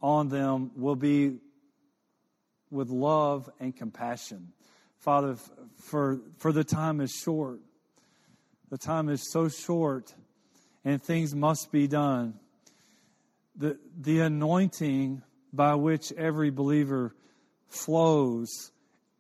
on 0.03 0.27
them 0.27 0.69
will 0.75 0.97
be 0.97 1.37
with 2.69 2.89
love 2.89 3.49
and 3.59 3.75
compassion. 3.75 4.51
Father, 4.99 5.37
for, 5.77 6.19
for 6.37 6.51
the 6.51 6.63
time 6.63 6.99
is 6.99 7.11
short. 7.11 7.61
The 8.69 8.77
time 8.77 9.07
is 9.07 9.31
so 9.31 9.47
short, 9.47 10.13
and 10.83 11.01
things 11.01 11.33
must 11.33 11.71
be 11.71 11.87
done. 11.87 12.35
The, 13.55 13.77
the 13.97 14.21
anointing 14.21 15.21
by 15.53 15.75
which 15.75 16.11
every 16.13 16.49
believer 16.49 17.15
flows 17.67 18.71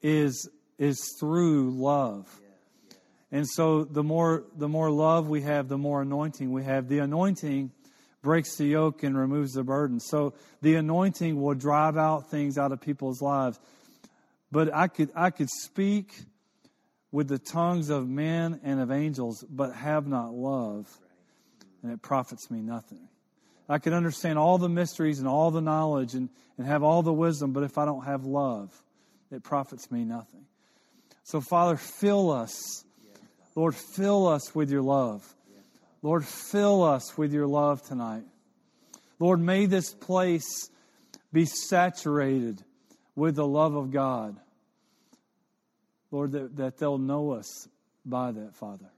is, 0.01 0.49
is 0.77 0.99
through 1.19 1.71
love. 1.71 2.27
And 3.31 3.47
so 3.47 3.83
the 3.83 4.03
more 4.03 4.43
the 4.55 4.67
more 4.67 4.91
love 4.91 5.27
we 5.27 5.41
have, 5.41 5.67
the 5.67 5.77
more 5.77 6.03
anointing 6.03 6.51
we 6.51 6.63
have. 6.65 6.87
The 6.87 6.99
anointing 6.99 7.71
breaks 8.23 8.55
the 8.55 8.65
yoke 8.65 9.03
and 9.03 9.15
removes 9.15 9.51
the 9.51 9.63
burden. 9.63 9.99
So 9.99 10.33
the 10.63 10.73
anointing 10.75 11.39
will 11.39 11.53
drive 11.53 11.97
out 11.97 12.31
things 12.31 12.57
out 12.57 12.71
of 12.71 12.81
people's 12.81 13.21
lives. 13.21 13.59
But 14.51 14.73
I 14.73 14.87
could 14.87 15.11
I 15.15 15.29
could 15.29 15.49
speak 15.49 16.13
with 17.11 17.27
the 17.27 17.37
tongues 17.37 17.91
of 17.91 18.09
men 18.09 18.59
and 18.63 18.79
of 18.79 18.89
angels, 18.89 19.45
but 19.47 19.75
have 19.75 20.07
not 20.07 20.33
love, 20.33 20.87
and 21.83 21.91
it 21.91 22.01
profits 22.01 22.49
me 22.49 22.61
nothing. 22.61 23.07
I 23.69 23.77
can 23.77 23.93
understand 23.93 24.39
all 24.39 24.57
the 24.57 24.69
mysteries 24.69 25.19
and 25.19 25.27
all 25.27 25.51
the 25.51 25.61
knowledge 25.61 26.15
and, 26.15 26.29
and 26.57 26.67
have 26.67 26.83
all 26.83 27.03
the 27.03 27.13
wisdom, 27.13 27.53
but 27.53 27.63
if 27.63 27.77
I 27.77 27.85
don't 27.85 28.03
have 28.03 28.25
love, 28.25 28.71
it 29.31 29.43
profits 29.43 29.89
me 29.91 30.03
nothing. 30.03 30.45
So, 31.23 31.39
Father, 31.39 31.77
fill 31.77 32.31
us. 32.31 32.83
Lord, 33.55 33.75
fill 33.75 34.27
us 34.27 34.53
with 34.53 34.69
your 34.69 34.81
love. 34.81 35.23
Lord, 36.03 36.25
fill 36.25 36.83
us 36.83 37.17
with 37.17 37.33
your 37.33 37.47
love 37.47 37.81
tonight. 37.81 38.25
Lord, 39.19 39.39
may 39.39 39.65
this 39.65 39.93
place 39.93 40.69
be 41.31 41.45
saturated 41.45 42.61
with 43.15 43.35
the 43.35 43.47
love 43.47 43.75
of 43.75 43.89
God. 43.89 44.37
Lord, 46.11 46.33
that, 46.33 46.57
that 46.57 46.77
they'll 46.77 46.97
know 46.97 47.31
us 47.31 47.67
by 48.05 48.33
that, 48.33 48.53
Father. 48.53 48.91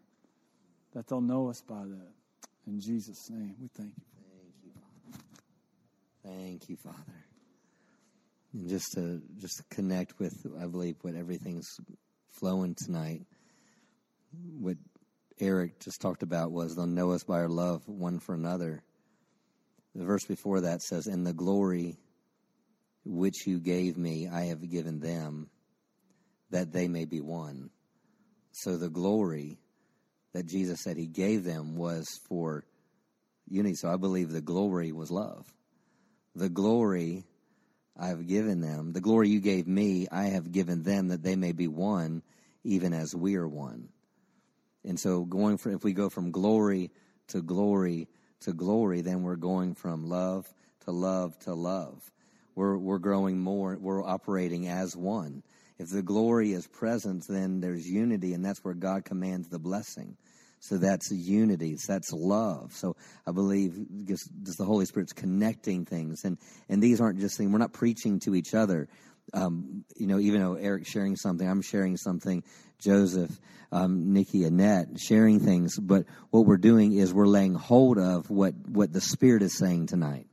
That 0.93 1.07
they'll 1.07 1.21
know 1.21 1.49
us 1.49 1.61
by 1.61 1.83
that. 1.83 2.11
In 2.65 2.81
Jesus' 2.81 3.29
name, 3.29 3.55
we 3.61 3.67
thank 3.67 3.93
you. 3.95 4.03
Thank 4.23 4.63
you, 4.63 4.71
Father. 4.73 6.39
Thank 6.41 6.69
you, 6.69 6.75
Father. 6.77 7.25
And 8.53 8.67
just 8.67 8.93
to 8.95 9.21
just 9.39 9.57
to 9.57 9.63
connect 9.69 10.17
with, 10.17 10.33
I 10.59 10.65
believe, 10.65 10.95
what 11.01 11.13
everything's 11.13 11.67
flowing 12.29 12.75
tonight. 12.75 13.21
What 14.59 14.77
Eric 15.39 15.79
just 15.79 15.99
talked 16.01 16.23
about 16.23 16.51
was 16.51 16.75
they'll 16.75 16.87
know 16.87 17.11
us 17.11 17.23
by 17.23 17.39
our 17.39 17.49
love 17.49 17.87
one 17.87 18.19
for 18.19 18.33
another. 18.33 18.83
The 19.93 20.05
verse 20.05 20.25
before 20.25 20.61
that 20.61 20.81
says, 20.81 21.07
"And 21.07 21.25
the 21.25 21.33
glory 21.33 21.97
which 23.03 23.45
you 23.45 23.59
gave 23.59 23.97
me, 23.97 24.27
I 24.27 24.45
have 24.45 24.69
given 24.69 24.99
them, 24.99 25.49
that 26.51 26.71
they 26.71 26.87
may 26.87 27.05
be 27.05 27.21
one." 27.21 27.69
So 28.51 28.77
the 28.77 28.89
glory 28.89 29.59
that 30.31 30.45
Jesus 30.45 30.81
said 30.81 30.97
He 30.97 31.07
gave 31.07 31.43
them 31.43 31.75
was 31.75 32.07
for 32.27 32.65
unity. 33.47 33.75
So 33.75 33.89
I 33.89 33.97
believe 33.97 34.31
the 34.31 34.41
glory 34.41 34.91
was 34.91 35.11
love. 35.11 35.53
The 36.33 36.49
glory 36.49 37.25
I 37.97 38.07
have 38.07 38.27
given 38.27 38.59
them, 38.61 38.91
the 38.91 39.01
glory 39.01 39.29
you 39.29 39.39
gave 39.39 39.67
me, 39.67 40.07
I 40.09 40.27
have 40.27 40.51
given 40.51 40.83
them, 40.83 41.09
that 41.09 41.23
they 41.23 41.35
may 41.35 41.51
be 41.51 41.67
one, 41.67 42.23
even 42.63 42.93
as 42.93 43.15
we 43.15 43.35
are 43.35 43.47
one. 43.47 43.89
And 44.85 44.99
so, 44.99 45.25
going 45.25 45.57
for 45.57 45.71
if 45.71 45.83
we 45.83 45.93
go 45.93 46.09
from 46.09 46.31
glory 46.31 46.91
to 47.29 47.41
glory 47.41 48.07
to 48.41 48.53
glory, 48.53 49.01
then 49.01 49.23
we're 49.23 49.35
going 49.35 49.75
from 49.75 50.07
love 50.07 50.47
to 50.85 50.91
love 50.91 51.37
to 51.39 51.53
love. 51.53 52.11
We're 52.55 52.77
we're 52.77 52.99
growing 52.99 53.39
more. 53.39 53.77
We're 53.79 54.03
operating 54.03 54.67
as 54.67 54.95
one. 54.95 55.43
If 55.77 55.89
the 55.89 56.01
glory 56.01 56.53
is 56.53 56.67
present, 56.67 57.25
then 57.27 57.59
there's 57.59 57.85
unity, 57.87 58.33
and 58.33 58.45
that's 58.45 58.63
where 58.63 58.73
God 58.73 59.03
commands 59.03 59.49
the 59.49 59.59
blessing. 59.59 60.15
So 60.59 60.77
that's 60.77 61.11
unity. 61.11 61.77
That's 61.87 62.11
love. 62.11 62.71
So 62.73 62.95
I 63.27 63.31
believe 63.31 63.77
just, 64.07 64.29
just 64.43 64.57
the 64.57 64.65
Holy 64.65 64.85
Spirit's 64.85 65.13
connecting 65.13 65.85
things, 65.85 66.23
and 66.23 66.37
and 66.69 66.81
these 66.81 67.01
aren't 67.01 67.19
just 67.19 67.37
things. 67.37 67.51
We're 67.51 67.59
not 67.59 67.73
preaching 67.73 68.19
to 68.21 68.35
each 68.35 68.53
other. 68.53 68.87
Um, 69.33 69.83
you 69.95 70.07
know, 70.07 70.19
even 70.19 70.41
though 70.41 70.55
Eric's 70.55 70.89
sharing 70.89 71.15
something, 71.15 71.47
I'm 71.47 71.61
sharing 71.61 71.97
something. 71.97 72.43
Joseph, 72.79 73.31
um, 73.71 74.13
Nikki, 74.13 74.43
Annette, 74.43 74.99
sharing 74.99 75.39
things. 75.39 75.79
But 75.79 76.05
what 76.29 76.45
we're 76.45 76.57
doing 76.57 76.93
is 76.93 77.13
we're 77.13 77.27
laying 77.27 77.55
hold 77.55 77.97
of 77.97 78.29
what 78.29 78.53
what 78.67 78.93
the 78.93 79.01
Spirit 79.01 79.41
is 79.41 79.57
saying 79.57 79.87
tonight. 79.87 80.27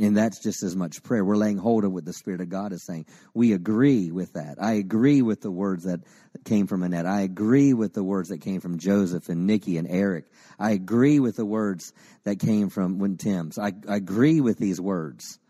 And 0.00 0.16
that's 0.16 0.40
just 0.40 0.62
as 0.62 0.76
much 0.76 1.02
prayer. 1.02 1.24
We're 1.24 1.36
laying 1.36 1.58
hold 1.58 1.82
of 1.82 1.92
what 1.92 2.04
the 2.04 2.12
Spirit 2.12 2.40
of 2.40 2.48
God 2.48 2.72
is 2.72 2.84
saying. 2.86 3.06
We 3.34 3.52
agree 3.52 4.12
with 4.12 4.34
that. 4.34 4.56
I 4.60 4.74
agree 4.74 5.22
with 5.22 5.40
the 5.40 5.50
words 5.50 5.84
that 5.84 6.00
came 6.44 6.68
from 6.68 6.84
Annette. 6.84 7.04
I 7.04 7.22
agree 7.22 7.74
with 7.74 7.94
the 7.94 8.04
words 8.04 8.28
that 8.28 8.40
came 8.40 8.60
from 8.60 8.78
Joseph 8.78 9.28
and 9.28 9.48
Nikki 9.48 9.76
and 9.76 9.88
Eric. 9.90 10.26
I 10.56 10.70
agree 10.70 11.18
with 11.18 11.34
the 11.34 11.44
words 11.44 11.92
that 12.22 12.38
came 12.38 12.70
from 12.70 13.00
when 13.00 13.16
Tim's. 13.16 13.58
I, 13.58 13.72
I 13.88 13.96
agree 13.96 14.40
with 14.40 14.58
these 14.58 14.80
words. 14.80 15.40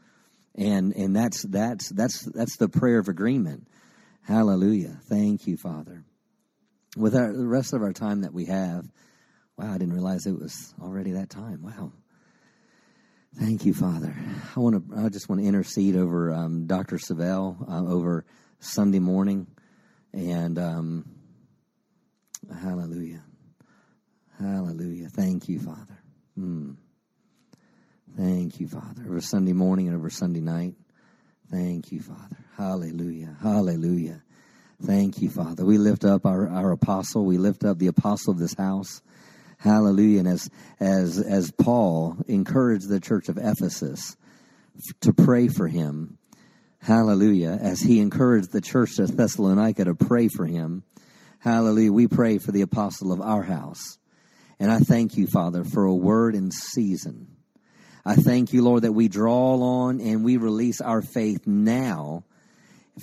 And 0.59 0.93
and 0.95 1.15
that's 1.15 1.43
that's 1.45 1.89
that's 1.91 2.23
that's 2.23 2.57
the 2.57 2.69
prayer 2.69 2.99
of 2.99 3.09
agreement. 3.09 3.69
Hallelujah. 4.23 4.99
Thank 5.05 5.47
you, 5.47 5.57
Father. 5.57 6.05
With 6.97 7.15
our, 7.15 7.33
the 7.33 7.47
rest 7.47 7.73
of 7.73 7.83
our 7.83 7.93
time 7.93 8.23
that 8.23 8.35
we 8.35 8.47
have, 8.47 8.85
wow, 9.57 9.73
I 9.73 9.79
didn't 9.79 9.95
realize 9.95 10.27
it 10.27 10.39
was 10.39 10.75
already 10.83 11.13
that 11.13 11.31
time. 11.31 11.63
Wow. 11.63 11.93
Thank 13.37 13.65
you, 13.67 13.73
Father. 13.73 14.13
I 14.57 14.59
want 14.59 14.91
to. 14.91 14.97
I 14.97 15.09
just 15.11 15.29
want 15.29 15.41
to 15.41 15.47
intercede 15.47 15.95
over 15.95 16.33
um, 16.33 16.67
Dr. 16.67 16.97
Savelle 16.97 17.57
uh, 17.71 17.89
over 17.89 18.25
Sunday 18.59 18.99
morning, 18.99 19.47
and 20.13 20.59
um, 20.59 21.05
Hallelujah, 22.61 23.23
Hallelujah. 24.41 25.09
Thank 25.09 25.49
you, 25.49 25.61
Father. 25.61 26.03
Mm. 26.39 26.77
Thank 28.17 28.61
you, 28.61 28.69
Father. 28.69 29.03
Over 29.07 29.21
Sunday 29.21 29.53
morning 29.53 29.89
and 29.89 29.97
over 29.97 30.11
Sunday 30.11 30.41
night. 30.41 30.75
Thank 31.51 31.93
you, 31.93 32.01
Father. 32.01 32.37
Hallelujah, 32.57 33.37
Hallelujah. 33.41 34.23
Thank 34.83 35.21
you, 35.21 35.29
Father. 35.29 35.65
We 35.65 35.77
lift 35.77 36.05
up 36.05 36.25
our, 36.25 36.49
our 36.49 36.71
apostle. 36.71 37.25
We 37.25 37.37
lift 37.37 37.65
up 37.65 37.79
the 37.79 37.89
apostle 37.89 38.33
of 38.33 38.39
this 38.39 38.55
house. 38.55 39.03
Hallelujah. 39.59 40.21
And 40.21 40.29
as, 40.29 40.49
as, 40.79 41.19
as 41.19 41.51
Paul 41.51 42.17
encouraged 42.29 42.89
the 42.89 43.01
church 43.01 43.29
of 43.29 43.39
Ephesus 43.39 44.17
to 45.01 45.13
pray 45.13 45.49
for 45.49 45.67
him, 45.67 46.19
hallelujah, 46.81 47.59
as 47.61 47.81
he 47.81 47.99
encouraged 47.99 48.53
the 48.53 48.61
church 48.61 49.01
of 49.01 49.17
Thessalonica 49.17 49.85
to 49.85 49.95
pray 49.97 50.29
for 50.29 50.47
him, 50.47 50.85
hallelujah, 51.41 51.93
we 51.93 52.07
pray 52.07 52.39
for 52.39 52.53
the 52.53 52.63
apostle 52.63 53.11
of 53.11 53.21
our 53.21 53.43
house. 53.43 53.99
And 54.61 54.71
I 54.71 54.79
thank 54.79 55.17
you, 55.17 55.27
Father, 55.27 55.65
for 55.65 55.85
a 55.85 55.95
word 55.95 56.37
in 56.37 56.53
season. 56.53 57.38
I 58.09 58.15
thank 58.15 58.55
you, 58.55 58.65
Lord, 58.65 58.85
that 58.85 58.93
we 58.93 59.09
draw 59.09 59.61
on 59.61 60.01
and 60.01 60.25
we 60.25 60.39
release 60.39 60.81
our 60.81 61.03
faith 61.03 61.47
now 61.47 62.25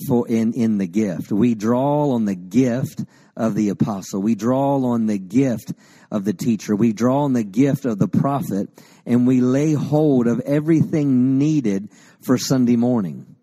for 0.08 0.28
in, 0.28 0.54
in 0.54 0.80
the 0.80 0.88
gift. 0.88 1.32
We 1.32 1.54
draw 1.54 2.10
on 2.10 2.26
the 2.26 2.34
gift 2.34 3.06
of 3.38 3.54
the 3.54 3.70
apostle. 3.70 4.20
We 4.24 4.34
draw 4.34 4.84
on 4.84 5.06
the 5.06 5.20
gift 5.20 5.74
of 6.10 6.26
the 6.26 6.34
teacher. 6.34 6.76
We 6.76 6.92
draw 6.92 7.26
on 7.26 7.34
the 7.34 7.44
gift 7.44 7.86
of 7.86 8.00
the 8.00 8.08
prophet 8.08 8.68
and 9.06 9.28
we 9.28 9.42
lay 9.42 9.74
hold 9.74 10.26
of 10.26 10.40
everything 10.40 11.38
needed 11.38 11.90
for 12.24 12.40
Sunday 12.40 12.76
morning. 12.76 13.35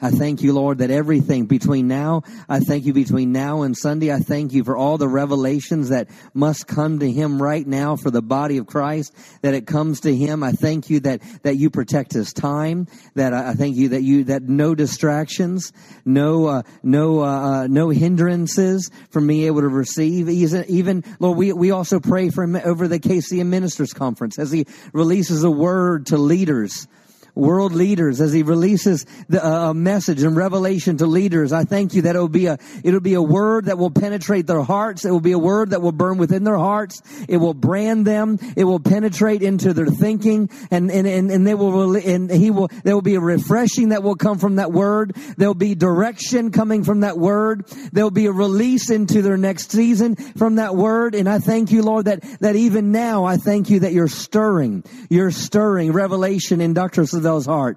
I 0.00 0.10
thank 0.10 0.42
you, 0.42 0.52
Lord, 0.52 0.78
that 0.78 0.90
everything 0.90 1.46
between 1.46 1.88
now, 1.88 2.22
I 2.50 2.60
thank 2.60 2.84
you 2.84 2.92
between 2.92 3.32
now 3.32 3.62
and 3.62 3.74
Sunday. 3.74 4.12
I 4.12 4.18
thank 4.18 4.52
you 4.52 4.62
for 4.62 4.76
all 4.76 4.98
the 4.98 5.08
revelations 5.08 5.88
that 5.88 6.08
must 6.34 6.66
come 6.66 6.98
to 6.98 7.10
him 7.10 7.40
right 7.40 7.66
now 7.66 7.96
for 7.96 8.10
the 8.10 8.20
body 8.20 8.58
of 8.58 8.66
Christ, 8.66 9.14
that 9.40 9.54
it 9.54 9.66
comes 9.66 10.00
to 10.00 10.14
him. 10.14 10.42
I 10.42 10.52
thank 10.52 10.90
you 10.90 11.00
that, 11.00 11.22
that 11.44 11.56
you 11.56 11.70
protect 11.70 12.12
his 12.12 12.34
time, 12.34 12.88
that 13.14 13.32
I, 13.32 13.54
thank 13.54 13.76
you 13.76 13.88
that 13.90 14.02
you, 14.02 14.24
that 14.24 14.42
no 14.42 14.74
distractions, 14.74 15.72
no, 16.04 16.44
uh, 16.46 16.62
no, 16.82 17.20
uh, 17.20 17.62
uh, 17.62 17.66
no 17.66 17.88
hindrances 17.88 18.90
from 19.08 19.26
being 19.26 19.46
able 19.46 19.62
to 19.62 19.68
receive. 19.68 20.28
Even, 20.28 20.64
even, 20.68 21.04
Lord, 21.20 21.38
we, 21.38 21.54
we 21.54 21.70
also 21.70 22.00
pray 22.00 22.28
for 22.28 22.44
him 22.44 22.56
over 22.56 22.86
the 22.86 23.00
KCM 23.00 23.46
Ministers 23.46 23.94
Conference 23.94 24.38
as 24.38 24.52
he 24.52 24.66
releases 24.92 25.42
a 25.42 25.50
word 25.50 26.06
to 26.06 26.18
leaders 26.18 26.86
world 27.36 27.72
leaders 27.72 28.20
as 28.20 28.32
he 28.32 28.42
releases 28.42 29.04
the, 29.28 29.44
uh, 29.44 29.70
a 29.70 29.74
message 29.74 30.22
and 30.22 30.34
revelation 30.34 30.96
to 30.96 31.06
leaders. 31.06 31.52
I 31.52 31.64
thank 31.64 31.94
you 31.94 32.02
that 32.02 32.16
it 32.16 32.18
will 32.18 32.28
be 32.28 32.46
a, 32.46 32.58
it'll 32.82 33.00
be 33.00 33.14
a 33.14 33.22
word 33.22 33.66
that 33.66 33.78
will 33.78 33.90
penetrate 33.90 34.46
their 34.46 34.62
hearts. 34.62 35.04
It 35.04 35.10
will 35.10 35.20
be 35.20 35.32
a 35.32 35.38
word 35.38 35.70
that 35.70 35.82
will 35.82 35.92
burn 35.92 36.18
within 36.18 36.44
their 36.44 36.56
hearts. 36.56 37.02
It 37.28 37.36
will 37.36 37.54
brand 37.54 38.06
them. 38.06 38.38
It 38.56 38.64
will 38.64 38.80
penetrate 38.80 39.42
into 39.42 39.74
their 39.74 39.86
thinking 39.86 40.48
and, 40.70 40.90
and, 40.90 41.06
and, 41.06 41.30
and 41.30 41.46
they 41.46 41.54
will, 41.54 41.94
and 41.96 42.30
he 42.30 42.50
will, 42.50 42.68
there 42.84 42.94
will 42.94 43.02
be 43.02 43.14
a 43.14 43.20
refreshing 43.20 43.90
that 43.90 44.02
will 44.02 44.16
come 44.16 44.38
from 44.38 44.56
that 44.56 44.72
word. 44.72 45.14
There'll 45.36 45.54
be 45.54 45.74
direction 45.74 46.50
coming 46.50 46.84
from 46.84 47.00
that 47.00 47.18
word. 47.18 47.66
There'll 47.92 48.10
be 48.10 48.26
a 48.26 48.32
release 48.32 48.90
into 48.90 49.20
their 49.20 49.36
next 49.36 49.70
season 49.70 50.16
from 50.16 50.56
that 50.56 50.74
word. 50.74 51.14
And 51.14 51.28
I 51.28 51.38
thank 51.38 51.70
you, 51.70 51.82
Lord, 51.82 52.06
that, 52.06 52.22
that 52.40 52.56
even 52.56 52.92
now 52.92 53.24
I 53.24 53.36
thank 53.36 53.68
you 53.68 53.80
that 53.80 53.92
you're 53.92 54.08
stirring, 54.08 54.84
you're 55.10 55.30
stirring 55.30 55.92
revelation 55.92 56.60
in 56.60 56.72
Dr. 56.72 57.04
Savelle's 57.26 57.46
heart. 57.46 57.76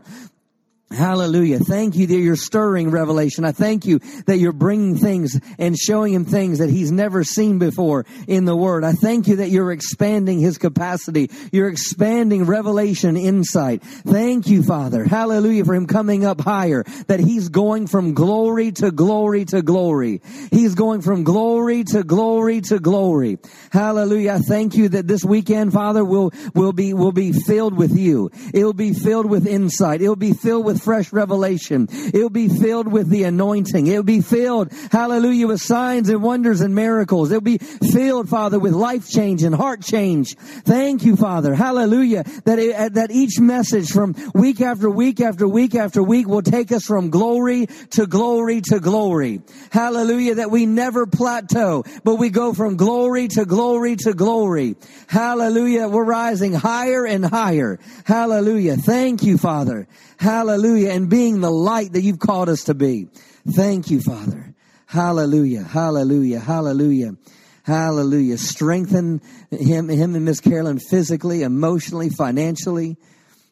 Hallelujah. 0.91 1.59
Thank 1.59 1.95
you 1.95 2.07
that 2.07 2.17
you're 2.17 2.35
stirring 2.35 2.89
revelation. 2.89 3.45
I 3.45 3.51
thank 3.51 3.85
you 3.85 3.99
that 4.25 4.39
you're 4.39 4.51
bringing 4.51 4.97
things 4.97 5.39
and 5.59 5.77
showing 5.77 6.15
him 6.15 6.25
things 6.25 6.57
that 6.57 6.71
he's 6.71 6.91
never 6.91 7.23
seen 7.23 7.59
before 7.59 8.07
in 8.27 8.45
the 8.45 8.55
word. 8.55 8.83
I 8.83 8.93
thank 8.93 9.27
you 9.27 9.35
that 9.35 9.49
you're 9.49 9.71
expanding 9.71 10.39
his 10.39 10.57
capacity. 10.57 11.29
You're 11.51 11.69
expanding 11.69 12.45
revelation 12.45 13.17
insight. 13.17 13.83
Thank 13.83 14.47
you, 14.47 14.63
Father. 14.63 15.03
Hallelujah 15.03 15.63
for 15.63 15.75
him 15.75 15.85
coming 15.85 16.25
up 16.25 16.41
higher, 16.41 16.83
that 17.05 17.19
he's 17.19 17.49
going 17.49 17.85
from 17.85 18.15
glory 18.15 18.71
to 18.71 18.89
glory 18.89 19.45
to 19.45 19.61
glory. 19.61 20.21
He's 20.49 20.73
going 20.73 21.01
from 21.01 21.23
glory 21.23 21.83
to 21.83 22.03
glory 22.03 22.61
to 22.61 22.79
glory. 22.79 23.37
Hallelujah. 23.71 24.33
I 24.33 24.39
thank 24.39 24.73
you 24.75 24.89
that 24.89 25.07
this 25.07 25.23
weekend, 25.23 25.71
Father, 25.71 26.03
will, 26.03 26.31
will 26.55 26.73
be, 26.73 26.95
will 26.95 27.11
be 27.11 27.31
filled 27.31 27.75
with 27.77 27.95
you. 27.95 28.31
It'll 28.55 28.73
be 28.73 28.93
filled 28.93 29.27
with 29.27 29.45
insight. 29.45 30.01
It'll 30.01 30.15
be 30.15 30.33
filled 30.33 30.65
with 30.65 30.78
fresh 30.79 31.13
revelation. 31.13 31.87
It'll 31.91 32.29
be 32.29 32.47
filled 32.47 32.91
with 32.91 33.09
the 33.09 33.23
anointing. 33.23 33.87
It'll 33.87 34.03
be 34.03 34.21
filled, 34.21 34.71
hallelujah, 34.91 35.47
with 35.47 35.61
signs 35.61 36.09
and 36.09 36.23
wonders 36.23 36.61
and 36.61 36.73
miracles. 36.73 37.31
It'll 37.31 37.41
be 37.41 37.57
filled, 37.57 38.29
Father, 38.29 38.59
with 38.59 38.73
life 38.73 39.09
change 39.09 39.43
and 39.43 39.53
heart 39.53 39.81
change. 39.81 40.35
Thank 40.37 41.03
you, 41.03 41.15
Father. 41.15 41.53
Hallelujah. 41.53 42.23
That, 42.45 42.59
it, 42.59 42.75
uh, 42.75 42.89
that 42.89 43.11
each 43.11 43.39
message 43.39 43.91
from 43.91 44.15
week 44.33 44.61
after 44.61 44.89
week 44.89 45.21
after 45.21 45.47
week 45.47 45.75
after 45.75 46.01
week 46.01 46.27
will 46.27 46.41
take 46.41 46.71
us 46.71 46.85
from 46.85 47.09
glory 47.09 47.67
to 47.91 48.07
glory 48.07 48.61
to 48.69 48.79
glory. 48.79 49.41
Hallelujah. 49.71 50.35
That 50.35 50.51
we 50.51 50.65
never 50.65 51.05
plateau, 51.05 51.83
but 52.03 52.15
we 52.15 52.29
go 52.29 52.53
from 52.53 52.77
glory 52.77 53.27
to 53.29 53.45
glory 53.45 53.95
to 53.97 54.13
glory. 54.13 54.75
Hallelujah. 55.07 55.87
We're 55.87 56.03
rising 56.03 56.53
higher 56.53 57.05
and 57.05 57.25
higher. 57.25 57.79
Hallelujah. 58.05 58.77
Thank 58.77 59.23
you, 59.23 59.37
Father. 59.37 59.87
Hallelujah. 60.19 60.89
And 60.89 61.09
being 61.09 61.39
the 61.39 61.49
light 61.49 61.93
that 61.93 62.01
you've 62.01 62.19
called 62.19 62.49
us 62.49 62.65
to 62.65 62.73
be. 62.73 63.07
Thank 63.49 63.89
you, 63.89 64.01
Father. 64.01 64.53
Hallelujah. 64.85 65.63
Hallelujah. 65.63 66.39
Hallelujah. 66.39 67.15
Hallelujah. 67.63 68.37
Strengthen 68.37 69.21
him, 69.49 69.87
him 69.87 70.15
and 70.15 70.25
Miss 70.25 70.41
Carolyn 70.41 70.79
physically, 70.79 71.43
emotionally, 71.43 72.09
financially. 72.09 72.97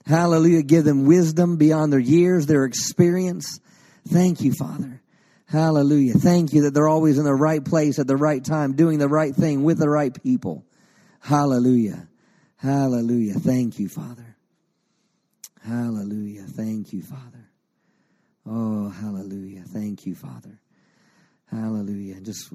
Hallelujah. 0.05 0.61
Give 0.61 0.83
them 0.83 1.05
wisdom 1.05 1.55
beyond 1.55 1.93
their 1.93 1.99
years, 1.99 2.47
their 2.47 2.65
experience. 2.65 3.61
Thank 4.05 4.41
you, 4.41 4.51
Father. 4.51 5.01
Hallelujah. 5.45 6.15
Thank 6.15 6.51
you 6.51 6.63
that 6.63 6.73
they're 6.73 6.89
always 6.89 7.17
in 7.17 7.23
the 7.23 7.33
right 7.33 7.63
place 7.63 7.97
at 7.97 8.07
the 8.07 8.17
right 8.17 8.43
time, 8.43 8.73
doing 8.73 8.99
the 8.99 9.07
right 9.07 9.33
thing 9.33 9.63
with 9.63 9.77
the 9.77 9.89
right 9.89 10.13
people. 10.21 10.65
Hallelujah. 11.21 12.09
Hallelujah. 12.57 13.35
Thank 13.35 13.79
you, 13.79 13.87
Father. 13.87 14.26
Hallelujah. 15.67 16.43
Thank 16.43 16.93
you, 16.93 17.01
Father. 17.01 17.49
Oh, 18.45 18.87
hallelujah. 18.87 19.63
Thank 19.63 20.05
you, 20.05 20.15
Father. 20.15 20.61
Hallelujah. 21.51 22.15
And 22.15 22.25
just 22.25 22.53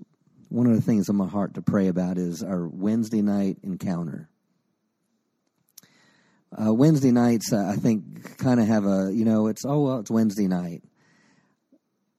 one 0.49 0.67
of 0.67 0.75
the 0.75 0.81
things 0.81 1.11
on 1.11 1.17
my 1.17 1.27
heart 1.27 1.53
to 1.55 1.63
pray 1.63 1.89
about 1.89 2.17
is 2.17 2.43
our 2.43 2.67
Wednesday 2.67 3.21
night 3.21 3.59
encounter. 3.63 4.31
Uh, 6.59 6.73
Wednesday 6.73 7.11
nights, 7.11 7.53
uh, 7.53 7.67
I 7.67 7.77
think, 7.77 8.39
kind 8.39 8.59
of 8.59 8.67
have 8.67 8.87
a, 8.87 9.11
you 9.13 9.27
know, 9.27 9.49
it's, 9.49 9.67
oh, 9.67 9.81
well, 9.81 9.99
it's 9.99 10.11
Wednesday 10.11 10.49
night. 10.49 10.83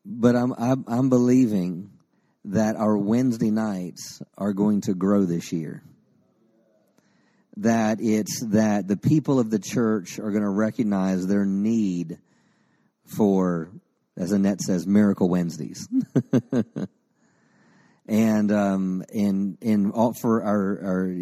But 0.06 0.36
I'm, 0.36 0.54
I'm, 0.54 0.86
I'm 0.88 1.10
believing 1.10 1.90
that 2.46 2.76
our 2.76 2.96
Wednesday 2.96 3.50
nights 3.50 4.22
are 4.38 4.54
going 4.54 4.82
to 4.82 4.94
grow 4.94 5.26
this 5.26 5.52
year 5.52 5.82
that 7.58 8.00
it's 8.02 8.44
that 8.48 8.88
the 8.88 8.98
people 8.98 9.40
of 9.40 9.50
the 9.50 9.60
church 9.60 10.20
are 10.20 10.32
going 10.32 10.44
to 10.44 10.50
recognize 10.50 11.28
their 11.28 11.46
need 11.46 12.18
for, 13.06 13.72
as 14.18 14.32
Annette 14.32 14.62
says, 14.62 14.88
miracle 14.88 15.30
Wednesdays. 15.30 15.88
and 18.08 18.52
um, 18.52 19.04
and 19.14 19.58
and 19.62 19.92
all 19.92 20.14
for 20.14 20.44
our 20.44 20.80
our 20.84 21.16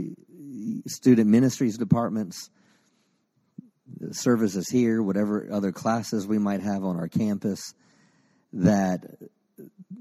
student 0.88 1.30
ministries 1.30 1.78
departments, 1.78 2.50
services 4.12 4.70
here, 4.70 5.02
whatever 5.02 5.50
other 5.52 5.72
classes 5.72 6.26
we 6.26 6.40
might 6.40 6.62
have 6.62 6.84
on 6.84 6.98
our 6.98 7.08
campus, 7.08 7.74
that 8.54 9.04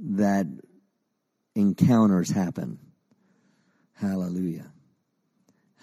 that 0.03 0.47
encounters 1.55 2.31
happen. 2.31 2.79
Hallelujah. 3.95 4.73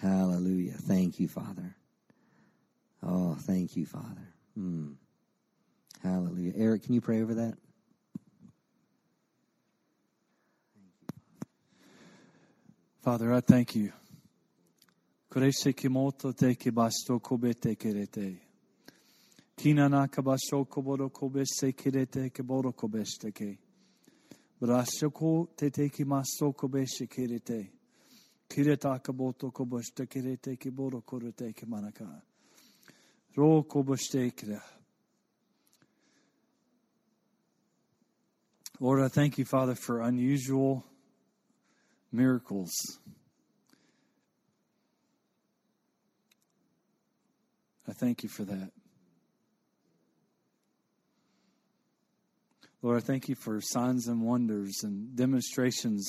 Hallelujah. 0.00 0.74
Thank 0.74 1.18
you, 1.18 1.28
Father. 1.28 1.74
Oh, 3.02 3.34
thank 3.34 3.76
you, 3.76 3.84
Father. 3.84 4.28
Hmm. 4.54 4.92
Hallelujah. 6.02 6.52
Eric, 6.56 6.84
can 6.84 6.94
you 6.94 7.00
pray 7.00 7.22
over 7.22 7.34
that? 7.34 7.54
Father, 13.02 13.32
I 13.32 13.40
thank 13.40 13.74
you. 13.74 13.92
Kurese 15.30 15.72
kimoto 15.74 16.36
te 16.36 16.54
ki 16.54 16.70
basto 16.70 17.20
kobe 17.20 17.52
te 17.54 17.74
kerete. 17.74 18.38
Kina 19.56 19.88
na 19.88 20.06
ka 20.06 20.22
basto 20.22 20.64
koboro 20.66 21.12
kobe 21.12 21.44
se 21.44 21.72
kerete 21.72 22.32
ke 22.32 22.42
boro 22.42 22.72
kobe 22.72 23.04
ste 23.04 23.32
ke. 23.32 23.58
Brasho 24.60 25.12
ko 25.12 25.48
te 25.56 25.70
te 25.70 25.88
ki 25.88 26.04
masto 26.04 26.52
kobe 26.52 26.86
se 26.86 27.06
kerete. 27.06 27.77
Kire 28.48 28.76
taka 28.76 29.12
boto 29.12 29.50
koboshte 29.52 30.08
kire 30.08 30.36
te 30.40 30.56
ki 30.56 30.70
boro 30.70 31.00
kore 31.00 31.32
te 31.32 31.52
ki 31.52 31.66
manaka. 31.66 32.06
Ro 33.36 33.62
koboshte 33.62 34.32
kire. 34.34 34.60
Lord, 38.80 39.02
I 39.02 39.08
thank 39.08 39.38
you, 39.38 39.44
Father, 39.44 39.74
for 39.74 40.02
unusual 40.02 40.84
miracles. 42.12 42.72
I 47.88 47.92
thank 47.92 48.22
you 48.22 48.28
for 48.28 48.44
that. 48.44 48.70
Lord, 52.82 52.98
I 52.98 53.00
thank 53.00 53.28
you 53.28 53.34
for 53.34 53.60
signs 53.60 54.06
and 54.06 54.22
wonders 54.22 54.82
and 54.84 55.16
demonstrations 55.16 56.08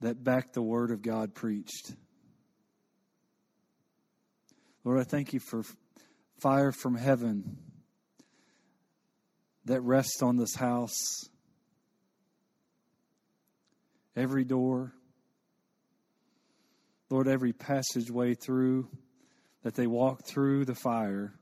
that 0.00 0.22
back 0.22 0.52
the 0.52 0.62
word 0.62 0.90
of 0.90 1.02
God 1.02 1.34
preached. 1.34 1.94
Lord, 4.84 5.00
I 5.00 5.04
thank 5.04 5.32
you 5.32 5.40
for 5.40 5.62
fire 6.40 6.72
from 6.72 6.94
heaven 6.94 7.58
that 9.64 9.80
rests 9.80 10.22
on 10.22 10.36
this 10.36 10.54
house. 10.54 11.28
Every 14.14 14.44
door, 14.44 14.92
Lord, 17.10 17.28
every 17.28 17.52
passageway 17.52 18.34
through 18.34 18.88
that 19.62 19.74
they 19.74 19.86
walk 19.86 20.24
through 20.24 20.64
the 20.64 20.74
fire. 20.74 21.34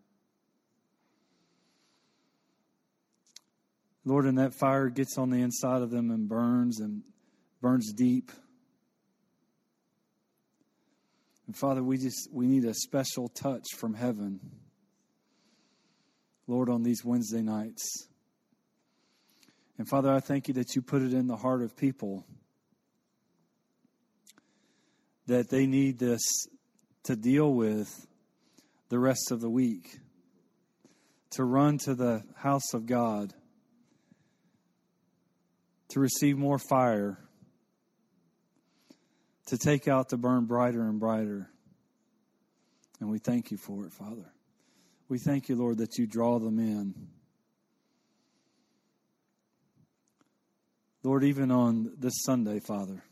Lord, 4.05 4.27
and 4.27 4.39
that 4.39 4.55
fire 4.55 4.89
gets 4.89 5.19
on 5.19 5.31
the 5.31 5.41
inside 5.41 5.83
of 5.83 5.91
them 5.91 6.11
and 6.11 6.29
burns 6.29 6.81
and 6.81 7.03
burns 7.61 7.93
deep. 7.93 8.31
And 11.47 11.57
Father, 11.57 11.82
we 11.82 11.99
just 11.99 12.28
we 12.32 12.47
need 12.47 12.64
a 12.64 12.74
special 12.74 13.28
touch 13.28 13.64
from 13.76 13.95
heaven. 13.95 14.40
Lord, 16.47 16.68
on 16.68 16.82
these 16.82 17.05
Wednesday 17.05 17.42
nights. 17.42 18.09
And 19.78 19.88
Father, 19.88 20.12
I 20.12 20.20
thank 20.20 20.49
you 20.49 20.55
that 20.55 20.74
you 20.74 20.82
put 20.82 21.03
it 21.03 21.12
in 21.12 21.26
the 21.26 21.36
heart 21.36 21.62
of 21.62 21.76
people 21.76 22.26
that 25.26 25.49
they 25.49 25.66
need 25.66 25.99
this 25.99 26.20
to 27.05 27.16
deal 27.16 27.53
with 27.53 28.07
the 28.88 28.99
rest 28.99 29.30
of 29.30 29.40
the 29.40 29.51
week, 29.51 29.99
to 31.30 31.45
run 31.45 31.78
to 31.78 31.95
the 31.95 32.22
house 32.36 32.74
of 32.74 32.86
God, 32.86 33.32
to 35.88 36.01
receive 36.01 36.36
more 36.36 36.59
fire, 36.59 37.18
to 39.47 39.59
take 39.59 39.88
out 39.88 40.09
to 40.11 40.16
burn 40.16 40.47
brighter 40.47 40.82
and 40.82 40.99
brighter. 40.99 41.51
And 43.01 43.11
we 43.11 43.18
thank 43.18 43.51
you 43.51 43.57
for 43.59 43.84
it, 43.84 43.92
Father. 43.92 44.32
We 45.09 45.18
thank 45.18 45.49
you, 45.49 45.57
Lord, 45.57 45.78
that 45.78 45.99
you 45.99 46.07
draw 46.07 46.38
them 46.38 46.59
in. 46.59 46.95
Lord, 51.03 51.24
even 51.24 51.51
on 51.51 51.92
this 51.99 52.14
Sunday, 52.24 52.61
Father, 52.61 53.03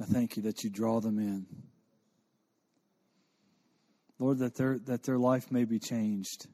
I 0.00 0.04
thank 0.04 0.36
you 0.36 0.44
that 0.44 0.62
you 0.62 0.70
draw 0.70 1.00
them 1.00 1.18
in. 1.18 1.46
Lord, 4.18 4.38
that 4.38 4.54
their, 4.54 4.78
that 4.86 5.02
their 5.02 5.18
life 5.18 5.50
may 5.50 5.64
be 5.64 5.80
changed. 5.80 6.46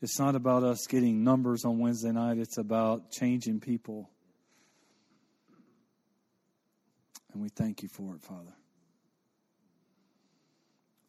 It's 0.00 0.18
not 0.18 0.36
about 0.36 0.62
us 0.62 0.86
getting 0.86 1.24
numbers 1.24 1.64
on 1.64 1.78
Wednesday 1.78 2.12
night, 2.12 2.38
it's 2.38 2.58
about 2.58 3.10
changing 3.10 3.60
people. 3.60 4.10
And 7.38 7.44
we 7.44 7.50
thank 7.50 7.84
you 7.84 7.88
for 7.88 8.16
it, 8.16 8.22
Father. 8.24 8.52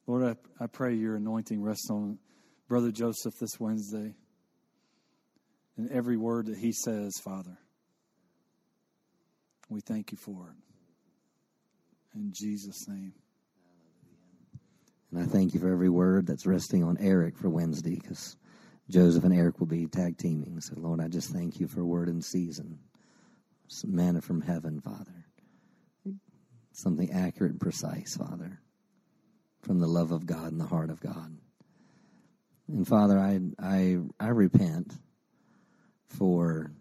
Lord, 0.05 0.37
I, 0.59 0.63
I 0.63 0.67
pray 0.67 0.93
your 0.93 1.15
anointing 1.15 1.59
rests 1.59 1.89
on 1.89 2.19
Brother 2.67 2.91
Joseph 2.91 3.33
this 3.39 3.59
Wednesday 3.59 4.13
and 5.75 5.89
every 5.89 6.17
word 6.17 6.45
that 6.45 6.59
he 6.59 6.71
says, 6.71 7.13
Father. 7.23 7.57
We 9.69 9.81
thank 9.81 10.11
you 10.11 10.19
for 10.19 10.53
it. 10.53 12.15
In 12.15 12.31
Jesus' 12.31 12.87
name. 12.87 13.13
And 15.11 15.23
I 15.23 15.25
thank 15.25 15.55
you 15.55 15.59
for 15.59 15.71
every 15.71 15.89
word 15.89 16.27
that's 16.27 16.45
resting 16.45 16.83
on 16.83 16.99
Eric 16.99 17.39
for 17.39 17.49
Wednesday 17.49 17.95
because 17.95 18.37
Joseph 18.87 19.23
and 19.23 19.33
Eric 19.33 19.59
will 19.59 19.65
be 19.65 19.87
tag 19.87 20.19
teaming. 20.19 20.61
So, 20.61 20.75
Lord, 20.77 21.01
I 21.01 21.07
just 21.07 21.31
thank 21.31 21.59
you 21.59 21.67
for 21.67 21.83
word 21.83 22.07
in 22.07 22.21
season. 22.21 22.77
Manna 23.83 24.21
from 24.21 24.41
heaven, 24.41 24.79
Father. 24.79 25.25
Something 26.79 27.11
accurate 27.11 27.51
and 27.51 27.59
precise, 27.59 28.15
Father, 28.15 28.61
from 29.63 29.79
the 29.79 29.87
love 29.87 30.13
of 30.13 30.25
God 30.25 30.53
and 30.53 30.61
the 30.61 30.65
heart 30.65 30.89
of 30.89 31.01
God. 31.01 31.37
And 32.69 32.87
Father, 32.87 33.19
I 33.19 33.41
I 33.59 33.97
I 34.17 34.29
repent 34.29 34.93
for 36.07 36.71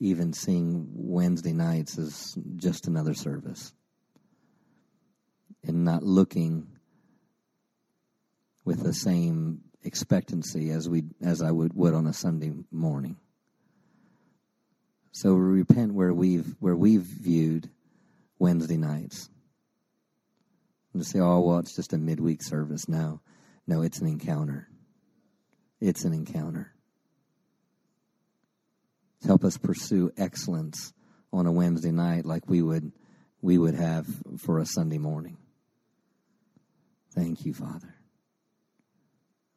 even 0.00 0.32
seeing 0.32 0.88
Wednesday 0.94 1.52
nights 1.52 1.98
as 1.98 2.38
just 2.56 2.86
another 2.86 3.12
service 3.12 3.74
and 5.62 5.84
not 5.84 6.02
looking 6.02 6.66
with 8.64 8.82
the 8.82 8.94
same 8.94 9.60
expectancy 9.82 10.70
as 10.70 10.88
we 10.88 11.04
as 11.22 11.42
I 11.42 11.50
would 11.50 11.74
would 11.74 11.92
on 11.92 12.06
a 12.06 12.14
Sunday 12.14 12.52
morning. 12.72 13.18
So 15.12 15.34
we 15.34 15.40
repent 15.40 15.92
where 15.92 16.14
we've 16.14 16.56
where 16.60 16.76
we've 16.76 17.02
viewed 17.02 17.68
Wednesday 18.38 18.78
nights. 18.78 19.28
And 20.94 21.02
to 21.02 21.08
say, 21.08 21.18
oh 21.18 21.40
well, 21.40 21.58
it's 21.58 21.74
just 21.74 21.92
a 21.92 21.98
midweek 21.98 22.42
service. 22.42 22.88
No, 22.88 23.20
no, 23.66 23.82
it's 23.82 23.98
an 24.00 24.06
encounter. 24.06 24.68
It's 25.80 26.04
an 26.04 26.14
encounter. 26.14 26.72
Help 29.26 29.44
us 29.44 29.58
pursue 29.58 30.12
excellence 30.16 30.92
on 31.32 31.46
a 31.46 31.52
Wednesday 31.52 31.90
night 31.90 32.24
like 32.24 32.48
we 32.48 32.62
would 32.62 32.92
we 33.42 33.58
would 33.58 33.74
have 33.74 34.06
for 34.38 34.58
a 34.58 34.66
Sunday 34.66 34.98
morning. 34.98 35.36
Thank 37.14 37.44
you, 37.44 37.52
Father. 37.52 37.94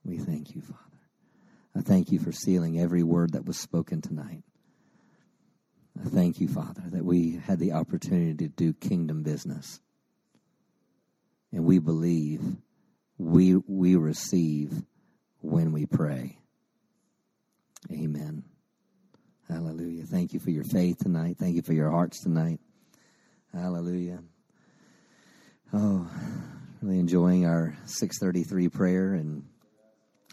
We 0.03 0.17
thank 0.17 0.55
you, 0.55 0.61
Father. 0.61 0.83
I 1.75 1.81
thank 1.81 2.11
you 2.11 2.19
for 2.19 2.31
sealing 2.31 2.79
every 2.79 3.03
word 3.03 3.33
that 3.33 3.45
was 3.45 3.57
spoken 3.57 4.01
tonight. 4.01 4.43
I 6.03 6.09
thank 6.09 6.39
you, 6.39 6.47
Father, 6.47 6.83
that 6.87 7.05
we 7.05 7.39
had 7.45 7.59
the 7.59 7.73
opportunity 7.73 8.33
to 8.35 8.47
do 8.47 8.73
kingdom 8.73 9.23
business. 9.23 9.79
And 11.51 11.63
we 11.65 11.79
believe 11.79 12.41
we 13.17 13.55
we 13.55 13.95
receive 13.95 14.71
when 15.41 15.71
we 15.71 15.85
pray. 15.85 16.37
Amen. 17.91 18.43
Hallelujah. 19.47 20.03
Thank 20.03 20.33
you 20.33 20.39
for 20.39 20.51
your 20.51 20.65
faith 20.65 20.97
tonight. 20.99 21.37
Thank 21.39 21.55
you 21.55 21.61
for 21.61 21.73
your 21.73 21.89
hearts 21.89 22.21
tonight. 22.21 22.59
Hallelujah. 23.53 24.21
Oh, 25.73 26.09
really 26.81 26.99
enjoying 26.99 27.45
our 27.45 27.77
633 27.85 28.69
prayer 28.69 29.13
and 29.13 29.43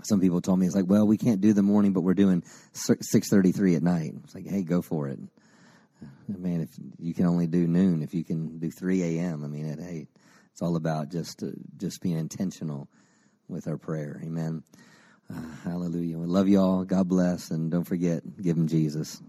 some 0.02 0.20
people 0.20 0.40
told 0.40 0.58
me 0.58 0.66
it's 0.66 0.74
like, 0.74 0.88
well, 0.88 1.06
we 1.06 1.16
can't 1.16 1.40
do 1.40 1.52
the 1.52 1.62
morning, 1.62 1.92
but 1.92 2.02
we're 2.02 2.14
doing 2.14 2.42
633 2.72 3.76
at 3.76 3.82
night. 3.82 4.12
It's 4.24 4.34
like, 4.34 4.46
hey, 4.46 4.62
go 4.62 4.82
for 4.82 5.08
it. 5.08 5.18
Man, 6.28 6.60
if 6.60 6.68
you 6.98 7.14
can 7.14 7.26
only 7.26 7.46
do 7.46 7.66
noon, 7.66 8.02
if 8.02 8.12
you 8.12 8.24
can 8.24 8.58
do 8.58 8.70
3 8.70 9.02
a.m., 9.02 9.44
I 9.44 9.46
mean, 9.46 9.70
at 9.70 9.78
hey, 9.78 10.08
it's 10.54 10.62
all 10.62 10.76
about 10.76 11.08
just 11.08 11.42
uh, 11.42 11.48
just 11.78 12.00
being 12.00 12.16
intentional 12.16 12.88
with 13.48 13.66
our 13.66 13.76
prayer. 13.76 14.20
Amen. 14.24 14.62
Uh, 15.28 15.40
hallelujah. 15.64 16.16
We 16.16 16.26
love 16.26 16.48
you 16.48 16.60
all. 16.60 16.84
God 16.84 17.08
bless. 17.08 17.50
And 17.50 17.72
don't 17.72 17.82
forget, 17.82 18.22
give 18.40 18.56
him 18.56 18.68
Jesus. 18.68 19.20